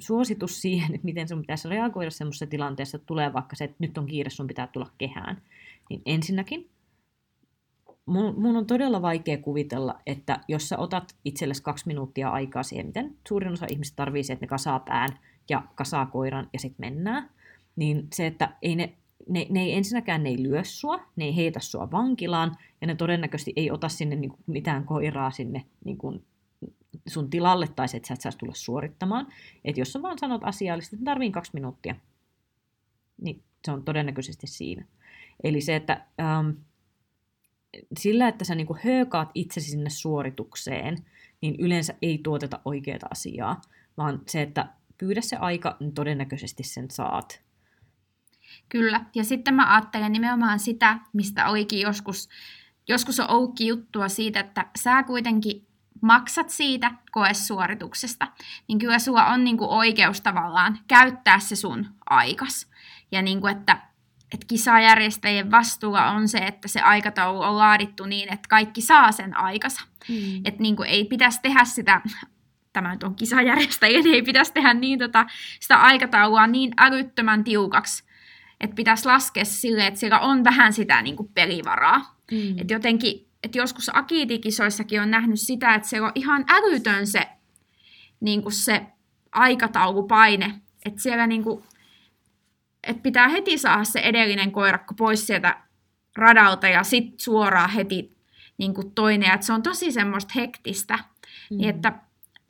suositus 0.00 0.62
siihen, 0.62 0.90
että 0.94 1.04
miten 1.04 1.28
sun 1.28 1.40
pitäisi 1.40 1.68
reagoida 1.68 2.10
semmoisessa 2.10 2.46
tilanteessa, 2.46 2.96
että 2.96 3.06
tulee 3.06 3.32
vaikka 3.32 3.56
se, 3.56 3.64
että 3.64 3.76
nyt 3.78 3.98
on 3.98 4.06
kiire, 4.06 4.30
sun 4.30 4.46
pitää 4.46 4.66
tulla 4.66 4.90
kehään. 4.98 5.42
Niin 5.90 6.02
ensinnäkin, 6.06 6.70
mun, 8.06 8.40
mun 8.40 8.56
on 8.56 8.66
todella 8.66 9.02
vaikea 9.02 9.38
kuvitella, 9.38 10.00
että 10.06 10.40
jos 10.48 10.68
sä 10.68 10.78
otat 10.78 11.16
itsellesi 11.24 11.62
kaksi 11.62 11.86
minuuttia 11.86 12.28
aikaa 12.28 12.62
siihen, 12.62 12.86
miten 12.86 13.16
suurin 13.28 13.52
osa 13.52 13.66
ihmistä 13.70 13.96
tarvii 13.96 14.24
se, 14.24 14.32
että 14.32 14.44
ne 14.44 14.48
kasaa 14.48 14.78
pään 14.78 15.08
ja 15.48 15.62
kasaa 15.74 16.06
koiran 16.06 16.48
ja 16.52 16.58
sitten 16.58 16.86
mennään, 16.86 17.30
niin 17.76 18.08
se, 18.12 18.26
että 18.26 18.56
ei 18.62 18.76
ne, 18.76 18.94
ne, 19.28 19.46
ne 19.50 19.62
ei 19.62 19.74
ensinnäkään 19.74 20.22
ne 20.22 20.28
ei 20.28 20.42
lyö 20.42 20.64
sua, 20.64 21.00
ne 21.16 21.24
ei 21.24 21.36
heitä 21.36 21.60
sua 21.60 21.90
vankilaan, 21.90 22.56
ja 22.80 22.86
ne 22.86 22.94
todennäköisesti 22.94 23.52
ei 23.56 23.70
ota 23.70 23.88
sinne 23.88 24.16
niin 24.16 24.30
kuin, 24.30 24.40
mitään 24.46 24.84
koiraa 24.84 25.30
sinne 25.30 25.64
niin 25.84 25.98
kuin, 25.98 26.24
sun 27.06 27.30
tilalle, 27.30 27.68
tai 27.68 27.86
että 27.94 28.08
sä 28.08 28.14
et 28.14 28.20
saisi 28.20 28.38
tulla 28.38 28.54
suorittamaan. 28.54 29.26
Että 29.64 29.80
jos 29.80 29.92
sä 29.92 30.02
vaan 30.02 30.18
sanot 30.18 30.44
asiallisesti, 30.44 30.96
että 30.96 31.04
tarviin 31.04 31.32
kaksi 31.32 31.50
minuuttia, 31.54 31.94
niin 33.22 33.42
se 33.64 33.72
on 33.72 33.84
todennäköisesti 33.84 34.46
siinä. 34.46 34.84
Eli 35.44 35.60
se, 35.60 35.76
että 35.76 36.06
ähm, 36.20 36.50
sillä, 37.98 38.28
että 38.28 38.44
sä 38.44 38.54
niinku 38.54 38.76
höökaat 38.84 39.30
itsesi 39.34 39.70
sinne 39.70 39.90
suoritukseen, 39.90 40.98
niin 41.40 41.56
yleensä 41.58 41.94
ei 42.02 42.18
tuoteta 42.18 42.60
oikeaa 42.64 42.98
asiaa, 43.10 43.60
vaan 43.96 44.22
se, 44.28 44.42
että 44.42 44.68
pyydä 44.98 45.20
se 45.20 45.36
aika, 45.36 45.76
niin 45.80 45.92
todennäköisesti 45.92 46.62
sen 46.62 46.90
saat. 46.90 47.42
Kyllä. 48.68 49.04
Ja 49.14 49.24
sitten 49.24 49.54
mä 49.54 49.74
ajattelen 49.74 50.12
nimenomaan 50.12 50.58
sitä, 50.58 50.98
mistä 51.12 51.48
olikin 51.48 51.80
joskus, 51.80 52.28
joskus 52.88 53.20
on 53.20 53.30
ollutkin 53.30 53.66
juttua 53.66 54.08
siitä, 54.08 54.40
että 54.40 54.66
sä 54.78 55.02
kuitenkin 55.02 55.66
maksat 56.00 56.50
siitä 56.50 56.90
koesuorituksesta, 57.10 58.28
niin 58.68 58.78
kyllä 58.78 58.98
sulla 58.98 59.26
on 59.26 59.44
niinku 59.44 59.66
oikeus 59.74 60.20
tavallaan 60.20 60.78
käyttää 60.88 61.38
se 61.38 61.56
sun 61.56 61.86
aikas. 62.10 62.70
Ja 63.12 63.22
niinku, 63.22 63.46
että, 63.46 63.78
että 64.32 64.46
kisajärjestäjien 64.46 65.50
vastuulla 65.50 66.10
on 66.10 66.28
se, 66.28 66.38
että 66.38 66.68
se 66.68 66.80
aikataulu 66.80 67.42
on 67.42 67.58
laadittu 67.58 68.04
niin, 68.04 68.32
että 68.32 68.48
kaikki 68.48 68.80
saa 68.80 69.12
sen 69.12 69.36
aikansa. 69.36 69.80
Mm. 70.08 70.40
Että 70.44 70.62
niinku 70.62 70.82
ei 70.82 71.04
pitäisi 71.04 71.40
tehdä 71.42 71.64
sitä, 71.64 72.00
tämä 72.72 72.92
nyt 72.92 73.02
on 73.02 73.14
kisajärjestäjien, 73.14 74.06
ei 74.06 74.22
pitäisi 74.22 74.52
tehdä 74.52 74.74
niin 74.74 74.98
tota, 74.98 75.26
sitä 75.60 75.76
aikataulua 75.76 76.46
niin 76.46 76.72
älyttömän 76.78 77.44
tiukaksi, 77.44 78.04
että 78.60 78.76
pitäisi 78.76 79.06
laskea 79.06 79.44
silleen, 79.44 79.86
että 79.86 80.00
siellä 80.00 80.18
on 80.18 80.44
vähän 80.44 80.72
sitä 80.72 81.02
niin 81.02 81.16
kuin 81.16 81.28
pelivaraa. 81.34 82.16
Mm. 82.30 82.58
Et 82.58 82.70
jotenkin, 82.70 83.29
että 83.42 83.58
joskus 83.58 83.90
akiitikisoissakin 83.94 85.00
on 85.00 85.10
nähnyt 85.10 85.40
sitä, 85.40 85.74
että 85.74 85.88
se 85.88 86.00
on 86.00 86.12
ihan 86.14 86.44
älytön 86.48 87.06
se, 87.06 87.28
niin 88.20 88.42
kuin 88.42 88.52
se 88.52 88.86
aikataulupaine. 89.32 90.60
Että 90.84 91.02
siellä 91.02 91.26
niin 91.26 91.44
kuin, 91.44 91.64
että 92.82 93.02
pitää 93.02 93.28
heti 93.28 93.58
saada 93.58 93.84
se 93.84 94.00
edellinen 94.00 94.52
koirakko 94.52 94.94
pois 94.94 95.26
sieltä 95.26 95.56
radalta 96.16 96.68
ja 96.68 96.82
sitten 96.82 97.20
suoraan 97.20 97.70
heti 97.70 98.16
niin 98.58 98.74
kuin 98.74 98.92
toinen. 98.92 99.34
Että 99.34 99.46
se 99.46 99.52
on 99.52 99.62
tosi 99.62 99.92
semmoista 99.92 100.32
hektistä. 100.36 100.96
Mm. 100.96 101.56
Niin 101.56 101.70
että 101.70 101.92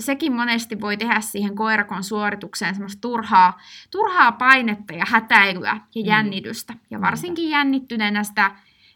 sekin 0.00 0.32
monesti 0.32 0.80
voi 0.80 0.96
tehdä 0.96 1.20
siihen 1.20 1.54
koirakon 1.54 2.04
suoritukseen 2.04 2.74
semmoista 2.74 3.00
turhaa, 3.00 3.60
turhaa 3.90 4.32
painetta 4.32 4.92
ja 4.92 5.04
hätäilyä 5.08 5.70
ja 5.70 6.02
Mm. 6.02 6.06
jännitystä. 6.06 6.74
Ja 6.90 7.00
varsinkin 7.00 7.50
jännittyneenä 7.50 8.24
sitä 8.24 8.50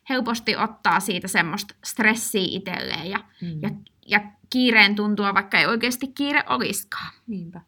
helposti 0.08 0.56
ottaa 0.56 1.00
siitä 1.00 1.28
semmoista 1.28 1.74
stressiä 1.84 2.46
itselleen 2.50 3.10
ja, 3.10 3.18
Mm. 3.42 3.62
ja, 3.62 3.70
ja 4.06 4.20
kiireen 4.50 4.94
tuntua, 4.94 5.34
vaikka 5.34 5.58
ei 5.58 5.66
oikeasti 5.66 6.06
kiire 6.08 6.42
olisikaan. 6.48 7.12
Niinpä. 7.26 7.60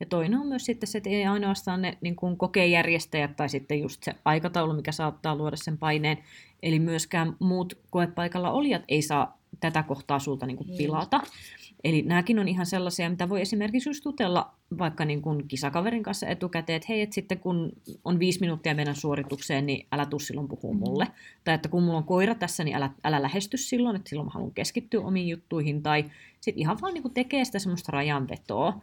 Ja 0.00 0.06
toinen 0.06 0.40
on 0.40 0.46
myös 0.46 0.64
sitten 0.64 0.86
se, 0.86 0.98
että 0.98 1.10
ei 1.10 1.26
ainoastaan 1.26 1.82
ne 1.82 1.98
niin 2.00 2.16
kuin 2.16 2.36
kokejärjestäjät 2.36 3.36
tai 3.36 3.48
sitten 3.48 3.80
just 3.80 4.02
se 4.02 4.14
aikataulu, 4.24 4.72
mikä 4.72 4.92
saattaa 4.92 5.36
luoda 5.36 5.56
sen 5.56 5.78
paineen. 5.78 6.18
Eli 6.62 6.78
myöskään 6.78 7.36
muut 7.38 7.78
koepaikalla 7.90 8.50
olijat 8.50 8.82
ei 8.88 9.02
saa 9.02 9.39
tätä 9.60 9.82
kohtaa 9.82 10.18
sulta 10.18 10.46
niin 10.46 10.56
kuin 10.56 10.76
pilata. 10.76 11.20
Eli 11.84 12.02
nämäkin 12.02 12.38
on 12.38 12.48
ihan 12.48 12.66
sellaisia, 12.66 13.10
mitä 13.10 13.28
voi 13.28 13.40
esimerkiksi 13.40 13.88
just 13.88 14.04
jutella 14.04 14.54
vaikka 14.78 15.04
niin 15.04 15.22
kuin 15.22 15.48
kisakaverin 15.48 16.02
kanssa 16.02 16.26
etukäteen, 16.26 16.76
että 16.76 16.86
hei, 16.88 17.00
että 17.00 17.14
sitten 17.14 17.38
kun 17.38 17.72
on 18.04 18.18
viisi 18.18 18.40
minuuttia 18.40 18.74
meidän 18.74 18.94
suoritukseen, 18.96 19.66
niin 19.66 19.86
älä 19.92 20.06
tuu 20.06 20.18
silloin 20.18 20.48
puhua 20.48 20.74
Mhm. 20.74 20.78
mulle. 20.84 21.06
Tai 21.44 21.54
että 21.54 21.68
kun 21.68 21.82
mulla 21.82 21.98
on 21.98 22.04
koira 22.04 22.34
tässä, 22.34 22.64
niin 22.64 22.76
älä, 22.76 22.90
älä 23.04 23.22
lähesty 23.22 23.56
silloin, 23.56 23.96
että 23.96 24.08
silloin 24.08 24.26
mä 24.26 24.30
haluan 24.34 24.54
keskittyä 24.54 25.00
omiin 25.00 25.28
juttuihin. 25.28 25.82
Tai 25.82 26.04
sitten 26.40 26.60
ihan 26.62 26.78
vaan 26.80 26.94
niin 26.94 27.02
kuin 27.02 27.14
tekee 27.14 27.44
sitä 27.44 27.58
semmoista 27.58 27.92
rajanvetoa. 27.92 28.80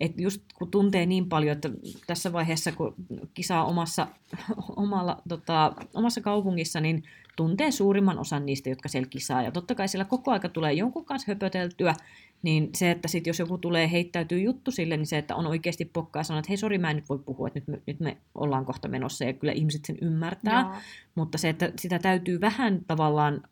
Että 0.00 0.22
just 0.22 0.42
kun 0.54 0.70
tuntee 0.70 1.06
niin 1.06 1.28
paljon, 1.28 1.52
että 1.56 1.70
tässä 2.06 2.32
vaiheessa, 2.32 2.72
kun 2.72 2.94
kisaa 3.34 3.64
omassa, 3.64 4.06
omalla, 4.76 5.22
tota, 5.28 5.72
omassa 5.94 6.20
kaupungissa, 6.20 6.80
niin 6.80 7.04
tuntee 7.36 7.70
suurimman 7.70 8.18
osan 8.18 8.46
niistä, 8.46 8.68
jotka 8.68 8.88
siellä 8.88 9.08
kisaa. 9.08 9.42
Ja 9.42 9.52
totta 9.52 9.74
kai 9.74 9.88
siellä 9.88 10.04
koko 10.04 10.30
aika 10.30 10.48
tulee 10.48 10.72
jonkun 10.72 11.04
kanssa 11.04 11.32
höpöteltyä, 11.32 11.94
niin 12.42 12.70
se, 12.74 12.90
että 12.90 13.08
sit 13.08 13.26
jos 13.26 13.38
joku 13.38 13.58
tulee 13.58 13.90
heittäytyy 13.90 14.40
juttu 14.40 14.70
sille, 14.70 14.96
niin 14.96 15.06
se, 15.06 15.18
että 15.18 15.36
on 15.36 15.46
oikeasti 15.46 15.84
pokkaa 15.84 16.20
ja 16.20 16.24
sanoo, 16.24 16.38
että 16.38 16.48
hei 16.48 16.56
sori, 16.56 16.78
mä 16.78 16.90
en 16.90 16.96
nyt 16.96 17.08
voi 17.08 17.18
puhua, 17.18 17.48
että 17.48 17.58
nyt 17.60 17.68
me, 17.68 17.82
nyt 17.86 18.00
me 18.00 18.16
ollaan 18.34 18.64
kohta 18.64 18.88
menossa, 18.88 19.24
ja 19.24 19.32
kyllä 19.32 19.52
ihmiset 19.52 19.84
sen 19.84 19.98
ymmärtää. 20.02 20.60
Joo. 20.60 20.74
Mutta 21.14 21.38
se, 21.38 21.48
että 21.48 21.72
sitä 21.78 21.98
täytyy 21.98 22.40
vähän 22.40 22.84
tavallaan 22.86 23.42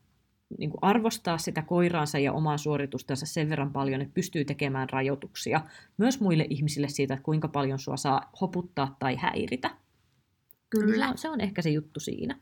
niin 0.59 0.71
kuin 0.71 0.79
arvostaa 0.83 1.39
sitä 1.39 1.63
koiraansa 1.63 2.19
ja 2.19 2.33
omaa 2.33 2.59
suoritustansa 2.59 3.27
sen 3.27 3.51
verran 3.51 3.73
paljon, 3.73 4.01
että 4.01 4.15
pystyy 4.15 4.45
tekemään 4.45 4.91
rajoituksia 4.91 5.61
myös 5.99 6.21
muille 6.21 6.47
ihmisille 6.51 6.89
siitä, 6.89 7.15
että 7.15 7.25
kuinka 7.25 7.49
paljon 7.49 7.79
sua 7.79 7.97
saa 7.97 8.31
hoputtaa 8.41 8.97
tai 8.99 9.17
häiritä. 9.17 9.71
Kyllä. 10.71 11.07
Se 11.07 11.11
on, 11.11 11.19
se 11.19 11.29
on 11.29 11.41
ehkä 11.41 11.63
se 11.63 11.71
juttu 11.71 12.01
siinä. 12.01 12.39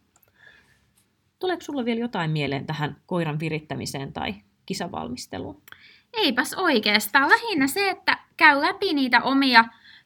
Tuleeko 1.42 1.62
sulla 1.62 1.84
vielä 1.84 2.00
jotain 2.00 2.30
mieleen 2.30 2.66
tähän 2.66 2.96
koiran 3.06 3.40
virittämiseen 3.40 4.12
tai 4.12 4.34
kisavalmisteluun? 4.66 5.62
Eipäs 6.12 6.54
oikeastaan. 6.54 7.30
Lähinnä 7.30 7.66
se, 7.66 7.90
että 7.90 8.18
käy 8.36 8.60
läpi 8.60 8.94
niitä 8.94 9.22
omia 9.22 9.64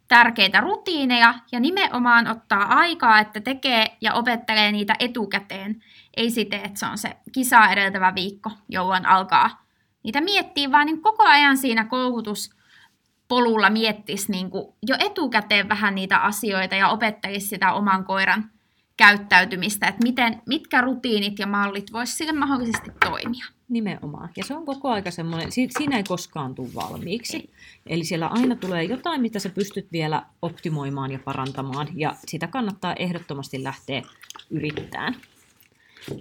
tärkeitä 0.09 0.61
rutiineja 0.61 1.35
ja 1.53 1.61
nimenomaan 1.61 2.27
ottaa 2.27 2.63
aikaa, 2.63 3.19
että 3.19 3.41
tekee 3.41 3.97
ja 4.01 4.15
opettelee 4.15 4.73
niitä 4.73 4.95
etukäteen. 4.99 5.83
Ei 6.17 6.31
siten, 6.31 6.65
että 6.65 6.79
se 6.79 6.87
on 6.87 6.99
se 6.99 7.17
kisa 7.33 7.69
edeltävä 7.69 8.15
viikko, 8.15 8.51
jolloin 8.69 9.07
alkaa 9.07 9.65
niitä 10.03 10.21
miettiä, 10.21 10.73
vaan 10.73 10.87
niin 10.87 11.03
koko 11.03 11.23
ajan 11.23 11.57
siinä 11.57 11.85
koulutuspolulla 11.85 13.71
miettisi 13.71 14.33
niin 14.33 14.51
jo 14.89 14.97
etukäteen 14.99 15.69
vähän 15.69 15.95
niitä 15.95 16.19
asioita 16.19 16.75
ja 16.75 16.89
opettelisi 16.89 17.47
sitä 17.47 17.73
oman 17.73 18.05
koiran 18.05 18.51
käyttäytymistä, 18.97 19.87
että 19.87 20.03
miten, 20.03 20.43
mitkä 20.47 20.81
rutiinit 20.81 21.39
ja 21.39 21.47
mallit 21.47 21.93
voisi 21.93 22.17
sille 22.17 22.33
mahdollisesti 22.33 22.91
toimia. 23.05 23.47
Nimenomaan. 23.69 24.29
Ja 24.37 24.45
se 24.45 24.55
on 24.55 24.67
koko 24.67 24.89
aika 24.89 25.11
semmoinen, 25.11 25.53
siinä 25.53 25.97
ei 25.97 26.03
koskaan 26.03 26.55
tule 26.55 26.69
valmiiksi. 26.75 27.37
Ei. 27.37 27.51
Eli 27.87 28.05
siellä 28.05 28.27
aina 28.27 28.57
tulee 28.57 28.85
jotain, 28.85 29.21
mitä 29.21 29.39
sä 29.39 29.49
pystyt 29.49 29.93
vielä 29.93 30.23
optimoimaan 30.43 31.13
ja 31.13 31.19
parantamaan, 31.19 31.89
ja 31.95 32.17
sitä 32.27 32.47
kannattaa 32.47 32.95
ehdottomasti 32.95 33.63
lähteä 33.63 34.03
yrittämään. 34.51 35.17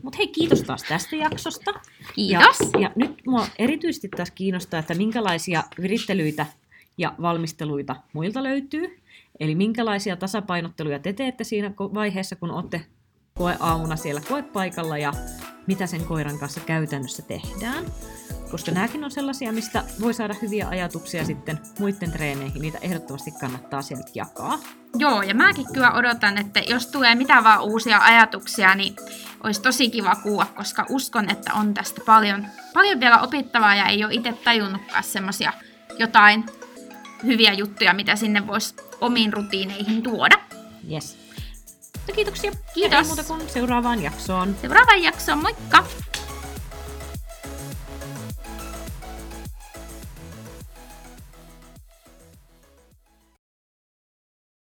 Mutta 0.03 0.17
hei, 0.17 0.27
kiitos 0.27 0.63
taas 0.63 0.83
tästä 0.83 1.15
jaksosta. 1.15 1.73
Kiitos. 2.15 2.59
Ja, 2.73 2.79
ja 2.79 2.91
nyt 2.95 3.21
mua 3.27 3.47
erityisesti 3.59 4.09
taas 4.09 4.31
kiinnostaa, 4.31 4.79
että 4.79 4.93
minkälaisia 4.93 5.63
virittelyitä 5.81 6.45
ja 6.97 7.13
valmisteluita 7.21 7.95
muilta 8.13 8.43
löytyy. 8.43 8.99
Eli 9.39 9.55
minkälaisia 9.55 10.15
tasapainotteluja 10.15 10.99
te 10.99 11.13
teette 11.13 11.43
siinä 11.43 11.71
vaiheessa, 11.77 12.35
kun 12.35 12.51
olette 12.51 12.85
koeaamuna 13.33 13.95
siellä 13.95 14.21
koepaikalla 14.29 14.97
ja 14.97 15.13
mitä 15.67 15.87
sen 15.87 16.05
koiran 16.05 16.39
kanssa 16.39 16.59
käytännössä 16.59 17.21
tehdään. 17.21 17.85
Koska 18.51 18.71
nämäkin 18.71 19.03
on 19.03 19.11
sellaisia, 19.11 19.51
mistä 19.51 19.83
voi 20.01 20.13
saada 20.13 20.35
hyviä 20.41 20.67
ajatuksia 20.67 21.25
sitten 21.25 21.59
muiden 21.79 22.11
treeneihin. 22.11 22.61
Niitä 22.61 22.77
ehdottomasti 22.81 23.31
kannattaa 23.31 23.81
sieltä 23.81 24.11
jakaa. 24.13 24.59
Joo, 24.97 25.21
ja 25.21 25.35
mäkin 25.35 25.65
kyllä 25.73 25.91
odotan, 25.91 26.37
että 26.37 26.59
jos 26.59 26.87
tulee 26.87 27.15
mitä 27.15 27.43
vaan 27.43 27.63
uusia 27.63 27.99
ajatuksia, 27.99 28.75
niin 28.75 28.95
olisi 29.43 29.61
tosi 29.61 29.89
kiva 29.89 30.15
kuulla, 30.15 30.45
koska 30.45 30.85
uskon, 30.89 31.29
että 31.29 31.53
on 31.53 31.73
tästä 31.73 32.01
paljon, 32.05 32.47
paljon 32.73 32.99
vielä 32.99 33.21
opittavaa 33.21 33.75
ja 33.75 33.85
ei 33.85 34.03
ole 34.03 34.13
itse 34.13 34.33
tajunnutkaan 34.43 35.03
semmoisia 35.03 35.53
jotain 35.99 36.45
hyviä 37.23 37.53
juttuja, 37.53 37.93
mitä 37.93 38.15
sinne 38.15 38.47
voisi 38.47 38.75
omiin 39.01 39.33
rutiineihin 39.33 40.03
tuoda. 40.03 40.35
Yes. 40.91 41.17
Mutta 41.93 42.13
kiitoksia. 42.13 42.51
Kiitos. 42.73 43.07
muuta 43.07 43.23
kuin 43.23 43.49
seuraavaan 43.49 44.03
jaksoon. 44.03 44.55
Seuraavaan 44.61 45.03
jaksoon, 45.03 45.37
moikka! 45.37 45.85